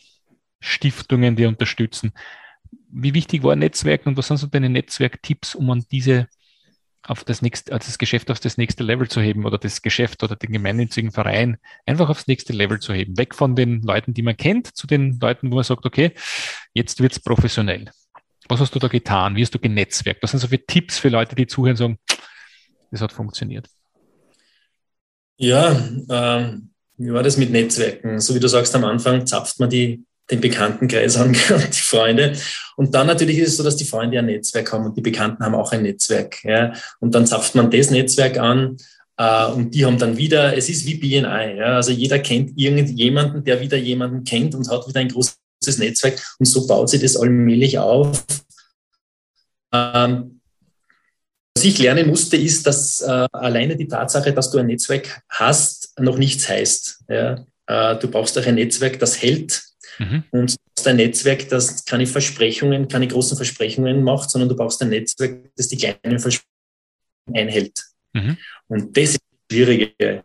Stiftungen, 0.60 1.36
die 1.36 1.46
unterstützen. 1.46 2.14
Wie 2.90 3.14
wichtig 3.14 3.44
waren 3.44 3.60
Netzwerken 3.60 4.10
und 4.10 4.18
was 4.18 4.28
sind 4.28 4.38
so 4.38 4.48
deine 4.48 4.70
Netzwerktipps, 4.70 5.56
um 5.56 5.70
an 5.70 5.86
diese 5.92 6.28
auf 7.06 7.24
das 7.24 7.42
nächste, 7.42 7.74
also 7.74 7.86
das 7.86 7.98
Geschäft 7.98 8.32
auf 8.32 8.40
das 8.40 8.58
nächste 8.58 8.84
Level 8.84 9.10
zu 9.10 9.22
heben 9.22 9.46
oder 9.46 9.58
das 9.58 9.82
Geschäft 9.82 10.24
oder 10.24 10.36
den 10.36 10.52
gemeinnützigen 10.52 11.12
Verein 11.12 11.58
einfach 11.86 12.10
aufs 12.10 12.28
nächste 12.28 12.54
Level 12.54 12.80
zu 12.80 12.94
heben. 12.94 13.18
Weg 13.18 13.36
von 13.36 13.56
den 13.56 13.82
Leuten, 13.82 14.14
die 14.14 14.22
man 14.22 14.38
kennt, 14.38 14.76
zu 14.76 14.88
den 14.88 15.20
Leuten, 15.20 15.52
wo 15.52 15.56
man 15.56 15.64
sagt, 15.64 15.86
okay, 15.86 16.14
jetzt 16.74 17.02
wird's 17.02 17.20
professionell. 17.20 17.92
Was 18.48 18.60
hast 18.60 18.74
du 18.74 18.80
da 18.80 18.88
getan? 18.88 19.36
Wie 19.36 19.42
hast 19.42 19.54
du 19.54 19.60
genetzwerkt? 19.60 20.24
Was 20.24 20.32
sind 20.32 20.40
so 20.40 20.48
für 20.48 20.66
Tipps 20.66 20.98
für 20.98 21.10
Leute, 21.10 21.36
die 21.36 21.48
zuhören 21.48 21.72
und 21.72 21.78
sagen, 21.78 21.98
das 22.92 23.02
hat 23.02 23.12
funktioniert? 23.12 23.68
Ja, 25.38 25.72
ähm, 26.10 26.70
wie 26.98 27.12
war 27.12 27.24
das 27.24 27.38
mit 27.38 27.50
Netzwerken? 27.50 28.20
So 28.20 28.36
wie 28.36 28.40
du 28.40 28.48
sagst 28.48 28.76
am 28.76 28.86
Anfang, 28.86 29.26
zapft 29.26 29.60
man 29.60 29.70
die 29.70 30.06
den 30.32 30.42
Bekanntenkreis 30.42 31.18
an 31.18 31.28
und 31.50 31.76
die 31.76 31.82
Freunde. 31.82 32.34
Und 32.76 32.96
dann 32.96 33.08
natürlich 33.08 33.38
ist 33.38 33.50
es 33.50 33.58
so, 33.58 33.64
dass 33.64 33.76
die 33.76 33.86
Freunde 33.86 34.20
ein 34.20 34.26
Netzwerk 34.26 34.72
haben 34.72 34.86
und 34.86 34.98
die 34.98 35.02
Bekannten 35.02 35.44
haben 35.44 35.56
auch 35.56 35.72
ein 35.72 35.84
Netzwerk. 35.84 36.44
Ja. 36.44 36.74
Und 37.00 37.14
dann 37.16 37.28
zapft 37.28 37.56
man 37.56 37.70
das 37.70 37.92
Netzwerk 37.92 38.38
an 38.38 38.78
äh, 39.18 39.46
und 39.48 39.76
die 39.76 39.86
haben 39.86 39.98
dann 39.98 40.18
wieder, 40.18 40.58
es 40.58 40.70
ist 40.70 40.86
wie 40.86 40.96
BNI. 40.96 41.58
Ja. 41.58 41.76
Also 41.76 41.92
jeder 41.92 42.20
kennt 42.20 42.58
irgendjemanden, 42.58 43.44
der 43.44 43.60
wieder 43.60 43.78
jemanden 43.78 44.24
kennt 44.24 44.56
und 44.56 44.70
hat 44.70 44.88
wieder 44.88 45.00
ein 45.00 45.10
großes 45.10 45.78
Netzwerk 45.78 46.22
und 46.40 46.46
so 46.46 46.66
baut 46.68 46.90
sich 46.90 47.02
das 47.02 47.18
allmählich 47.18 47.78
auf. 47.78 48.24
Ähm, 49.74 50.40
was 51.56 51.66
ich 51.66 51.78
lernen 51.78 52.08
musste, 52.08 52.36
ist, 52.38 52.66
dass 52.66 53.02
äh, 53.02 53.28
alleine 53.32 53.76
die 53.76 53.88
Tatsache, 53.88 54.34
dass 54.34 54.50
du 54.50 54.58
ein 54.58 54.68
Netzwerk 54.68 55.22
hast, 55.30 55.94
noch 56.00 56.18
nichts 56.18 56.50
heißt. 56.50 57.04
Ja. 57.10 57.46
Äh, 57.68 57.98
du 58.00 58.08
brauchst 58.08 58.38
auch 58.38 58.46
ein 58.46 58.56
Netzwerk, 58.56 59.00
das 59.00 59.22
hält 59.22 59.62
Mhm. 60.00 60.24
Und 60.32 60.52
du 60.52 60.58
brauchst 60.76 60.88
ein 60.88 60.96
Netzwerk, 60.96 61.50
das 61.50 61.86
keine 61.86 62.08
Versprechungen, 62.08 62.88
keine 62.88 63.08
großen 63.08 63.38
Versprechungen 63.38 64.04
macht, 64.04 64.30
sondern 64.30 64.50
du 64.50 64.56
brauchst 64.56 64.82
ein 64.82 64.90
Netzwerk, 64.90 65.52
das 65.56 65.68
die 65.68 65.78
kleinen 65.78 66.20
Versprechungen 66.20 66.48
einhält. 67.34 67.84
Mhm. 68.14 68.38
Und 68.68 68.98
das 68.98 69.12
ist 69.12 69.20
das 69.22 69.40
Schwierige. 69.52 70.24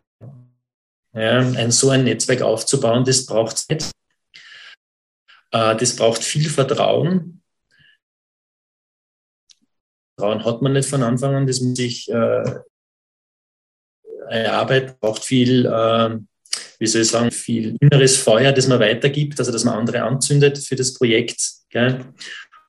Ja, 1.13 1.39
ein, 1.39 1.71
so 1.71 1.89
ein 1.89 2.03
Netzwerk 2.03 2.41
aufzubauen, 2.41 3.03
das 3.03 3.25
braucht 3.25 3.57
Zeit. 3.57 3.91
Äh, 5.51 5.75
das 5.75 5.95
braucht 5.95 6.23
viel 6.23 6.49
Vertrauen. 6.49 7.41
Vertrauen 10.15 10.45
hat 10.45 10.61
man 10.61 10.73
nicht 10.73 10.89
von 10.89 11.01
Anfang 11.01 11.33
an, 11.35 11.47
das 11.47 11.61
muss 11.61 11.77
sich 11.77 12.09
äh, 12.09 12.59
erarbeiten, 14.29 14.95
braucht 14.99 15.23
viel 15.23 15.65
äh, 15.65 16.19
wie 16.79 16.87
soll 16.87 17.01
ich 17.01 17.09
sagen, 17.09 17.31
viel 17.31 17.75
inneres 17.79 18.17
Feuer, 18.17 18.51
das 18.51 18.67
man 18.67 18.79
weitergibt, 18.79 19.39
also 19.39 19.51
dass 19.51 19.65
man 19.65 19.75
andere 19.75 20.01
anzündet 20.01 20.57
für 20.57 20.75
das 20.75 20.93
Projekt. 20.93 21.41
Gell? 21.69 22.05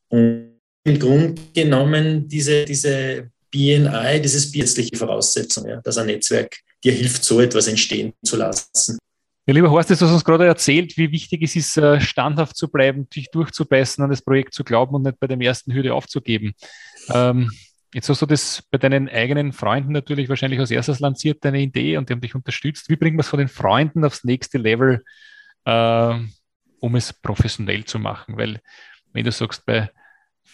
Und 0.09 0.51
im 0.85 0.99
Grunde 0.99 1.41
genommen 1.55 2.29
diese, 2.29 2.65
diese 2.65 3.31
BNI, 3.51 4.21
dieses 4.23 4.51
biesliche 4.51 4.97
Voraussetzung, 4.97 5.69
ja, 5.69 5.81
dass 5.81 5.99
ein 5.99 6.07
Netzwerk 6.07 6.59
dir 6.83 6.93
hilft, 6.93 7.25
so 7.25 7.41
etwas 7.41 7.69
entstehen 7.69 8.13
zu 8.25 8.37
lassen. 8.37 8.99
Ja, 9.47 9.55
lieber 9.55 9.71
Horst, 9.71 9.91
du 9.91 9.95
hast 9.95 10.03
uns 10.03 10.25
gerade 10.25 10.47
erzählt, 10.47 10.97
wie 10.97 11.11
wichtig 11.11 11.43
es 11.43 11.57
ist, 11.57 11.77
äh, 11.77 12.01
standhaft 12.01 12.57
zu 12.57 12.69
bleiben, 12.69 13.09
dich 13.09 13.31
durchzubeißen, 13.31 14.03
an 14.03 14.11
das 14.11 14.23
Projekt 14.23 14.55
zu 14.55 14.65
glauben 14.65 14.95
und 14.95 15.03
nicht 15.03 15.19
bei 15.19 15.27
der 15.27 15.41
ersten 15.41 15.75
Hürde 15.75 15.95
aufzugeben. 15.95 16.55
Ähm, 17.13 17.51
Jetzt 17.93 18.09
hast 18.09 18.23
du 18.23 18.27
das 18.27 18.63
bei 18.71 18.79
deinen 18.79 19.09
eigenen 19.09 19.53
Freunden 19.53 19.93
natürlich 19.93 20.29
wahrscheinlich 20.29 20.61
als 20.61 20.71
erstes 20.71 21.01
lanciert, 21.01 21.45
deine 21.45 21.61
Idee, 21.61 21.97
und 21.97 22.09
die 22.09 22.13
haben 22.13 22.21
dich 22.21 22.35
unterstützt. 22.35 22.89
Wie 22.89 22.97
bringt 22.97 23.17
man 23.17 23.23
es 23.23 23.29
von 23.29 23.39
den 23.39 23.49
Freunden 23.49 24.05
aufs 24.05 24.23
nächste 24.25 24.59
Level, 24.59 25.05
äh, 25.65 26.15
um 26.79 26.95
es 26.95 27.13
professionell 27.13 27.85
zu 27.85 27.99
machen? 27.99 28.37
Weil, 28.37 28.61
wenn 29.13 29.25
du 29.25 29.33
sagst, 29.33 29.67
bei 29.67 29.91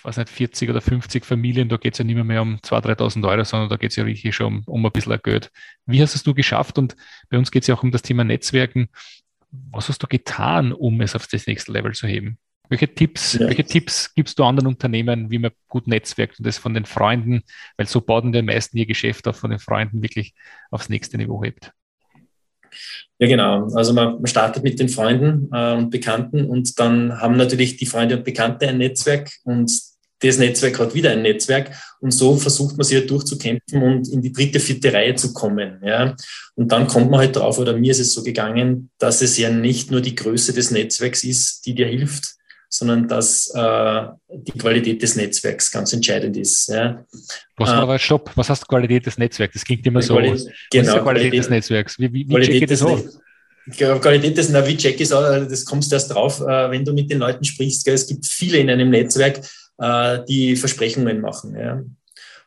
was 0.03 0.17
nicht, 0.17 0.29
40 0.29 0.71
oder 0.71 0.81
50 0.81 1.25
Familien, 1.25 1.69
da 1.69 1.77
geht 1.77 1.95
es 1.95 1.99
ja 1.99 2.05
nicht 2.05 2.15
mehr, 2.15 2.25
mehr 2.25 2.43
um 2.43 2.57
2.000, 2.57 2.97
3.000 2.97 3.29
Euro, 3.29 3.45
sondern 3.45 3.69
da 3.69 3.77
geht 3.77 3.91
es 3.91 3.97
ja 3.97 4.07
wirklich 4.07 4.35
schon 4.35 4.47
um, 4.47 4.63
um 4.67 4.87
ein 4.87 4.93
bisschen 4.93 5.19
Geld. 5.23 5.51
Wie 5.85 6.01
hast 6.01 6.15
es 6.15 6.23
du 6.23 6.35
geschafft? 6.35 6.79
Und 6.79 6.97
bei 7.29 7.39
uns 7.39 7.51
geht 7.51 7.63
es 7.63 7.67
ja 7.67 7.75
auch 7.75 7.83
um 7.83 7.91
das 7.91 8.03
Thema 8.03 8.25
Netzwerken. 8.25 8.89
Was 9.71 9.89
hast 9.89 10.03
du 10.03 10.07
getan, 10.07 10.73
um 10.73 11.01
es 11.01 11.15
auf 11.15 11.27
das 11.27 11.47
nächste 11.47 11.73
Level 11.73 11.93
zu 11.93 12.07
heben? 12.07 12.39
Welche 12.69 12.93
Tipps, 12.93 13.35
ja. 13.35 13.47
welche 13.47 13.65
Tipps 13.65 14.15
gibst 14.15 14.39
du 14.39 14.45
anderen 14.45 14.67
Unternehmen, 14.67 15.31
wie 15.31 15.39
man 15.39 15.53
gut 15.69 15.87
netzwerkt 15.87 16.39
und 16.39 16.47
das 16.47 16.59
von 16.59 16.75
den 16.75 16.85
Freunden, 16.85 17.43
weil 17.77 17.87
so 17.87 18.01
bauen 18.01 18.33
die 18.33 18.43
meisten 18.43 18.77
ihr 18.77 18.87
Geschäft 18.87 19.29
auch 19.29 19.37
von 19.37 19.51
den 19.51 19.59
Freunden 19.59 20.03
wirklich 20.03 20.35
aufs 20.71 20.89
nächste 20.89 21.17
Niveau 21.17 21.43
hebt? 21.43 21.73
Ja, 23.19 23.29
genau. 23.29 23.69
Also 23.75 23.93
man, 23.93 24.15
man 24.17 24.27
startet 24.27 24.63
mit 24.63 24.79
den 24.79 24.89
Freunden 24.89 25.49
äh, 25.53 25.75
und 25.75 25.91
Bekannten 25.91 26.45
und 26.45 26.79
dann 26.79 27.21
haben 27.21 27.37
natürlich 27.37 27.77
die 27.77 27.87
Freunde 27.87 28.17
und 28.17 28.25
Bekannte 28.25 28.69
ein 28.69 28.79
Netzwerk 28.79 29.31
und 29.45 29.71
das 30.21 30.39
Netzwerk 30.39 30.79
hat 30.79 30.95
wieder 30.95 31.11
ein 31.11 31.23
Netzwerk 31.23 31.71
und 32.01 32.11
so 32.11 32.37
versucht 32.37 32.77
man 32.77 32.85
sich 32.85 32.97
halt 32.97 33.11
durchzukämpfen 33.11 33.83
und 33.83 34.09
in 34.09 34.23
die 34.23 34.33
dritte, 34.33 34.61
vierte 34.61 34.93
Reihe 34.93 35.15
zu 35.15 35.33
kommen. 35.33 35.81
Ja. 35.85 36.15
Und 36.55 36.73
dann 36.73 36.87
kommt 36.87 37.11
man 37.11 37.21
halt 37.21 37.37
drauf, 37.37 37.59
oder 37.59 37.77
mir 37.77 37.91
ist 37.91 38.01
es 38.01 38.15
so 38.15 38.23
gegangen, 38.23 38.91
dass 38.99 39.21
es 39.21 39.37
ja 39.37 39.51
nicht 39.51 39.91
nur 39.91 40.01
die 40.01 40.15
Größe 40.15 40.53
des 40.55 40.71
Netzwerks 40.71 41.23
ist, 41.23 41.67
die 41.67 41.75
dir 41.75 41.87
hilft, 41.87 42.37
sondern 42.79 43.09
dass 43.09 43.51
äh, 43.55 44.03
die 44.29 44.53
Qualität 44.53 45.03
des 45.03 45.17
Netzwerks 45.17 45.71
ganz 45.71 45.93
entscheidend 45.93 46.37
ist. 46.37 46.69
Ja. 46.69 47.05
Was, 47.57 47.71
äh, 47.71 47.73
aber 47.73 47.99
stopp, 47.99 48.31
was 48.35 48.51
heißt 48.51 48.69
Qualität 48.69 49.07
des 49.07 49.19
Netzwerks? 49.19 49.55
Das 49.55 49.65
klingt 49.65 49.87
immer 49.87 50.03
so. 50.03 50.15
Qualität, 50.15 50.53
genau, 50.71 50.93
Qualität, 50.93 51.05
Qualität, 51.05 51.39
des 51.39 51.51
Netzwerks. 51.51 51.99
Wie, 51.99 52.13
wie, 52.13 52.29
wie 52.29 52.41
check 52.41 52.63
ich 52.63 52.67
das? 52.67 52.85
Qualität 54.01 54.37
des, 54.37 54.49
na, 54.51 54.67
wie 54.67 54.77
check 54.77 55.01
ich 55.01 55.13
aus? 55.13 55.49
Das 55.49 55.65
kommst 55.65 55.91
du 55.91 55.97
erst 55.97 56.15
drauf, 56.15 56.41
äh, 56.41 56.71
wenn 56.71 56.85
du 56.85 56.93
mit 56.93 57.11
den 57.11 57.19
Leuten 57.19 57.45
sprichst. 57.45 57.89
Es 57.89 58.07
gibt 58.07 58.27
viele 58.27 58.59
in 58.59 58.71
einem 58.71 58.91
Netzwerk, 58.91 59.41
äh, 59.79 60.19
die 60.29 60.57
Versprechungen 60.57 61.21
machen. 61.21 61.55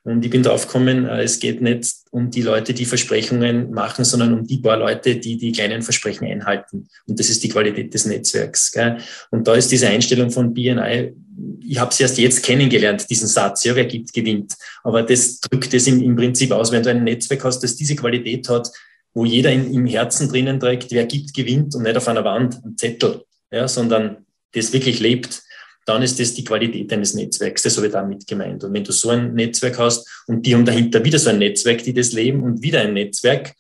Und 0.10 0.26
ich 0.26 0.32
bin 0.32 0.41
drauf 0.41 0.65
gekommen, 0.65 1.06
äh, 1.06 1.22
es 1.22 1.39
geht 1.39 1.62
nicht 1.62 1.93
um 2.10 2.32
die 2.32 2.41
Leute, 2.41 2.74
die 2.74 2.86
Versprechungen 2.86 3.69
machen, 3.69 4.04
sondern 4.04 4.34
um 4.34 4.48
die 4.48 4.58
paar 4.58 4.78
Leute, 4.78 5.17
die 5.17 5.38
die 5.38 5.52
kleinen 5.52 5.84
Versprechen 5.84 6.26
einhalten. 6.26 6.88
Und 7.06 7.19
das 7.19 7.30
ist 7.30 7.43
die 7.43 7.50
Qualität 7.50 7.93
des 7.93 8.06
Netzwerks. 8.06 8.72
Gell? 8.72 8.98
Und 9.30 9.48
da 9.48 9.54
ist 9.54 9.72
diese 9.72 9.88
Einstellung 9.88 10.32
von 10.32 10.54
BNI, 10.54 11.13
ich 11.62 11.80
habe 11.80 11.91
es 11.91 12.00
erst 12.00 12.17
jetzt 12.17 12.43
kennengelernt, 12.43 13.08
diesen 13.08 13.28
Satz, 13.28 13.63
ja, 13.63 13.76
wer 13.76 13.86
gibt, 13.86 14.12
gewinnt. 14.12 14.56
Aber 14.84 15.04
das 15.04 15.39
drückt 15.41 15.74
es 15.76 15.86
im, 15.86 16.02
im 16.02 16.15
Prinzip 16.15 16.52
aus, 16.52 16.72
wenn 16.72 16.82
du 16.82 16.89
ein 16.89 17.04
Netzwerk 17.04 17.43
hast, 17.43 17.60
das 17.60 17.76
diese 17.76 17.95
Qualität 17.95 18.50
hat, 18.50 18.67
wo 19.13 19.26
jeder 19.26 19.52
in, 19.52 19.72
im 19.72 19.86
Herzen 19.86 20.28
drinnen 20.28 20.60
trägt, 20.60 20.91
wer 20.91 21.06
gibt, 21.06 21.36
gewinnt 21.36 21.76
und 21.76 21.84
nicht 21.84 21.98
auf 21.98 22.08
einer 22.08 22.24
Wand, 22.24 22.60
ein 22.65 22.76
Zettel, 22.78 23.24
ja, 23.52 23.67
sondern 23.67 24.26
das 24.54 24.74
wirklich 24.74 25.00
lebt 25.00 25.43
dann 25.89 26.04
ist 26.04 26.19
das 26.19 26.36
die 26.36 26.43
Qualität 26.43 26.91
deines 26.91 27.15
Netzwerks. 27.15 27.63
Das 27.63 27.75
habe 27.75 27.88
ich 27.88 27.93
damit 27.93 28.28
gemeint. 28.28 28.63
Und 28.63 28.73
wenn 28.73 28.84
du 28.84 28.91
so 28.91 29.10
ein 29.10 29.34
Netzwerk 29.34 29.80
hast 29.80 30.08
und 30.28 30.45
die 30.45 30.54
haben 30.54 30.63
dahinter 30.63 31.04
wieder 31.04 31.17
so 31.17 31.32
ein 31.32 31.39
Netzwerk, 31.39 31.84
die 31.84 31.95
das 31.95 32.13
leben 32.13 32.43
und 32.43 32.62
wieder 32.62 32.82
ein 32.82 32.93
Netzwerk, 32.93 33.56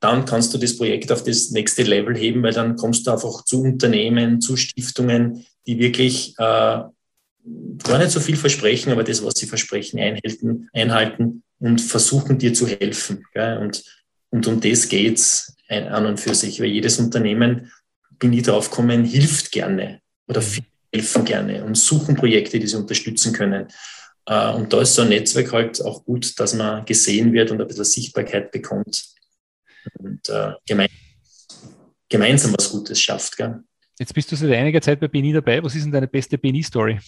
dann 0.00 0.24
kannst 0.24 0.54
du 0.54 0.58
das 0.58 0.78
Projekt 0.78 1.12
auf 1.12 1.22
das 1.22 1.50
nächste 1.50 1.82
Level 1.82 2.16
heben, 2.16 2.42
weil 2.42 2.54
dann 2.54 2.76
kommst 2.76 3.06
du 3.06 3.10
einfach 3.10 3.44
zu 3.44 3.60
Unternehmen, 3.60 4.40
zu 4.40 4.56
Stiftungen, 4.56 5.44
die 5.66 5.78
wirklich 5.78 6.30
äh, 6.38 6.42
gar 6.42 7.98
nicht 7.98 8.10
so 8.10 8.20
viel 8.20 8.36
versprechen, 8.36 8.90
aber 8.90 9.04
das, 9.04 9.22
was 9.22 9.34
sie 9.36 9.46
versprechen, 9.46 10.00
einhalten, 10.00 10.70
einhalten 10.72 11.42
und 11.58 11.82
versuchen 11.82 12.38
dir 12.38 12.54
zu 12.54 12.66
helfen. 12.66 13.26
Gell? 13.34 13.58
Und, 13.58 13.84
und 14.30 14.46
um 14.46 14.62
das 14.62 14.88
geht's 14.88 15.54
an 15.68 16.06
und 16.06 16.20
für 16.20 16.34
sich, 16.34 16.58
weil 16.58 16.68
jedes 16.68 16.98
Unternehmen, 16.98 17.70
bin 18.18 18.32
ich 18.32 18.44
drauf 18.44 18.70
gekommen, 18.70 19.04
hilft 19.04 19.52
gerne 19.52 20.00
oder 20.26 20.40
viel 20.40 20.64
helfen 20.96 21.24
gerne 21.24 21.64
und 21.64 21.76
suchen 21.76 22.14
Projekte, 22.14 22.58
die 22.58 22.66
sie 22.66 22.76
unterstützen 22.76 23.32
können. 23.32 23.68
Äh, 24.26 24.52
und 24.52 24.72
da 24.72 24.80
ist 24.80 24.94
so 24.94 25.02
ein 25.02 25.08
Netzwerk 25.08 25.52
halt 25.52 25.80
auch 25.82 26.04
gut, 26.04 26.38
dass 26.38 26.54
man 26.54 26.84
gesehen 26.84 27.32
wird 27.32 27.50
und 27.50 27.60
ein 27.60 27.66
bisschen 27.66 27.84
Sichtbarkeit 27.84 28.50
bekommt 28.50 29.04
und 29.98 30.28
äh, 30.28 30.52
gemeinsam 32.08 32.54
was 32.56 32.70
Gutes 32.70 33.00
schafft. 33.00 33.36
Gell? 33.36 33.60
Jetzt 33.98 34.14
bist 34.14 34.30
du 34.30 34.36
seit 34.36 34.52
einiger 34.52 34.80
Zeit 34.80 35.00
bei 35.00 35.08
BNI 35.08 35.34
dabei. 35.34 35.62
Was 35.62 35.74
ist 35.74 35.84
denn 35.84 35.92
deine 35.92 36.08
beste 36.08 36.38
BNI-Story? 36.38 36.98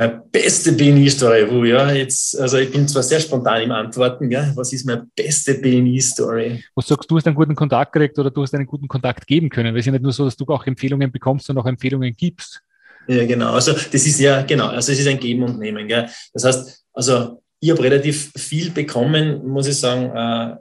Meine 0.00 0.22
beste 0.32 0.72
BNI-Story, 0.72 1.68
ja, 1.68 1.92
jetzt, 1.92 2.40
also 2.40 2.56
ich 2.56 2.72
bin 2.72 2.88
zwar 2.88 3.02
sehr 3.02 3.20
spontan 3.20 3.60
im 3.60 3.70
Antworten, 3.70 4.30
gell? 4.30 4.50
was 4.54 4.72
ist 4.72 4.86
meine 4.86 5.06
beste 5.14 5.52
BNI-Story? 5.52 6.64
Was 6.74 6.86
sagst 6.86 7.10
du, 7.10 7.18
hast 7.18 7.26
einen 7.26 7.36
guten 7.36 7.54
Kontakt 7.54 7.92
gekriegt 7.92 8.18
oder 8.18 8.30
du 8.30 8.40
hast 8.40 8.54
einen 8.54 8.64
guten 8.64 8.88
Kontakt 8.88 9.26
geben 9.26 9.50
können? 9.50 9.74
Weil 9.74 9.80
es 9.80 9.82
ist 9.82 9.86
ja 9.88 9.92
nicht 9.92 10.02
nur 10.02 10.12
so, 10.12 10.24
dass 10.24 10.38
du 10.38 10.46
auch 10.46 10.66
Empfehlungen 10.66 11.12
bekommst, 11.12 11.44
sondern 11.44 11.64
auch 11.64 11.68
Empfehlungen 11.68 12.14
gibst. 12.16 12.62
Ja, 13.08 13.26
genau. 13.26 13.52
Also 13.52 13.72
das 13.72 14.06
ist 14.06 14.18
ja, 14.18 14.40
genau, 14.40 14.68
also 14.68 14.90
es 14.90 15.00
ist 15.00 15.06
ein 15.06 15.20
Geben 15.20 15.42
und 15.42 15.58
Nehmen. 15.58 15.86
Gell? 15.86 16.08
Das 16.32 16.44
heißt, 16.44 16.82
also 16.94 17.42
ich 17.60 17.70
habe 17.70 17.82
relativ 17.82 18.32
viel 18.34 18.70
bekommen, 18.70 19.46
muss 19.46 19.66
ich 19.66 19.78
sagen, 19.78 20.16
äh, 20.16 20.56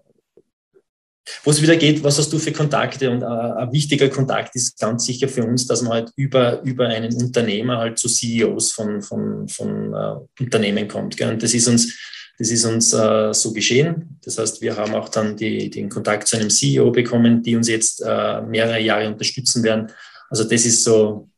wo 1.43 1.51
es 1.51 1.61
wieder 1.61 1.75
geht, 1.75 2.03
was 2.03 2.17
hast 2.17 2.31
du 2.31 2.39
für 2.39 2.51
Kontakte? 2.51 3.09
Und 3.09 3.21
äh, 3.21 3.25
ein 3.25 3.71
wichtiger 3.71 4.09
Kontakt 4.09 4.55
ist 4.55 4.79
ganz 4.79 5.05
sicher 5.05 5.27
für 5.27 5.43
uns, 5.43 5.67
dass 5.67 5.81
man 5.81 5.93
halt 5.93 6.11
über, 6.15 6.61
über 6.63 6.87
einen 6.87 7.13
Unternehmer 7.15 7.77
halt 7.77 7.97
zu 7.97 8.07
CEOs 8.07 8.71
von, 8.71 9.01
von, 9.01 9.47
von 9.47 9.93
äh, 9.93 10.41
Unternehmen 10.43 10.87
kommt. 10.87 11.17
Gell? 11.17 11.31
Und 11.31 11.43
das 11.43 11.53
ist 11.53 11.67
uns, 11.67 11.97
das 12.37 12.51
ist 12.51 12.65
uns 12.65 12.93
äh, 12.93 13.33
so 13.33 13.53
geschehen. 13.53 14.17
Das 14.23 14.37
heißt, 14.37 14.61
wir 14.61 14.75
haben 14.75 14.95
auch 14.95 15.09
dann 15.09 15.35
die, 15.35 15.69
den 15.69 15.89
Kontakt 15.89 16.27
zu 16.27 16.37
einem 16.37 16.49
CEO 16.49 16.91
bekommen, 16.91 17.43
die 17.43 17.55
uns 17.55 17.67
jetzt 17.67 18.01
äh, 18.05 18.41
mehrere 18.41 18.79
Jahre 18.79 19.07
unterstützen 19.07 19.63
werden. 19.63 19.87
Also 20.29 20.43
das 20.43 20.65
ist 20.65 20.83
so, 20.83 21.28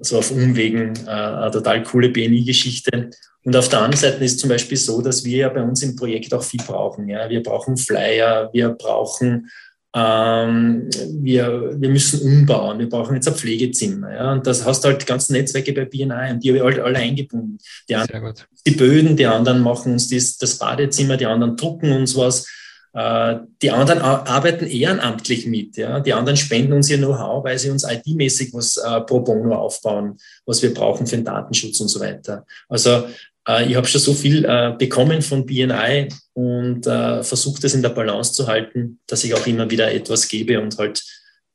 so 0.00 0.18
auf 0.18 0.30
Umwegen 0.30 0.94
äh, 1.06 1.10
eine 1.10 1.50
total 1.50 1.82
coole 1.82 2.08
BNI-Geschichte. 2.08 3.10
Und 3.44 3.56
auf 3.56 3.68
der 3.68 3.80
anderen 3.80 4.00
Seite 4.00 4.24
ist 4.24 4.40
zum 4.40 4.48
Beispiel 4.48 4.78
so, 4.78 5.02
dass 5.02 5.24
wir 5.24 5.36
ja 5.36 5.48
bei 5.50 5.62
uns 5.62 5.82
im 5.82 5.96
Projekt 5.96 6.32
auch 6.32 6.42
viel 6.42 6.62
brauchen. 6.66 7.08
Ja? 7.08 7.28
Wir 7.28 7.42
brauchen 7.42 7.76
Flyer, 7.76 8.48
wir 8.52 8.70
brauchen, 8.70 9.50
ähm, 9.94 10.88
wir, 11.20 11.74
wir 11.78 11.88
müssen 11.90 12.20
umbauen, 12.22 12.78
wir 12.78 12.88
brauchen 12.88 13.14
jetzt 13.14 13.28
ein 13.28 13.34
Pflegezimmer. 13.34 14.14
Ja? 14.14 14.32
Und 14.32 14.46
das 14.46 14.64
hast 14.64 14.82
du 14.82 14.88
halt 14.88 15.02
die 15.02 15.06
ganzen 15.06 15.34
Netzwerke 15.34 15.72
bei 15.74 15.84
BNI 15.84 16.32
und 16.32 16.42
die 16.42 16.48
habe 16.48 16.58
ich 16.58 16.64
alle, 16.64 16.84
alle 16.84 16.98
eingebunden. 16.98 17.58
Die, 17.88 17.94
anderen, 17.94 18.34
die 18.66 18.70
Böden, 18.70 19.16
die 19.16 19.26
anderen 19.26 19.60
machen 19.60 19.92
uns 19.92 20.08
das, 20.08 20.38
das 20.38 20.58
Badezimmer, 20.58 21.18
die 21.18 21.26
anderen 21.26 21.56
drucken 21.56 21.92
uns 21.92 22.16
was. 22.16 22.46
Äh, 22.94 23.40
die 23.60 23.72
anderen 23.72 24.00
arbeiten 24.00 24.66
ehrenamtlich 24.66 25.46
mit. 25.46 25.76
Ja? 25.76 25.98
Die 25.98 26.12
anderen 26.12 26.36
spenden 26.36 26.72
uns 26.72 26.88
ihr 26.88 26.98
Know-how, 26.98 27.44
weil 27.44 27.58
sie 27.58 27.70
uns 27.70 27.82
IT-mäßig 27.82 28.54
was 28.54 28.76
äh, 28.76 29.00
pro 29.00 29.20
bono 29.20 29.56
aufbauen, 29.56 30.16
was 30.46 30.62
wir 30.62 30.72
brauchen 30.72 31.06
für 31.06 31.16
den 31.16 31.24
Datenschutz 31.24 31.80
und 31.80 31.88
so 31.88 31.98
weiter. 31.98 32.46
Also 32.68 33.08
äh, 33.48 33.66
ich 33.68 33.74
habe 33.74 33.86
schon 33.88 34.00
so 34.00 34.14
viel 34.14 34.44
äh, 34.44 34.74
bekommen 34.78 35.22
von 35.22 35.44
BNI 35.44 36.08
und 36.34 36.86
äh, 36.86 37.24
versuche 37.24 37.60
das 37.60 37.74
in 37.74 37.82
der 37.82 37.88
Balance 37.88 38.32
zu 38.32 38.46
halten, 38.46 39.00
dass 39.08 39.24
ich 39.24 39.34
auch 39.34 39.46
immer 39.46 39.68
wieder 39.68 39.92
etwas 39.92 40.28
gebe 40.28 40.60
und 40.60 40.78
halt 40.78 41.02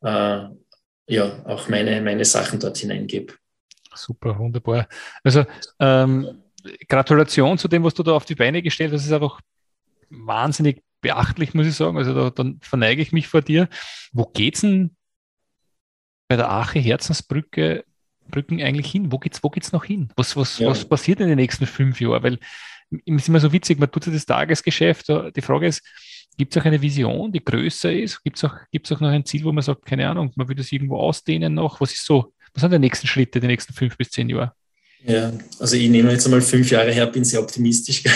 ja 0.02 1.44
auch 1.44 1.68
meine, 1.68 2.02
meine 2.02 2.24
Sachen 2.24 2.58
dort 2.58 2.78
hineingebe. 2.78 3.34
Super, 3.94 4.40
wunderbar. 4.40 4.88
Also 5.26 5.44
ähm, 5.78 6.42
Gratulation 6.88 7.58
zu 7.58 7.68
dem, 7.68 7.84
was 7.84 7.96
du 7.96 8.04
da 8.04 8.14
auf 8.14 8.24
die 8.24 8.36
Beine 8.36 8.62
gestellt 8.62 8.94
hast. 8.94 9.02
Das 9.02 9.08
ist 9.08 9.12
einfach 9.12 9.42
wahnsinnig 10.10 10.82
beachtlich, 11.02 11.54
muss 11.54 11.68
ich 11.68 11.76
sagen. 11.76 11.98
Also 11.98 12.14
da, 12.14 12.30
dann 12.30 12.60
verneige 12.62 13.02
ich 13.02 13.12
mich 13.12 13.28
vor 13.28 13.42
dir. 13.42 13.70
Wo 14.12 14.26
geht's 14.26 14.62
denn 14.62 14.96
bei 16.28 16.36
der 16.36 16.52
Ache 16.52 16.80
Herzensbrücke 16.80 17.84
Brücken 18.30 18.62
eigentlich 18.62 18.92
hin? 18.92 19.12
Wo 19.12 19.18
geht's, 19.18 19.44
wo 19.44 19.50
geht's 19.50 19.72
noch 19.72 19.86
hin? 19.86 20.10
Was, 20.16 20.36
was, 20.36 20.60
ja. 20.60 20.68
was 20.68 20.86
passiert 20.86 21.20
in 21.20 21.28
den 21.28 21.38
nächsten 21.38 21.66
fünf 21.66 22.00
Jahren? 22.00 22.24
Weil 22.24 22.40
es 22.92 23.00
ist 23.06 23.30
immer 23.30 23.40
so 23.40 23.52
witzig, 23.52 23.80
man 23.80 23.92
tut 23.92 24.04
sich 24.04 24.14
das 24.14 24.26
Tagesgeschäft. 24.26 25.08
Die 25.36 25.42
Frage 25.42 25.68
ist, 25.68 25.84
gibt 26.38 26.56
es 26.56 26.62
auch 26.62 26.66
eine 26.66 26.82
Vision, 26.82 27.32
die 27.32 27.44
größer 27.44 27.92
ist? 27.92 28.24
Gibt 28.24 28.38
es 28.38 28.44
auch, 28.44 28.56
gibt's 28.72 28.92
auch 28.92 29.00
noch 29.00 29.10
ein 29.10 29.26
Ziel, 29.26 29.44
wo 29.44 29.52
man 29.52 29.64
sagt, 29.64 29.86
keine 29.86 30.10
Ahnung, 30.10 30.32
man 30.36 30.48
will 30.48 30.56
das 30.56 30.72
irgendwo 30.72 30.98
ausdehnen 30.98 31.54
noch? 31.54 31.82
Was 31.82 31.94
ist 31.94 32.06
so, 32.06 32.34
was 32.54 32.62
sind 32.62 32.72
die 32.72 32.80
nächsten 32.80 33.08
Schritte, 33.08 33.40
die 33.40 33.48
nächsten 33.48 33.74
fünf 33.74 33.98
bis 33.98 34.10
zehn 34.10 34.30
Jahre? 34.30 34.54
Ja, 35.06 35.32
also 35.60 35.76
ich 35.76 35.90
nehme 35.90 36.12
jetzt 36.12 36.26
einmal 36.26 36.42
fünf 36.42 36.70
Jahre 36.72 36.92
her, 36.92 37.08
bin 37.08 37.24
sehr 37.24 37.42
optimistisch. 37.42 38.04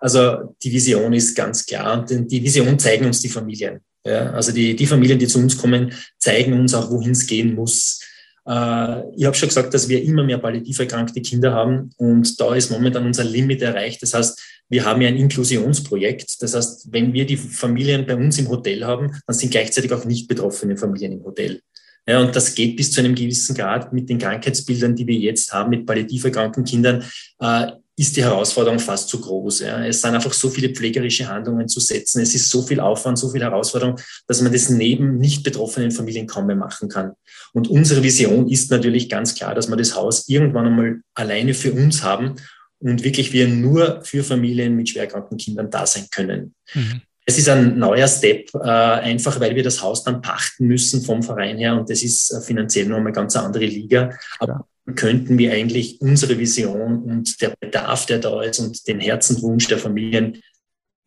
Also 0.00 0.56
die 0.60 0.72
Vision 0.72 1.12
ist 1.12 1.32
ganz 1.36 1.64
klar 1.64 2.00
und 2.10 2.10
die 2.28 2.42
Vision 2.42 2.76
zeigen 2.76 3.06
uns 3.06 3.20
die 3.20 3.28
Familien. 3.28 3.78
Ja, 4.04 4.32
also 4.32 4.50
die, 4.50 4.74
die 4.74 4.86
Familien, 4.86 5.16
die 5.16 5.28
zu 5.28 5.38
uns 5.38 5.56
kommen, 5.56 5.92
zeigen 6.18 6.54
uns 6.54 6.74
auch, 6.74 6.90
wohin 6.90 7.12
es 7.12 7.24
gehen 7.24 7.54
muss. 7.54 8.00
Äh, 8.44 9.14
ich 9.16 9.24
habe 9.24 9.36
schon 9.36 9.48
gesagt, 9.48 9.72
dass 9.72 9.88
wir 9.88 10.02
immer 10.02 10.24
mehr 10.24 10.38
palliativ 10.38 10.80
erkrankte 10.80 11.20
Kinder 11.20 11.52
haben 11.52 11.90
und 11.98 12.40
da 12.40 12.52
ist 12.54 12.70
momentan 12.70 13.06
unser 13.06 13.22
Limit 13.22 13.62
erreicht. 13.62 14.02
Das 14.02 14.14
heißt, 14.14 14.42
wir 14.68 14.84
haben 14.84 15.02
ja 15.02 15.08
ein 15.08 15.18
Inklusionsprojekt. 15.18 16.42
Das 16.42 16.54
heißt, 16.54 16.88
wenn 16.90 17.12
wir 17.12 17.26
die 17.26 17.36
Familien 17.36 18.06
bei 18.06 18.16
uns 18.16 18.38
im 18.38 18.48
Hotel 18.48 18.84
haben, 18.84 19.12
dann 19.26 19.36
sind 19.36 19.50
gleichzeitig 19.50 19.92
auch 19.92 20.04
nicht 20.04 20.26
betroffene 20.26 20.76
Familien 20.76 21.12
im 21.12 21.24
Hotel. 21.24 21.60
Ja, 22.06 22.20
und 22.20 22.34
das 22.34 22.54
geht 22.54 22.76
bis 22.76 22.90
zu 22.90 23.00
einem 23.00 23.14
gewissen 23.14 23.54
Grad 23.54 23.92
mit 23.92 24.08
den 24.08 24.18
Krankheitsbildern, 24.18 24.96
die 24.96 25.06
wir 25.06 25.14
jetzt 25.14 25.52
haben, 25.52 25.70
mit 25.70 25.86
palliativ 25.86 26.24
erkrankten 26.24 26.64
Kindern, 26.64 27.04
äh, 27.38 27.72
ist 27.96 28.16
die 28.16 28.24
Herausforderung 28.24 28.78
fast 28.78 29.08
zu 29.08 29.20
groß. 29.20 29.60
Ja. 29.60 29.84
Es 29.84 30.00
sind 30.00 30.14
einfach 30.14 30.32
so 30.32 30.48
viele 30.48 30.70
pflegerische 30.70 31.28
Handlungen 31.28 31.68
zu 31.68 31.78
setzen. 31.78 32.20
Es 32.20 32.34
ist 32.34 32.48
so 32.48 32.62
viel 32.62 32.80
Aufwand, 32.80 33.18
so 33.18 33.30
viel 33.30 33.42
Herausforderung, 33.42 34.00
dass 34.26 34.40
man 34.40 34.52
das 34.52 34.70
neben 34.70 35.18
nicht 35.18 35.44
betroffenen 35.44 35.90
Familien 35.90 36.26
kaum 36.26 36.46
mehr 36.46 36.56
machen 36.56 36.88
kann. 36.88 37.12
Und 37.52 37.68
unsere 37.68 38.02
Vision 38.02 38.48
ist 38.48 38.70
natürlich 38.70 39.08
ganz 39.08 39.34
klar, 39.34 39.54
dass 39.54 39.68
wir 39.68 39.76
das 39.76 39.94
Haus 39.94 40.28
irgendwann 40.28 40.66
einmal 40.66 41.00
alleine 41.14 41.54
für 41.54 41.72
uns 41.72 42.02
haben 42.02 42.36
und 42.78 43.04
wirklich 43.04 43.32
wir 43.32 43.46
nur 43.46 44.02
für 44.04 44.24
Familien 44.24 44.74
mit 44.74 44.88
schwerkranken 44.88 45.36
Kindern 45.36 45.70
da 45.70 45.86
sein 45.86 46.06
können. 46.10 46.54
Mhm. 46.74 47.02
Es 47.24 47.38
ist 47.38 47.48
ein 47.48 47.78
neuer 47.78 48.08
Step, 48.08 48.52
äh, 48.54 48.68
einfach 48.68 49.38
weil 49.38 49.54
wir 49.54 49.62
das 49.62 49.80
Haus 49.80 50.02
dann 50.02 50.22
pachten 50.22 50.66
müssen 50.66 51.02
vom 51.02 51.22
Verein 51.22 51.58
her 51.58 51.76
und 51.78 51.88
das 51.88 52.02
ist 52.02 52.32
äh, 52.32 52.40
finanziell 52.40 52.86
noch 52.86 52.98
eine 52.98 53.12
ganz 53.12 53.36
andere 53.36 53.64
Liga. 53.64 54.10
Aber 54.38 54.66
könnten 54.96 55.38
wir 55.38 55.52
eigentlich 55.52 56.00
unsere 56.00 56.36
Vision 56.38 57.04
und 57.04 57.40
der 57.40 57.54
Bedarf, 57.60 58.06
der 58.06 58.18
da 58.18 58.42
ist 58.42 58.58
und 58.58 58.86
den 58.88 58.98
Herzenswunsch 58.98 59.68
der 59.68 59.78
Familien 59.78 60.42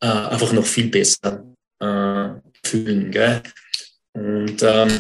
äh, 0.02 0.08
einfach 0.08 0.54
noch 0.54 0.66
viel 0.66 0.90
besser 0.90 1.44
fühlen. 2.64 3.12
Gell? 3.12 3.42
Und 4.14 4.64
ähm, 4.64 5.00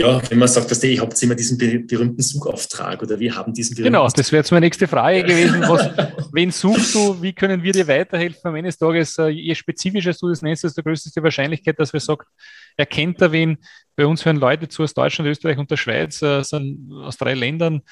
ja, 0.00 0.30
wenn 0.30 0.38
man 0.38 0.48
sagt, 0.48 0.70
dass 0.70 0.82
ich 0.82 0.98
habe 0.98 1.14
immer 1.20 1.34
diesen 1.34 1.58
berühmten 1.58 2.22
Suchauftrag 2.22 3.02
oder 3.02 3.20
wir 3.20 3.36
haben 3.36 3.52
diesen 3.52 3.74
berühmten 3.74 3.92
Genau, 3.92 4.08
das 4.08 4.32
wäre 4.32 4.40
jetzt 4.40 4.50
meine 4.50 4.64
nächste 4.64 4.88
Frage 4.88 5.22
gewesen. 5.22 5.60
Was, 5.62 5.90
wen 6.32 6.50
suchst 6.50 6.94
du? 6.94 7.20
Wie 7.20 7.34
können 7.34 7.62
wir 7.62 7.72
dir 7.72 7.86
weiterhelfen? 7.86 8.40
Am 8.44 8.56
Ende 8.56 8.68
des 8.68 8.78
Tages, 8.78 9.18
äh, 9.18 9.28
je 9.28 9.54
spezifischer 9.54 10.12
du 10.14 10.30
das 10.30 10.40
nennst, 10.40 10.64
desto 10.64 10.82
größer 10.82 11.06
ist 11.06 11.16
die 11.16 11.22
Wahrscheinlichkeit, 11.22 11.78
dass 11.78 11.92
wir 11.92 12.00
sagen, 12.00 12.24
er 12.76 12.86
kennt 12.86 13.20
da 13.20 13.30
wen. 13.30 13.58
Bei 13.94 14.06
uns 14.06 14.24
hören 14.24 14.36
Leute 14.36 14.68
zu 14.68 14.82
aus 14.82 14.94
Deutschland, 14.94 15.28
Österreich 15.28 15.58
und 15.58 15.70
der 15.70 15.76
Schweiz, 15.76 16.22
äh, 16.22 16.42
sind 16.42 16.90
aus 16.92 17.18
drei 17.18 17.34
Ländern. 17.34 17.82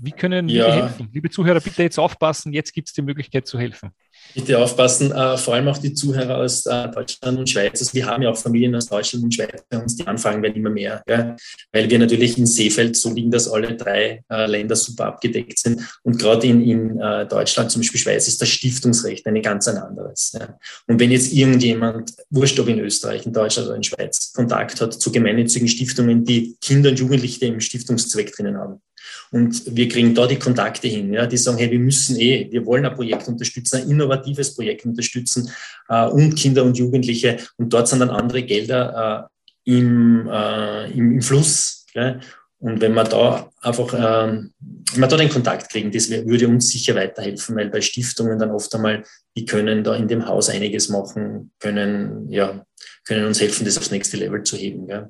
Wie 0.00 0.12
können 0.12 0.48
wir 0.48 0.72
helfen? 0.72 1.10
Liebe 1.12 1.28
Zuhörer, 1.28 1.60
bitte 1.60 1.82
jetzt 1.82 1.98
aufpassen, 1.98 2.52
jetzt 2.52 2.72
gibt 2.72 2.88
es 2.88 2.94
die 2.94 3.02
Möglichkeit 3.02 3.46
zu 3.46 3.58
helfen. 3.58 3.90
Bitte 4.36 4.58
aufpassen, 4.58 5.12
äh, 5.12 5.38
vor 5.38 5.54
allem 5.54 5.68
auch 5.68 5.78
die 5.78 5.94
Zuhörer 5.94 6.36
aus 6.36 6.66
äh, 6.66 6.88
Deutschland 6.90 7.38
und 7.38 7.48
Schweiz. 7.48 7.80
Also 7.80 7.94
wir 7.94 8.04
haben 8.04 8.22
ja 8.22 8.30
auch 8.30 8.36
Familien 8.36 8.74
aus 8.74 8.86
Deutschland 8.86 9.24
und 9.24 9.34
Schweiz 9.34 9.64
bei 9.70 9.78
uns, 9.78 9.96
die 9.96 10.06
Anfragen 10.06 10.42
werden 10.42 10.56
immer 10.56 10.68
mehr, 10.68 11.02
ja? 11.08 11.34
weil 11.72 11.88
wir 11.88 11.98
natürlich 11.98 12.36
in 12.36 12.44
Seefeld 12.44 12.96
so 12.96 13.10
liegen, 13.14 13.30
dass 13.30 13.48
alle 13.48 13.74
drei 13.76 14.22
äh, 14.30 14.44
Länder 14.44 14.76
super 14.76 15.06
abgedeckt 15.06 15.58
sind. 15.58 15.80
Und 16.02 16.18
gerade 16.18 16.46
in, 16.46 16.60
in 16.60 17.00
äh, 17.00 17.26
Deutschland, 17.26 17.70
zum 17.70 17.80
Beispiel 17.80 17.98
Schweiz, 17.98 18.28
ist 18.28 18.42
das 18.42 18.50
Stiftungsrecht 18.50 19.26
ein 19.26 19.40
ganz 19.40 19.68
ein 19.68 19.78
anderes. 19.78 20.36
Ja? 20.38 20.58
Und 20.86 21.00
wenn 21.00 21.12
jetzt 21.12 21.32
irgendjemand, 21.32 22.12
wurscht 22.28 22.60
ob 22.60 22.68
in 22.68 22.80
Österreich, 22.80 23.24
in 23.24 23.32
Deutschland 23.32 23.68
oder 23.68 23.76
in 23.76 23.84
Schweiz, 23.84 24.34
Kontakt 24.34 24.82
hat 24.82 24.92
zu 24.92 25.10
gemeinnützigen 25.10 25.66
Stiftungen, 25.66 26.26
die 26.26 26.58
Kinder 26.60 26.90
und 26.90 26.98
Jugendliche 26.98 27.46
im 27.46 27.60
Stiftungszweck 27.60 28.32
drinnen 28.36 28.58
haben, 28.58 28.82
und 29.30 29.76
wir 29.76 29.88
kriegen 29.88 30.14
da 30.14 30.26
die 30.26 30.38
Kontakte 30.38 30.88
hin, 30.88 31.12
ja, 31.12 31.26
die 31.26 31.36
sagen, 31.36 31.58
hey, 31.58 31.70
wir 31.70 31.78
müssen 31.78 32.18
eh, 32.18 32.48
wir 32.50 32.64
wollen 32.64 32.84
ein 32.84 32.94
Projekt 32.94 33.28
unterstützen, 33.28 33.82
ein 33.82 33.90
innovatives 34.06 34.54
Projekt 34.54 34.84
unterstützen 34.84 35.50
äh, 35.88 36.06
und 36.06 36.34
Kinder 36.36 36.64
und 36.64 36.78
Jugendliche. 36.78 37.38
Und 37.56 37.72
dort 37.72 37.88
sind 37.88 38.00
dann 38.00 38.10
andere 38.10 38.42
Gelder 38.42 39.28
äh, 39.64 39.70
im, 39.72 40.28
äh, 40.30 40.90
im, 40.92 41.12
im, 41.12 41.22
Fluss. 41.22 41.86
Ja. 41.94 42.18
Und 42.58 42.80
wenn 42.80 42.94
wir 42.94 43.04
da 43.04 43.50
einfach, 43.60 43.92
ähm, 43.94 44.52
wenn 44.92 45.00
wir 45.00 45.08
da 45.08 45.16
den 45.16 45.28
Kontakt 45.28 45.70
kriegen, 45.70 45.90
das 45.90 46.08
würde 46.10 46.48
uns 46.48 46.68
sicher 46.70 46.94
weiterhelfen, 46.94 47.56
weil 47.56 47.68
bei 47.68 47.80
Stiftungen 47.80 48.38
dann 48.38 48.50
oft 48.50 48.74
einmal, 48.74 49.02
die 49.36 49.44
können 49.44 49.84
da 49.84 49.94
in 49.94 50.08
dem 50.08 50.26
Haus 50.26 50.48
einiges 50.48 50.88
machen, 50.88 51.52
können, 51.58 52.30
ja, 52.30 52.64
können 53.04 53.26
uns 53.26 53.40
helfen, 53.40 53.64
das 53.64 53.76
aufs 53.76 53.90
nächste 53.90 54.16
Level 54.16 54.42
zu 54.42 54.56
heben. 54.56 54.88
Ja. 54.88 55.08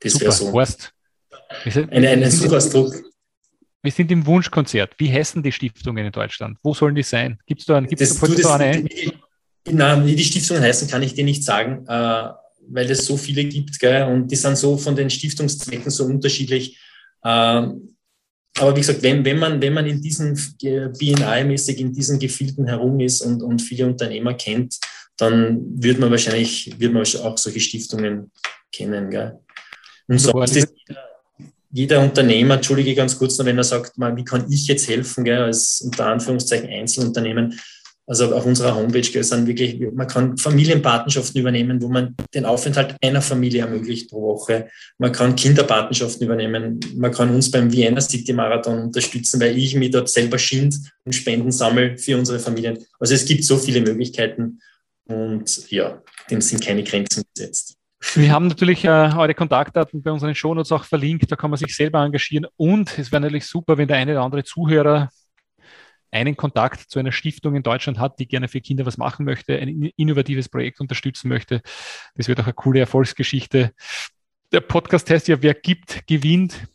Das 0.00 0.20
wäre 0.20 0.32
so. 0.32 0.52
Horst. 0.52 0.92
Ein, 1.90 2.04
ein 2.04 2.30
super 2.30 2.56
Ausdruck. 2.56 2.94
Wir 3.84 3.92
sind 3.92 4.10
im 4.10 4.24
Wunschkonzert. 4.24 4.94
Wie 4.96 5.12
heißen 5.12 5.42
die 5.42 5.52
Stiftungen 5.52 6.06
in 6.06 6.10
Deutschland? 6.10 6.56
Wo 6.62 6.72
sollen 6.72 6.94
die 6.94 7.02
sein? 7.02 7.38
Gibt 7.44 7.60
es 7.60 7.66
da, 7.66 7.80
gibt's 7.80 8.08
das, 8.08 8.18
da, 8.18 8.26
du, 8.26 8.34
das, 8.34 8.46
eine 8.46 8.64
ein? 8.64 8.88
Nein, 9.70 10.06
wie 10.06 10.16
die 10.16 10.24
Stiftungen 10.24 10.62
heißen, 10.62 10.88
kann 10.88 11.02
ich 11.02 11.12
dir 11.12 11.24
nicht 11.24 11.44
sagen, 11.44 11.84
äh, 11.86 12.28
weil 12.66 12.90
es 12.90 13.04
so 13.04 13.18
viele 13.18 13.44
gibt. 13.44 13.78
Gell? 13.78 14.04
Und 14.04 14.28
die 14.28 14.36
sind 14.36 14.56
so 14.56 14.78
von 14.78 14.96
den 14.96 15.10
Stiftungszwecken 15.10 15.90
so 15.90 16.06
unterschiedlich. 16.06 16.80
Ähm, 17.22 17.94
aber 18.56 18.74
wie 18.74 18.80
gesagt, 18.80 19.02
wenn, 19.02 19.22
wenn, 19.22 19.38
man, 19.38 19.60
wenn 19.60 19.74
man 19.74 19.84
in 19.84 20.00
diesen 20.00 20.34
BNI-mäßig 20.34 21.76
in 21.76 21.92
diesen 21.92 22.18
Gefilden 22.18 22.66
herum 22.66 22.98
ist 23.00 23.20
und, 23.20 23.42
und 23.42 23.60
viele 23.60 23.86
Unternehmer 23.86 24.32
kennt, 24.32 24.78
dann 25.18 25.60
wird 25.74 25.98
man 25.98 26.10
wahrscheinlich 26.10 26.74
wird 26.80 26.94
man 26.94 27.02
auch 27.02 27.36
solche 27.36 27.60
Stiftungen 27.60 28.32
kennen. 28.72 29.10
Gell? 29.10 29.38
Und 30.08 30.20
sonst 30.20 30.56
ist 30.56 30.72
jeder 31.74 32.00
Unternehmer, 32.00 32.54
entschuldige 32.54 32.94
ganz 32.94 33.18
kurz 33.18 33.36
noch, 33.36 33.46
wenn 33.46 33.58
er 33.58 33.64
sagt, 33.64 33.98
man, 33.98 34.16
wie 34.16 34.24
kann 34.24 34.46
ich 34.48 34.68
jetzt 34.68 34.88
helfen, 34.88 35.24
gell, 35.24 35.42
als 35.42 35.80
unter 35.80 36.06
Anführungszeichen 36.06 36.68
Einzelunternehmen, 36.68 37.58
also 38.06 38.32
auf 38.32 38.46
unserer 38.46 38.76
Homepage 38.76 39.00
gell, 39.00 39.24
sind 39.24 39.48
wirklich, 39.48 39.80
man 39.92 40.06
kann 40.06 40.38
Familienpatenschaften 40.38 41.40
übernehmen, 41.40 41.82
wo 41.82 41.88
man 41.88 42.14
den 42.32 42.44
Aufenthalt 42.44 42.94
einer 43.02 43.20
Familie 43.20 43.62
ermöglicht 43.62 44.08
pro 44.08 44.22
Woche. 44.22 44.68
Man 44.98 45.10
kann 45.10 45.34
Kinderpatenschaften 45.34 46.24
übernehmen. 46.24 46.78
Man 46.94 47.10
kann 47.10 47.34
uns 47.34 47.50
beim 47.50 47.72
Vienna 47.72 48.00
City 48.00 48.32
Marathon 48.32 48.78
unterstützen, 48.78 49.40
weil 49.40 49.58
ich 49.58 49.74
mich 49.74 49.90
dort 49.90 50.08
selber 50.08 50.38
schind 50.38 50.76
und 51.04 51.12
Spenden 51.12 51.50
sammle 51.50 51.98
für 51.98 52.16
unsere 52.16 52.38
Familien. 52.38 52.78
Also 53.00 53.14
es 53.14 53.24
gibt 53.24 53.42
so 53.42 53.56
viele 53.56 53.80
Möglichkeiten 53.80 54.60
und 55.06 55.70
ja, 55.70 56.00
dem 56.30 56.40
sind 56.40 56.62
keine 56.62 56.84
Grenzen 56.84 57.24
gesetzt. 57.34 57.78
Wir 58.12 58.32
haben 58.32 58.46
natürlich 58.46 58.84
äh, 58.84 58.88
eure 58.88 59.34
Kontaktdaten 59.34 60.02
bei 60.02 60.12
unseren 60.12 60.34
Shownotes 60.34 60.70
auch 60.72 60.84
verlinkt, 60.84 61.32
da 61.32 61.36
kann 61.36 61.50
man 61.50 61.58
sich 61.58 61.74
selber 61.74 62.04
engagieren 62.04 62.46
und 62.56 62.98
es 62.98 63.10
wäre 63.10 63.22
natürlich 63.22 63.46
super, 63.46 63.76
wenn 63.78 63.88
der 63.88 63.96
eine 63.96 64.12
oder 64.12 64.22
andere 64.22 64.44
Zuhörer 64.44 65.08
einen 66.14 66.36
Kontakt 66.36 66.90
zu 66.90 67.00
einer 67.00 67.10
Stiftung 67.10 67.56
in 67.56 67.64
Deutschland 67.64 67.98
hat, 67.98 68.20
die 68.20 68.28
gerne 68.28 68.46
für 68.46 68.60
Kinder 68.60 68.86
was 68.86 68.98
machen 68.98 69.24
möchte, 69.24 69.58
ein 69.58 69.90
innovatives 69.96 70.48
Projekt 70.48 70.80
unterstützen 70.80 71.28
möchte. 71.28 71.60
Das 72.14 72.28
wird 72.28 72.38
auch 72.38 72.44
eine 72.44 72.52
coole 72.52 72.80
Erfolgsgeschichte. 72.80 73.72
Der 74.52 74.60
Podcast 74.60 75.10
heißt 75.10 75.26
ja, 75.26 75.42
wer 75.42 75.54
gibt, 75.54 76.06
gewinnt. 76.06 76.68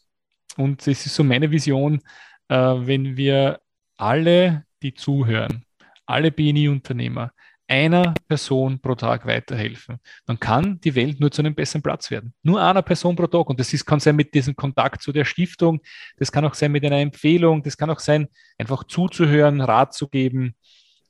Und 0.57 0.81
das 0.81 1.05
ist 1.05 1.15
so 1.15 1.23
meine 1.23 1.51
Vision, 1.51 2.01
äh, 2.49 2.55
wenn 2.55 3.15
wir 3.15 3.61
alle, 3.95 4.65
die 4.81 4.93
zuhören, 4.93 5.63
alle 6.05 6.31
BNI-Unternehmer, 6.31 7.31
einer 7.69 8.15
Person 8.27 8.79
pro 8.79 8.95
Tag 8.95 9.25
weiterhelfen, 9.25 9.99
dann 10.25 10.39
kann 10.39 10.81
die 10.81 10.95
Welt 10.95 11.19
nur 11.19 11.31
zu 11.31 11.41
einem 11.41 11.53
besseren 11.53 11.83
Platz 11.83 12.09
werden. 12.09 12.33
Nur 12.41 12.61
einer 12.61 12.81
Person 12.81 13.15
pro 13.15 13.27
Tag. 13.27 13.47
Und 13.47 13.59
das 13.59 13.73
ist, 13.73 13.85
kann 13.85 13.99
sein 13.99 14.15
mit 14.15 14.33
diesem 14.33 14.55
Kontakt 14.55 15.01
zu 15.03 15.11
der 15.11 15.23
Stiftung, 15.23 15.81
das 16.17 16.31
kann 16.31 16.43
auch 16.45 16.55
sein 16.55 16.71
mit 16.71 16.83
einer 16.83 16.97
Empfehlung, 16.97 17.61
das 17.61 17.77
kann 17.77 17.89
auch 17.89 17.99
sein, 17.99 18.27
einfach 18.57 18.83
zuzuhören, 18.85 19.61
Rat 19.61 19.93
zu 19.93 20.07
geben, 20.07 20.55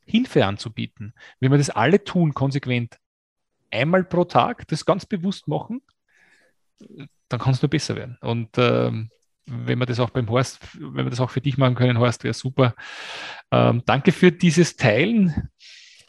Hilfe 0.05 0.45
anzubieten. 0.45 1.13
Wenn 1.39 1.51
wir 1.51 1.57
das 1.57 1.69
alle 1.69 2.03
tun, 2.03 2.33
konsequent, 2.33 2.97
einmal 3.71 4.03
pro 4.03 4.25
Tag, 4.25 4.67
das 4.67 4.85
ganz 4.85 5.05
bewusst 5.05 5.47
machen, 5.47 5.81
dann 7.29 7.39
kann 7.39 7.53
es 7.53 7.61
nur 7.61 7.69
besser 7.69 7.95
werden. 7.95 8.17
Und 8.21 8.49
ähm, 8.57 9.09
wenn 9.45 9.79
wir 9.79 9.85
das 9.85 9.99
auch 9.99 10.09
beim 10.09 10.29
Horst, 10.29 10.59
wenn 10.73 11.05
wir 11.05 11.09
das 11.09 11.19
auch 11.19 11.29
für 11.29 11.41
dich 11.41 11.57
machen 11.57 11.75
können, 11.75 11.99
Horst, 11.99 12.23
wäre 12.23 12.33
super. 12.33 12.75
Ähm, 13.51 13.81
danke 13.85 14.11
für 14.11 14.31
dieses 14.31 14.75
Teilen 14.75 15.49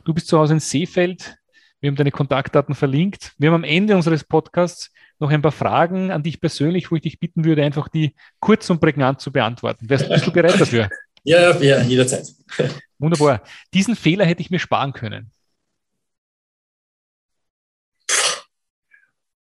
Du 0.04 0.14
bist 0.14 0.28
zu 0.28 0.38
Hause 0.38 0.54
in 0.54 0.60
Seefeld. 0.60 1.36
Wir 1.80 1.88
haben 1.88 1.96
deine 1.96 2.10
Kontaktdaten 2.10 2.74
verlinkt. 2.74 3.32
Wir 3.38 3.50
haben 3.50 3.56
am 3.56 3.64
Ende 3.64 3.96
unseres 3.96 4.24
Podcasts 4.24 4.92
noch 5.18 5.30
ein 5.30 5.42
paar 5.42 5.52
Fragen 5.52 6.10
an 6.10 6.22
dich 6.22 6.40
persönlich, 6.40 6.90
wo 6.90 6.96
ich 6.96 7.02
dich 7.02 7.18
bitten 7.18 7.44
würde, 7.44 7.64
einfach 7.64 7.88
die 7.88 8.14
kurz 8.38 8.68
und 8.70 8.80
prägnant 8.80 9.20
zu 9.20 9.32
beantworten. 9.32 9.88
Wärst, 9.88 10.08
bist 10.08 10.26
du 10.26 10.32
bereit 10.32 10.60
dafür? 10.60 10.88
Ja, 11.22 11.54
ja, 11.60 11.82
jederzeit. 11.82 12.32
Wunderbar. 12.98 13.42
Diesen 13.74 13.94
Fehler 13.94 14.24
hätte 14.24 14.40
ich 14.40 14.50
mir 14.50 14.58
sparen 14.58 14.94
können. 14.94 15.30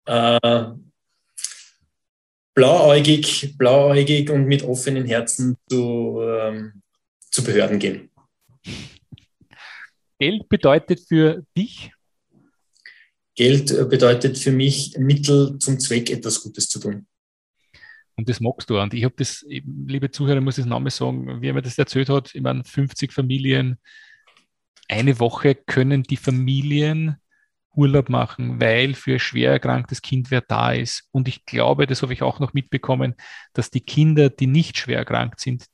Äh, 0.08 0.72
blauäugig, 2.56 3.56
blauäugig 3.60 4.32
und 4.32 4.46
mit 4.46 4.64
offenen 4.64 5.06
Herzen 5.06 5.56
zu, 5.70 6.20
ähm, 6.24 6.82
zu 7.30 7.44
Behörden 7.44 7.78
gehen. 7.78 8.10
Geld 10.20 10.50
bedeutet 10.50 11.00
für 11.00 11.44
dich? 11.56 11.92
Geld 13.36 13.72
äh, 13.72 13.86
bedeutet 13.86 14.38
für 14.38 14.52
mich 14.52 14.98
Mittel 14.98 15.58
zum 15.60 15.80
Zweck, 15.80 16.10
etwas 16.10 16.42
Gutes 16.42 16.68
zu 16.70 16.80
tun. 16.80 17.08
Und 18.16 18.28
das 18.28 18.40
magst 18.40 18.70
du. 18.70 18.80
Und 18.80 18.94
ich 18.96 19.04
habe 19.04 19.14
das, 19.16 19.46
liebe 19.48 20.10
Zuhörer, 20.10 20.42
muss 20.42 20.58
ich 20.58 20.64
das 20.64 20.70
Name 20.70 20.90
sagen, 20.90 21.42
wie 21.42 21.50
er 21.50 21.54
mir 21.54 21.62
das 21.62 21.78
erzählt 21.78 22.10
hat, 22.10 22.34
ich 22.34 22.42
meine, 22.42 22.64
50 22.64 23.14
Familien, 23.14 23.78
eine 24.90 25.20
Woche 25.20 25.54
können 25.54 26.02
die 26.02 26.18
Familien 26.18 27.18
Urlaub 27.76 28.10
machen, 28.10 28.60
weil 28.60 28.96
für 28.96 29.14
ein 29.14 29.20
schwer 29.20 29.52
erkranktes 29.52 30.02
Kind 30.02 30.32
wer 30.32 30.42
da 30.42 30.72
ist. 30.72 31.08
Und 31.12 31.28
ich 31.28 31.46
glaube, 31.46 31.86
das 31.86 32.02
habe 32.02 32.14
ich 32.14 32.24
auch 32.24 32.40
noch 32.40 32.54
mitbekommen, 32.54 33.14
dass 33.54 33.70
die 33.70 33.82
Kinder, 33.82 34.32
die 34.32 34.48
nicht 34.48 34.78
schwer 34.78 34.98
erkrankt 34.98 35.40
sind, 35.40 35.66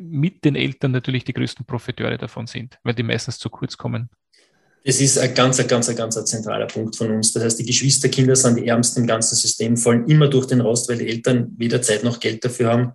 mit 0.00 0.44
den 0.44 0.56
Eltern 0.56 0.92
natürlich 0.92 1.24
die 1.24 1.32
größten 1.32 1.66
Profiteure 1.66 2.16
davon 2.16 2.46
sind, 2.46 2.78
weil 2.82 2.94
die 2.94 3.02
meistens 3.02 3.38
zu 3.38 3.50
kurz 3.50 3.76
kommen. 3.76 4.08
Es 4.82 5.00
ist 5.00 5.18
ein 5.18 5.34
ganz, 5.34 5.64
ganz, 5.66 5.94
ganz 5.94 6.16
ein 6.16 6.26
zentraler 6.26 6.66
Punkt 6.66 6.96
von 6.96 7.10
uns. 7.10 7.32
Das 7.32 7.44
heißt, 7.44 7.58
die 7.58 7.66
Geschwisterkinder 7.66 8.34
sind 8.34 8.56
die 8.56 8.66
Ärmsten 8.66 9.02
im 9.02 9.06
ganzen 9.06 9.36
System, 9.36 9.76
fallen 9.76 10.06
immer 10.08 10.28
durch 10.28 10.46
den 10.46 10.62
Rost, 10.62 10.88
weil 10.88 10.98
die 10.98 11.08
Eltern 11.08 11.52
weder 11.58 11.82
Zeit 11.82 12.02
noch 12.02 12.18
Geld 12.18 12.44
dafür 12.44 12.72
haben. 12.72 12.92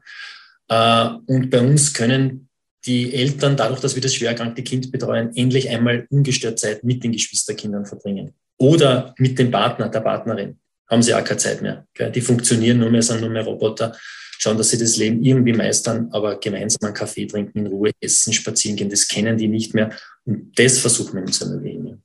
Äh, 0.67 1.31
und 1.31 1.51
bei 1.51 1.61
uns 1.61 1.93
können 1.93 2.49
die 2.85 3.13
Eltern, 3.13 3.55
dadurch, 3.55 3.81
dass 3.81 3.95
wir 3.95 4.01
das 4.01 4.15
schwer 4.15 4.29
erkrankte 4.29 4.63
Kind 4.63 4.91
betreuen, 4.91 5.31
endlich 5.35 5.69
einmal 5.69 6.07
ungestört 6.09 6.59
Zeit 6.59 6.83
mit 6.83 7.03
den 7.03 7.11
Geschwisterkindern 7.11 7.85
verbringen. 7.85 8.33
Oder 8.57 9.13
mit 9.17 9.37
dem 9.37 9.51
Partner, 9.51 9.89
der 9.89 10.01
Partnerin. 10.01 10.57
Haben 10.87 11.01
sie 11.01 11.13
auch 11.13 11.23
keine 11.23 11.37
Zeit 11.37 11.61
mehr. 11.61 11.85
Die 11.97 12.21
funktionieren 12.21 12.79
nur 12.79 12.91
mehr, 12.91 13.01
sind 13.01 13.21
nur 13.21 13.29
mehr 13.29 13.43
Roboter 13.43 13.95
schauen, 14.37 14.57
dass 14.57 14.69
sie 14.69 14.77
das 14.77 14.97
Leben 14.97 15.23
irgendwie 15.23 15.53
meistern, 15.53 16.09
aber 16.11 16.39
gemeinsam 16.39 16.85
einen 16.85 16.93
Kaffee 16.93 17.25
trinken, 17.25 17.59
in 17.59 17.67
Ruhe 17.67 17.91
essen, 17.99 18.33
spazieren 18.33 18.77
gehen, 18.77 18.89
das 18.89 19.07
kennen 19.07 19.37
die 19.37 19.47
nicht 19.47 19.73
mehr. 19.73 19.95
Und 20.25 20.57
das 20.57 20.79
versuchen 20.79 21.13
wir 21.13 21.21
ihnen 21.21 21.31
zu 21.31 21.45
ermöglichen. 21.45 22.03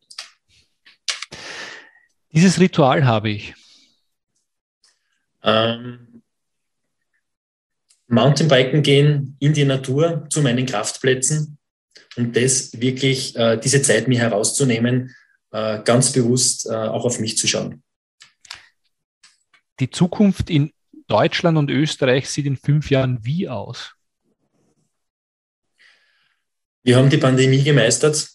Dieses 2.32 2.60
Ritual 2.60 3.04
habe 3.04 3.30
ich. 3.30 3.54
Ähm, 5.42 6.22
Mountainbiken 8.06 8.82
gehen 8.82 9.36
in 9.38 9.52
die 9.52 9.64
Natur 9.64 10.26
zu 10.30 10.42
meinen 10.42 10.66
Kraftplätzen 10.66 11.58
und 12.16 12.36
das 12.36 12.72
wirklich, 12.80 13.36
äh, 13.36 13.56
diese 13.56 13.82
Zeit 13.82 14.08
mir 14.08 14.18
herauszunehmen, 14.18 15.14
äh, 15.52 15.80
ganz 15.82 16.12
bewusst 16.12 16.66
äh, 16.66 16.74
auch 16.74 17.04
auf 17.04 17.20
mich 17.20 17.36
zu 17.36 17.46
schauen. 17.46 17.82
Die 19.78 19.90
Zukunft 19.90 20.50
in 20.50 20.72
Deutschland 21.10 21.58
und 21.58 21.70
Österreich 21.70 22.30
sieht 22.30 22.46
in 22.46 22.56
fünf 22.56 22.88
Jahren 22.88 23.18
wie 23.22 23.48
aus? 23.48 23.94
Wir 26.84 26.96
haben 26.96 27.10
die 27.10 27.18
Pandemie 27.18 27.62
gemeistert. 27.62 28.28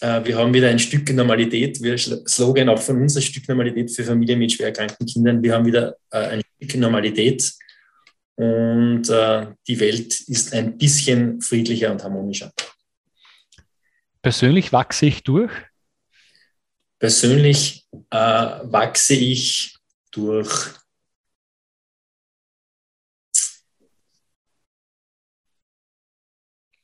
Äh, 0.00 0.24
wir 0.24 0.38
haben 0.38 0.52
wieder 0.54 0.70
ein 0.70 0.78
Stück 0.78 1.12
Normalität. 1.12 1.80
Wir 1.82 1.98
Slogan 1.98 2.70
auch 2.70 2.80
von 2.80 3.02
uns, 3.02 3.16
ein 3.16 3.22
Stück 3.22 3.46
Normalität 3.48 3.90
für 3.90 4.02
Familien 4.02 4.38
mit 4.38 4.50
schwer 4.50 4.68
erkrankten 4.68 5.06
Kindern. 5.06 5.42
Wir 5.42 5.52
haben 5.54 5.66
wieder 5.66 5.96
äh, 6.10 6.18
ein 6.18 6.42
Stück 6.56 6.80
Normalität. 6.80 7.52
und 8.36 9.08
äh, 9.08 9.46
die 9.68 9.78
Welt 9.78 10.20
ist 10.20 10.54
ein 10.54 10.78
bisschen 10.78 11.40
friedlicher 11.42 11.92
und 11.92 12.02
harmonischer. 12.02 12.50
Persönlich 14.22 14.72
wachse 14.72 15.06
ich 15.06 15.22
durch? 15.22 15.52
Persönlich 16.98 17.86
äh, 18.10 18.16
wachse 18.16 19.14
ich 19.14 19.76
durch 20.10 20.70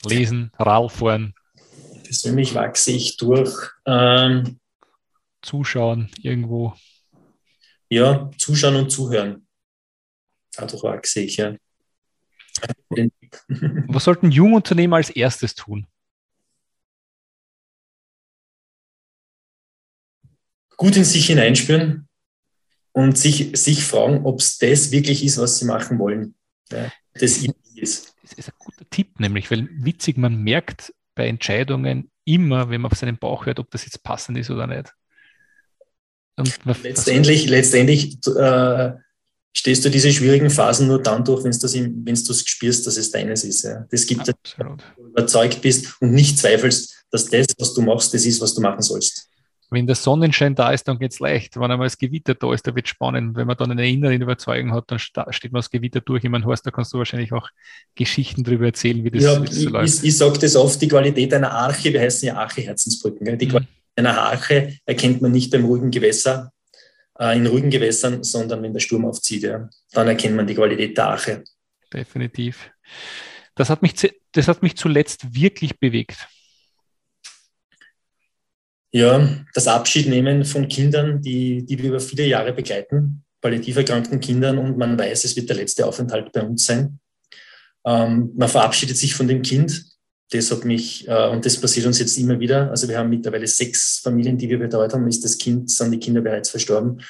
Lesen, 0.04 0.50
Radfahren. 0.58 1.34
Persönlich 2.04 2.54
wachse 2.54 2.92
ich 2.92 3.16
durch 3.16 3.70
ähm, 3.86 4.58
Zuschauen 5.42 6.10
irgendwo. 6.20 6.74
Ja, 7.88 8.30
zuschauen 8.38 8.76
und 8.76 8.90
zuhören. 8.90 9.46
Dadurch 10.54 10.82
wachse 10.82 11.20
ich, 11.20 11.36
ja. 11.36 11.56
Was 13.88 14.04
sollten 14.04 14.30
Jungunternehmen 14.30 14.94
als 14.94 15.10
erstes 15.10 15.54
tun? 15.54 15.86
Gut 20.76 20.96
in 20.96 21.04
sich 21.04 21.26
hineinspüren 21.26 22.08
und 22.92 23.16
sich, 23.16 23.56
sich 23.58 23.84
fragen, 23.84 24.24
ob 24.26 24.40
es 24.40 24.58
das 24.58 24.90
wirklich 24.90 25.24
ist, 25.24 25.38
was 25.38 25.58
sie 25.58 25.64
machen 25.64 25.98
wollen. 25.98 26.34
Ja, 26.70 26.92
das 27.14 27.46
ist. 27.74 28.11
Das 28.36 28.46
ist 28.46 28.52
ein 28.52 28.58
guter 28.58 28.88
Tipp, 28.90 29.20
nämlich, 29.20 29.50
weil 29.50 29.68
witzig, 29.72 30.16
man 30.16 30.42
merkt 30.42 30.92
bei 31.14 31.28
Entscheidungen 31.28 32.10
immer, 32.24 32.70
wenn 32.70 32.80
man 32.80 32.90
auf 32.90 32.98
seinen 32.98 33.18
Bauch 33.18 33.46
hört, 33.46 33.58
ob 33.58 33.70
das 33.70 33.84
jetzt 33.84 34.02
passend 34.02 34.38
ist 34.38 34.50
oder 34.50 34.66
nicht. 34.66 34.92
letztendlich 36.82 37.48
letztendlich 37.48 38.18
äh, 38.26 38.92
stehst 39.52 39.84
du 39.84 39.90
diese 39.90 40.12
schwierigen 40.12 40.50
Phasen 40.50 40.86
nur 40.86 41.02
dann 41.02 41.24
durch, 41.24 41.44
wenn 41.44 41.52
du 41.52 42.32
es 42.32 42.48
spürst, 42.48 42.86
dass 42.86 42.96
es 42.96 43.10
deines 43.10 43.44
ist. 43.44 43.64
Ja. 43.64 43.86
Das 43.90 44.06
gibt, 44.06 44.26
dass 44.26 44.34
du 44.56 44.76
überzeugt 45.04 45.60
bist 45.60 46.00
und 46.00 46.12
nicht 46.12 46.38
zweifelst, 46.38 47.04
dass 47.10 47.26
das, 47.26 47.46
was 47.58 47.74
du 47.74 47.82
machst, 47.82 48.14
das 48.14 48.24
ist, 48.24 48.40
was 48.40 48.54
du 48.54 48.62
machen 48.62 48.80
sollst. 48.80 49.28
Wenn 49.72 49.86
der 49.86 49.96
Sonnenschein 49.96 50.54
da 50.54 50.70
ist, 50.70 50.86
dann 50.86 50.98
geht 50.98 51.12
es 51.12 51.18
leicht. 51.18 51.56
Wenn 51.56 51.70
einmal 51.70 51.86
das 51.86 51.96
Gewitter 51.96 52.34
da 52.34 52.52
ist, 52.52 52.66
da 52.66 52.74
wird 52.74 52.84
es 52.84 52.90
spannend. 52.90 53.36
Wenn 53.36 53.46
man 53.46 53.56
dann 53.56 53.70
eine 53.70 53.88
innere 53.88 54.14
Überzeugung 54.14 54.72
hat, 54.72 54.90
dann 54.90 54.98
steht 54.98 55.50
man 55.50 55.60
das 55.60 55.70
Gewitter 55.70 56.02
durch. 56.02 56.24
Ich 56.24 56.30
meine, 56.30 56.44
Horst, 56.44 56.66
da 56.66 56.70
kannst 56.70 56.92
du 56.92 56.98
wahrscheinlich 56.98 57.32
auch 57.32 57.48
Geschichten 57.94 58.44
darüber 58.44 58.66
erzählen, 58.66 59.02
wie 59.02 59.10
das, 59.10 59.22
ja, 59.24 59.42
wie 59.42 59.46
das 59.46 59.56
so 59.56 59.70
läuft. 59.70 59.94
Ich, 59.94 60.04
ich 60.04 60.18
sage 60.18 60.38
das 60.38 60.56
oft, 60.56 60.80
die 60.82 60.88
Qualität 60.88 61.32
einer 61.32 61.50
Arche, 61.50 61.90
wir 61.90 62.00
heißen 62.02 62.28
ja 62.28 62.36
Arche-Herzensbrücken. 62.36 63.38
Die 63.38 63.46
mhm. 63.46 63.50
Qualität 63.50 63.74
einer 63.96 64.20
Arche 64.20 64.76
erkennt 64.84 65.22
man 65.22 65.32
nicht 65.32 65.50
beim 65.50 65.64
ruhigen 65.64 65.90
Gewässer, 65.90 66.52
äh, 67.18 67.34
in 67.34 67.46
ruhigen 67.46 67.70
Gewässern, 67.70 68.22
sondern 68.22 68.62
wenn 68.62 68.74
der 68.74 68.80
Sturm 68.80 69.06
aufzieht. 69.06 69.44
Ja. 69.44 69.70
Dann 69.92 70.06
erkennt 70.06 70.36
man 70.36 70.46
die 70.46 70.54
Qualität 70.54 70.98
der 70.98 71.08
Arche. 71.08 71.44
Definitiv. 71.90 72.70
Das 73.54 73.70
hat 73.70 73.80
mich, 73.80 73.94
das 74.32 74.48
hat 74.48 74.62
mich 74.62 74.76
zuletzt 74.76 75.34
wirklich 75.34 75.78
bewegt. 75.78 76.28
Ja, 78.92 79.26
das 79.54 79.66
Abschiednehmen 79.66 80.44
von 80.44 80.68
Kindern, 80.68 81.22
die, 81.22 81.64
die 81.64 81.78
wir 81.78 81.88
über 81.88 82.00
viele 82.00 82.26
Jahre 82.26 82.52
begleiten, 82.52 83.24
palliativ 83.40 83.76
erkrankten 83.76 84.20
Kindern 84.20 84.58
und 84.58 84.76
man 84.76 84.98
weiß, 84.98 85.24
es 85.24 85.34
wird 85.34 85.48
der 85.48 85.56
letzte 85.56 85.86
Aufenthalt 85.86 86.30
bei 86.30 86.42
uns 86.42 86.66
sein. 86.66 87.00
Ähm, 87.86 88.32
man 88.36 88.48
verabschiedet 88.48 88.96
sich 88.98 89.14
von 89.14 89.26
dem 89.26 89.40
Kind. 89.40 89.86
Das 90.30 90.50
hat 90.50 90.66
mich, 90.66 91.08
äh, 91.08 91.28
und 91.28 91.44
das 91.46 91.58
passiert 91.58 91.86
uns 91.86 91.98
jetzt 91.98 92.18
immer 92.18 92.38
wieder. 92.38 92.70
Also 92.70 92.86
wir 92.86 92.98
haben 92.98 93.08
mittlerweile 93.08 93.46
sechs 93.46 93.98
Familien, 93.98 94.36
die 94.36 94.48
wir 94.48 94.58
betreut 94.58 94.92
haben, 94.92 95.08
ist 95.08 95.24
das 95.24 95.38
Kind, 95.38 95.70
sind 95.70 95.90
die 95.90 95.98
Kinder 95.98 96.20
bereits 96.20 96.50
verstorben. 96.50 97.02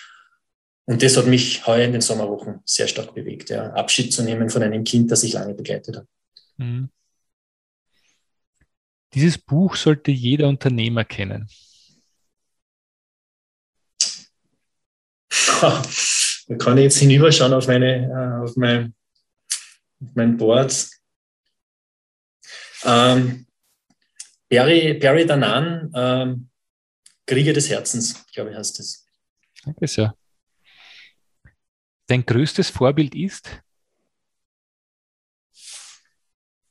Und 0.84 1.02
das 1.02 1.16
hat 1.16 1.26
mich 1.26 1.66
heuer 1.66 1.84
in 1.84 1.92
den 1.92 2.00
Sommerwochen 2.00 2.60
sehr 2.64 2.88
stark 2.88 3.14
bewegt, 3.14 3.50
ja. 3.50 3.72
Abschied 3.72 4.12
zu 4.12 4.22
nehmen 4.22 4.50
von 4.50 4.62
einem 4.62 4.84
Kind, 4.84 5.10
das 5.10 5.22
ich 5.22 5.32
lange 5.32 5.54
begleitet 5.54 5.96
habe. 5.96 6.06
Mhm. 6.56 6.88
Dieses 9.14 9.36
Buch 9.36 9.76
sollte 9.76 10.10
jeder 10.10 10.48
Unternehmer 10.48 11.04
kennen. 11.04 11.48
da 15.60 16.56
kann 16.58 16.76
ich 16.78 16.84
jetzt 16.84 16.98
hinüberschauen 16.98 17.52
auf, 17.54 17.66
meine, 17.66 18.06
äh, 18.06 18.44
auf, 18.44 18.56
mein, 18.56 18.94
auf 20.00 20.10
mein 20.14 20.36
Board. 20.36 20.90
Ähm, 22.84 23.46
Barry, 24.48 24.94
Barry 24.94 25.24
Danan, 25.24 25.90
ähm, 25.94 26.50
Krieger 27.26 27.52
des 27.52 27.70
Herzens, 27.70 28.26
glaube 28.32 28.50
ich, 28.50 28.56
heißt 28.56 28.78
das. 28.78 29.06
Danke 29.64 29.86
sehr. 29.86 30.14
Dein 32.06 32.26
größtes 32.26 32.68
Vorbild 32.68 33.14
ist? 33.14 33.62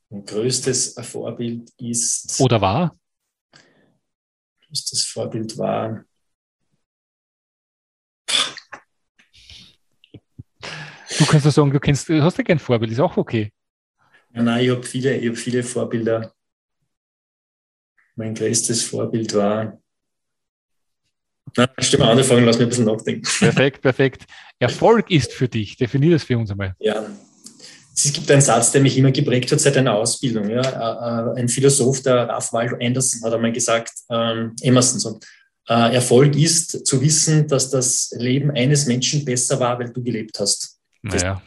Mein 0.09 0.25
größtes 0.25 0.95
Vorbild 1.01 1.71
ist. 1.77 2.39
Oder 2.39 2.61
war? 2.61 2.95
Größtes 4.67 5.05
Vorbild 5.05 5.57
war. 5.57 6.05
Du 11.21 11.27
kannst 11.27 11.45
ja 11.45 11.51
sagen, 11.51 11.71
du 11.71 11.79
kennst, 11.79 12.09
du 12.09 12.19
hast 12.23 12.39
ja 12.39 12.43
kein 12.43 12.57
Vorbild, 12.57 12.91
ist 12.91 12.99
auch 12.99 13.15
okay. 13.15 13.51
Ja, 14.33 14.41
nein, 14.41 14.65
ich 14.65 14.71
habe 14.71 14.81
viele, 14.81 15.15
ich 15.15 15.29
hab 15.29 15.37
viele 15.37 15.61
Vorbilder. 15.61 16.33
Mein 18.15 18.33
größtes 18.33 18.81
Vorbild 18.81 19.31
war. 19.35 19.79
Na, 21.55 21.69
stimme 21.77 22.07
andere 22.07 22.23
Fragen, 22.25 22.43
lass 22.45 22.57
mich 22.57 22.65
ein 22.65 22.69
bisschen 22.69 22.85
nachdenken. 22.85 23.21
Perfekt, 23.21 23.81
perfekt. 23.81 24.25
Erfolg 24.57 25.11
ist 25.11 25.31
für 25.31 25.47
dich, 25.47 25.77
definier 25.77 26.13
das 26.13 26.23
für 26.23 26.39
uns 26.39 26.49
einmal. 26.49 26.75
Ja, 26.79 27.05
es 27.95 28.11
gibt 28.11 28.31
einen 28.31 28.41
Satz, 28.41 28.71
der 28.71 28.81
mich 28.81 28.97
immer 28.97 29.11
geprägt 29.11 29.51
hat 29.51 29.59
seit 29.59 29.77
einer 29.77 29.93
Ausbildung. 29.93 30.49
Ja. 30.49 30.61
Äh, 30.61 31.37
äh, 31.37 31.39
ein 31.39 31.49
Philosoph, 31.49 32.01
der 32.01 32.29
Ralph 32.29 32.51
Waldo 32.51 32.77
Anderson, 32.81 33.21
hat 33.23 33.33
einmal 33.33 33.51
gesagt, 33.51 33.91
ähm, 34.09 34.55
Emerson, 34.61 34.99
so, 34.99 35.19
äh, 35.69 35.93
Erfolg 35.93 36.35
ist 36.35 36.87
zu 36.87 36.99
wissen, 36.99 37.47
dass 37.47 37.69
das 37.69 38.11
Leben 38.17 38.49
eines 38.49 38.87
Menschen 38.87 39.23
besser 39.23 39.59
war, 39.59 39.77
weil 39.77 39.93
du 39.93 40.01
gelebt 40.01 40.39
hast. 40.39 40.80
Naja. 41.01 41.41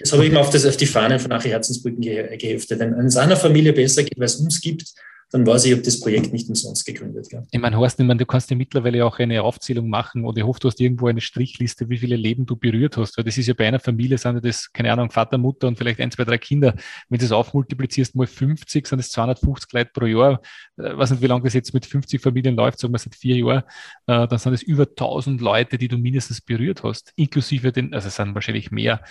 Das 0.00 0.12
habe 0.12 0.24
ich 0.24 0.32
mir 0.32 0.40
auf, 0.40 0.50
das, 0.50 0.64
auf 0.64 0.76
die 0.76 0.86
Fahnen 0.86 1.18
von 1.18 1.32
Achie 1.32 1.50
Herzensbrücken 1.50 2.00
geheftet. 2.00 2.78
Wenn 2.78 2.94
es 2.94 3.16
einer 3.16 3.36
Familie 3.36 3.72
besser 3.72 4.02
geht, 4.04 4.18
weil 4.18 4.26
es 4.26 4.36
uns 4.36 4.60
gibt, 4.60 4.94
dann 5.30 5.44
weiß 5.44 5.64
ich, 5.64 5.74
ob 5.74 5.82
das 5.82 5.98
Projekt 5.98 6.32
nicht 6.32 6.48
umsonst 6.48 6.86
gegründet. 6.86 7.32
Ja. 7.32 7.42
Ich 7.50 7.60
meine, 7.60 7.76
Horst, 7.76 7.98
ich 7.98 8.06
meine, 8.06 8.18
du 8.18 8.26
kannst 8.26 8.48
dir 8.48 8.54
mittlerweile 8.54 9.04
auch 9.04 9.18
eine 9.18 9.42
Aufzählung 9.42 9.88
machen 9.88 10.24
oder 10.24 10.38
ich 10.38 10.44
hoffe, 10.44 10.60
du 10.60 10.68
hast 10.68 10.80
irgendwo 10.80 11.08
eine 11.08 11.20
Strichliste, 11.20 11.88
wie 11.88 11.98
viele 11.98 12.14
Leben 12.14 12.46
du 12.46 12.54
berührt 12.54 12.96
hast. 12.96 13.16
Weil 13.16 13.24
das 13.24 13.36
ist 13.36 13.48
ja 13.48 13.54
bei 13.54 13.66
einer 13.66 13.80
Familie, 13.80 14.18
sind 14.18 14.44
das, 14.44 14.72
keine 14.72 14.92
Ahnung, 14.92 15.10
Vater, 15.10 15.36
Mutter 15.36 15.66
und 15.66 15.78
vielleicht 15.78 16.00
ein, 16.00 16.12
zwei, 16.12 16.24
drei 16.24 16.38
Kinder. 16.38 16.74
Wenn 17.08 17.18
du 17.18 17.24
das 17.24 17.32
aufmultiplizierst 17.32 18.14
mal 18.14 18.28
50, 18.28 18.86
sind 18.86 18.98
das 18.98 19.10
250 19.10 19.72
Leute 19.72 19.90
pro 19.92 20.06
Jahr. 20.06 20.40
Ich 20.76 20.84
äh, 20.84 20.96
weiß 20.96 21.10
nicht, 21.10 21.22
wie 21.22 21.26
lange 21.26 21.42
das 21.42 21.54
jetzt 21.54 21.74
mit 21.74 21.86
50 21.86 22.20
Familien 22.20 22.54
läuft, 22.54 22.78
sagen 22.78 22.94
wir 22.94 22.98
seit 22.98 23.16
vier 23.16 23.36
Jahren. 23.36 23.62
Äh, 24.06 24.28
dann 24.28 24.38
sind 24.38 24.52
es 24.52 24.62
über 24.62 24.84
1000 24.84 25.40
Leute, 25.40 25.76
die 25.76 25.88
du 25.88 25.98
mindestens 25.98 26.40
berührt 26.40 26.84
hast, 26.84 27.12
inklusive 27.16 27.72
den, 27.72 27.92
also 27.92 28.06
es 28.06 28.14
sind 28.14 28.32
wahrscheinlich 28.34 28.70
mehr. 28.70 29.02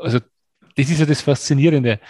Also 0.00 0.18
das 0.76 0.90
ist 0.90 0.98
ja 0.98 1.06
das 1.06 1.20
Faszinierende. 1.20 2.00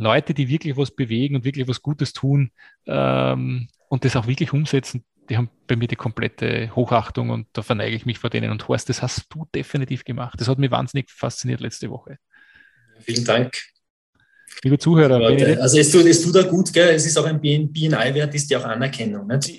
Leute, 0.00 0.34
die 0.34 0.48
wirklich 0.48 0.76
was 0.76 0.90
bewegen 0.90 1.36
und 1.36 1.44
wirklich 1.44 1.68
was 1.68 1.82
Gutes 1.82 2.12
tun 2.12 2.50
ähm, 2.86 3.68
und 3.88 4.04
das 4.04 4.16
auch 4.16 4.26
wirklich 4.26 4.52
umsetzen, 4.52 5.04
die 5.28 5.36
haben 5.36 5.48
bei 5.66 5.76
mir 5.76 5.86
die 5.86 5.96
komplette 5.96 6.74
Hochachtung 6.74 7.30
und 7.30 7.46
da 7.52 7.62
verneige 7.62 7.94
ich 7.94 8.04
mich 8.04 8.18
vor 8.18 8.30
denen. 8.30 8.50
Und 8.50 8.66
Horst, 8.66 8.88
das 8.88 9.00
hast 9.00 9.26
du 9.30 9.46
definitiv 9.54 10.04
gemacht. 10.04 10.40
Das 10.40 10.48
hat 10.48 10.58
mich 10.58 10.70
wahnsinnig 10.70 11.08
fasziniert 11.10 11.60
letzte 11.60 11.88
Woche. 11.90 12.18
Vielen 13.00 13.24
Dank. 13.24 13.56
Liebe 14.64 14.78
Zuhörer. 14.78 15.24
also 15.62 15.78
es 15.78 15.90
tut, 15.90 16.04
es 16.06 16.20
tut 16.22 16.36
auch 16.36 16.48
gut, 16.48 16.72
gell? 16.72 16.88
es 16.88 17.06
ist 17.06 17.16
auch 17.16 17.24
ein 17.24 17.40
BNI-Wert, 17.40 18.34
ist 18.34 18.50
ja 18.50 18.58
auch 18.58 18.64
Anerkennung. 18.64 19.26
Nicht? 19.28 19.50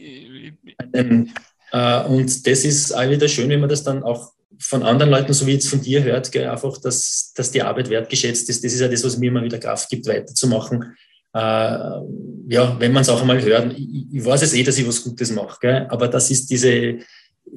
Ähm, 0.94 1.30
äh, 1.72 2.04
und 2.04 2.46
das 2.46 2.66
ist 2.66 2.92
auch 2.92 3.10
wieder 3.10 3.28
schön, 3.28 3.50
wenn 3.50 3.62
man 3.62 3.70
das 3.70 3.84
dann 3.84 4.04
auch 4.04 4.34
von 4.62 4.84
anderen 4.84 5.12
Leuten, 5.12 5.34
so 5.34 5.46
wie 5.48 5.54
jetzt 5.54 5.68
von 5.68 5.82
dir 5.82 6.04
hört, 6.04 6.32
gell, 6.32 6.48
einfach, 6.48 6.78
dass, 6.78 7.34
dass 7.36 7.52
die 7.52 7.62
Arbeit 7.62 7.90
wertgeschätzt 7.90 8.50
ist. 8.50 8.64
Das 8.64 8.74
ist 8.74 8.80
ja 8.80 8.88
das, 8.88 9.04
was 9.04 9.18
mir 9.18 9.28
immer 9.28 9.44
wieder 9.44 9.58
Kraft 9.58 9.90
gibt, 9.90 10.08
weiterzumachen. 10.08 10.96
Äh, 11.34 11.40
ja, 11.40 12.76
wenn 12.80 12.92
man 12.92 13.02
es 13.02 13.10
auch 13.10 13.22
einmal 13.22 13.42
hört, 13.42 13.74
ich, 13.74 14.06
ich, 14.12 14.26
weiß 14.26 14.42
es 14.42 14.54
eh, 14.54 14.64
dass 14.64 14.78
ich 14.78 14.88
was 14.88 15.04
Gutes 15.04 15.32
mache, 15.32 15.88
aber 15.90 16.08
das 16.08 16.30
ist 16.30 16.50
diese 16.50 16.98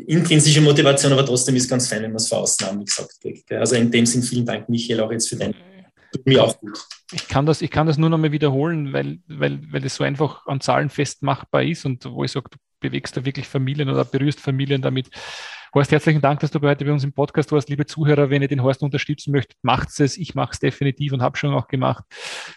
intrinsische 0.07 0.61
Motivation, 0.61 1.13
aber 1.13 1.27
trotzdem 1.27 1.57
ist 1.57 1.69
ganz 1.69 1.89
fein, 1.89 2.03
wenn 2.03 2.13
man 2.13 2.17
es 2.17 2.29
von 2.29 2.39
außen 2.39 2.85
gesagt, 2.85 3.21
kriegt. 3.21 3.47
Gell. 3.47 3.59
Also 3.59 3.77
in 3.77 3.91
dem 3.91 4.07
Sinn 4.07 4.23
vielen 4.23 4.47
Dank, 4.47 4.69
Michael, 4.69 5.01
auch 5.01 5.13
jetzt 5.13 5.29
für 5.29 5.37
dein 5.37 5.55
Tut 6.15 6.27
mir 6.27 6.45
auch 6.45 6.59
gut. 6.61 6.79
Ich 7.13 7.27
kann 7.27 7.45
das, 7.45 7.61
ich 7.61 7.73
kann 7.73 7.89
das 7.89 7.99
nur 7.99 8.09
noch 8.09 8.19
mal 8.19 8.31
wiederholen, 8.31 8.93
weil, 8.93 9.19
weil, 9.27 9.61
weil 9.73 9.85
es 9.85 9.97
so 9.97 10.05
einfach 10.05 10.47
an 10.47 10.61
Zahlen 10.61 10.89
festmachbar 10.89 11.65
ist 11.65 11.85
und 11.85 12.05
wo 12.05 12.23
ich 12.23 12.31
sage, 12.31 12.47
du 12.51 12.59
bewegst 12.85 13.17
da 13.17 13.25
wirklich 13.25 13.49
Familien 13.49 13.89
oder 13.89 14.05
berührst 14.05 14.41
Familien 14.41 14.83
damit. 14.83 15.09
Horst, 15.75 15.91
herzlichen 15.91 16.21
Dank, 16.21 16.41
dass 16.41 16.51
du 16.51 16.61
heute 16.61 16.85
bei 16.85 16.93
uns 16.93 17.03
im 17.03 17.13
Podcast 17.13 17.51
warst. 17.51 17.69
Liebe 17.69 17.87
Zuhörer, 17.87 18.31
wenn 18.31 18.43
ihr 18.43 18.49
den 18.49 18.63
Horst 18.63 18.83
unterstützen 18.83 19.33
möchtet, 19.33 19.57
macht 19.63 19.89
es. 19.99 20.17
Ich 20.17 20.35
mache 20.35 20.53
es 20.53 20.61
definitiv 20.61 21.13
und 21.13 21.23
habe 21.23 21.37
schon 21.37 21.55
auch 21.55 21.67
gemacht. 21.67 22.05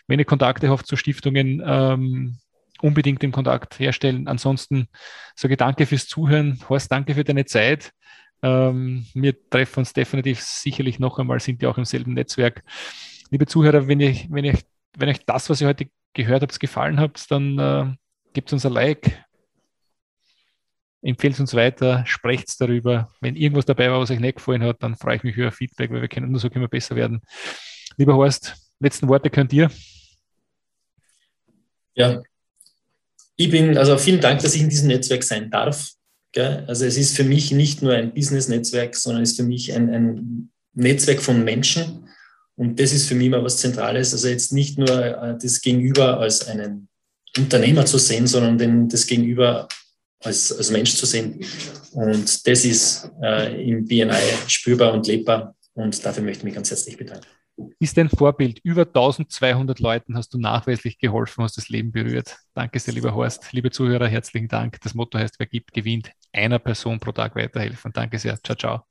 Wenn 0.08 0.20
ihr 0.20 0.26
Kontakte 0.26 0.70
habt 0.70 0.86
zu 0.86 0.98
Stiftungen, 0.98 1.64
ähm, 1.66 2.38
unbedingt 2.82 3.24
den 3.24 3.32
Kontakt 3.32 3.80
herstellen. 3.80 4.28
Ansonsten 4.28 4.88
sage 5.36 5.54
ich 5.54 5.58
danke 5.58 5.86
fürs 5.86 6.08
Zuhören. 6.08 6.60
Horst, 6.70 6.92
danke 6.92 7.16
für 7.16 7.24
deine 7.24 7.46
Zeit. 7.46 7.92
Ähm, 8.44 9.08
wir 9.14 9.34
treffen 9.50 9.80
uns 9.80 9.94
definitiv 9.94 10.42
sicherlich 10.42 11.00
noch 11.00 11.18
einmal, 11.18 11.40
sind 11.40 11.64
ja 11.64 11.70
auch 11.70 11.78
im 11.78 11.86
selben 11.86 12.14
Netzwerk. 12.14 12.64
Liebe 13.32 13.48
Zuhörer, 13.48 13.88
wenn, 13.88 14.00
ich, 14.00 14.28
wenn, 14.30 14.46
ich, 14.46 14.64
wenn 14.96 15.10
euch 15.10 15.26
das, 15.26 15.50
was 15.50 15.62
ihr 15.62 15.68
heute 15.68 15.88
gehört 16.14 16.44
habt, 16.44 16.60
gefallen 16.60 17.00
habt, 17.00 17.32
dann 17.32 17.58
äh, 17.58 17.96
gebt 18.34 18.54
uns 18.54 18.66
ein 18.66 18.74
Like, 18.74 19.26
empfehlt 21.08 21.40
uns 21.40 21.54
weiter, 21.54 22.04
sprecht 22.06 22.60
darüber. 22.60 23.10
Wenn 23.22 23.38
irgendwas 23.38 23.66
dabei 23.66 23.90
war, 23.90 24.02
was 24.02 24.12
euch 24.12 24.20
nicht 24.20 24.36
gefallen 24.36 24.64
hat, 24.64 24.84
dann 24.84 24.98
freue 24.98 25.16
ich 25.16 25.24
mich 25.24 25.38
über 25.38 25.52
Feedback, 25.52 25.90
weil 25.90 26.02
wir 26.02 26.10
können 26.10 26.30
nur 26.30 26.40
so 26.40 26.50
können 26.50 26.66
wir 26.66 26.70
besser 26.70 26.98
werden. 26.98 27.22
Lieber 27.96 28.16
Horst, 28.16 28.56
letzten 28.80 29.08
Worte 29.08 29.30
könnt 29.30 29.54
ihr. 29.54 29.72
Ja, 31.96 32.22
ich 33.38 33.50
bin, 33.50 33.78
also 33.78 33.98
vielen 33.98 34.20
Dank, 34.20 34.42
dass 34.42 34.54
ich 34.54 34.62
in 34.62 34.70
diesem 34.70 34.90
Netzwerk 34.90 35.24
sein 35.24 35.50
darf. 35.50 35.92
Also 36.36 36.86
es 36.86 36.98
ist 36.98 37.16
für 37.16 37.24
mich 37.24 37.52
nicht 37.52 37.82
nur 37.82 37.94
ein 37.94 38.14
Business-Netzwerk, 38.14 38.96
sondern 38.96 39.24
es 39.24 39.32
ist 39.32 39.38
für 39.38 39.44
mich 39.44 39.74
ein, 39.74 39.90
ein 39.90 40.52
Netzwerk 40.74 41.22
von 41.22 41.44
Menschen. 41.44 42.10
Und 42.56 42.80
das 42.80 42.92
ist 42.92 43.08
für 43.08 43.16
mich 43.16 43.28
immer 43.28 43.44
was 43.44 43.58
Zentrales. 43.58 44.14
Also 44.14 44.28
jetzt 44.28 44.52
nicht 44.52 44.78
nur 44.78 44.90
äh, 44.90 45.38
das 45.42 45.62
Gegenüber 45.62 46.20
als 46.20 46.48
einen 46.48 46.90
Unternehmer 47.38 47.86
zu 47.86 47.98
sehen, 47.98 48.28
sondern 48.28 48.58
den, 48.58 48.90
das 48.90 49.08
Gegenüber 49.08 49.68
als, 50.20 50.52
als 50.52 50.72
Mensch 50.72 50.96
zu 50.96 51.06
sehen. 51.06 51.40
Und 51.92 52.48
das 52.48 52.66
ist 52.66 53.10
äh, 53.22 53.70
im 53.70 53.86
BNI 53.86 54.14
spürbar 54.48 54.94
und 54.94 55.08
lebbar. 55.08 55.56
Und 55.74 56.04
dafür 56.04 56.24
möchte 56.24 56.40
ich 56.40 56.46
mich 56.46 56.56
ganz 56.56 56.70
herzlich 56.70 56.98
bedanken. 56.98 57.28
Ist 57.80 57.98
dein 57.98 58.10
Vorbild. 58.10 58.60
Über 58.60 58.84
1200 58.84 59.80
Leuten 59.80 60.16
hast 60.16 60.34
du 60.34 60.38
nachweislich 60.38 61.00
geholfen, 61.00 61.44
hast 61.44 61.58
das 61.58 61.70
Leben 61.70 61.92
berührt. 61.92 62.38
Danke 62.54 62.80
sehr, 62.80 62.94
lieber 62.94 63.16
Horst. 63.16 63.52
Liebe 63.52 63.72
Zuhörer, 63.72 64.08
herzlichen 64.08 64.48
Dank. 64.48 64.80
Das 64.82 64.94
Motto 64.94 65.18
heißt, 65.18 65.40
wer 65.40 65.48
gibt, 65.48 65.74
gewinnt. 65.74 66.12
Einer 66.32 66.60
Person 66.60 67.00
pro 67.00 67.12
Tag 67.12 67.36
weiterhelfen. 67.36 67.92
Danke 67.94 68.20
sehr. 68.20 68.38
Ciao, 68.44 68.56
ciao. 68.56 68.82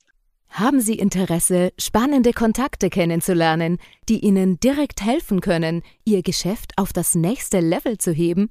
Haben 0.49 0.81
Sie 0.81 0.95
Interesse, 0.95 1.73
spannende 1.79 2.33
Kontakte 2.33 2.89
kennenzulernen, 2.89 3.79
die 4.09 4.21
Ihnen 4.21 4.59
direkt 4.59 5.03
helfen 5.03 5.41
können, 5.41 5.83
Ihr 6.05 6.23
Geschäft 6.23 6.73
auf 6.77 6.93
das 6.93 7.15
nächste 7.15 7.61
Level 7.61 7.99
zu 7.99 8.13
heben? 8.13 8.51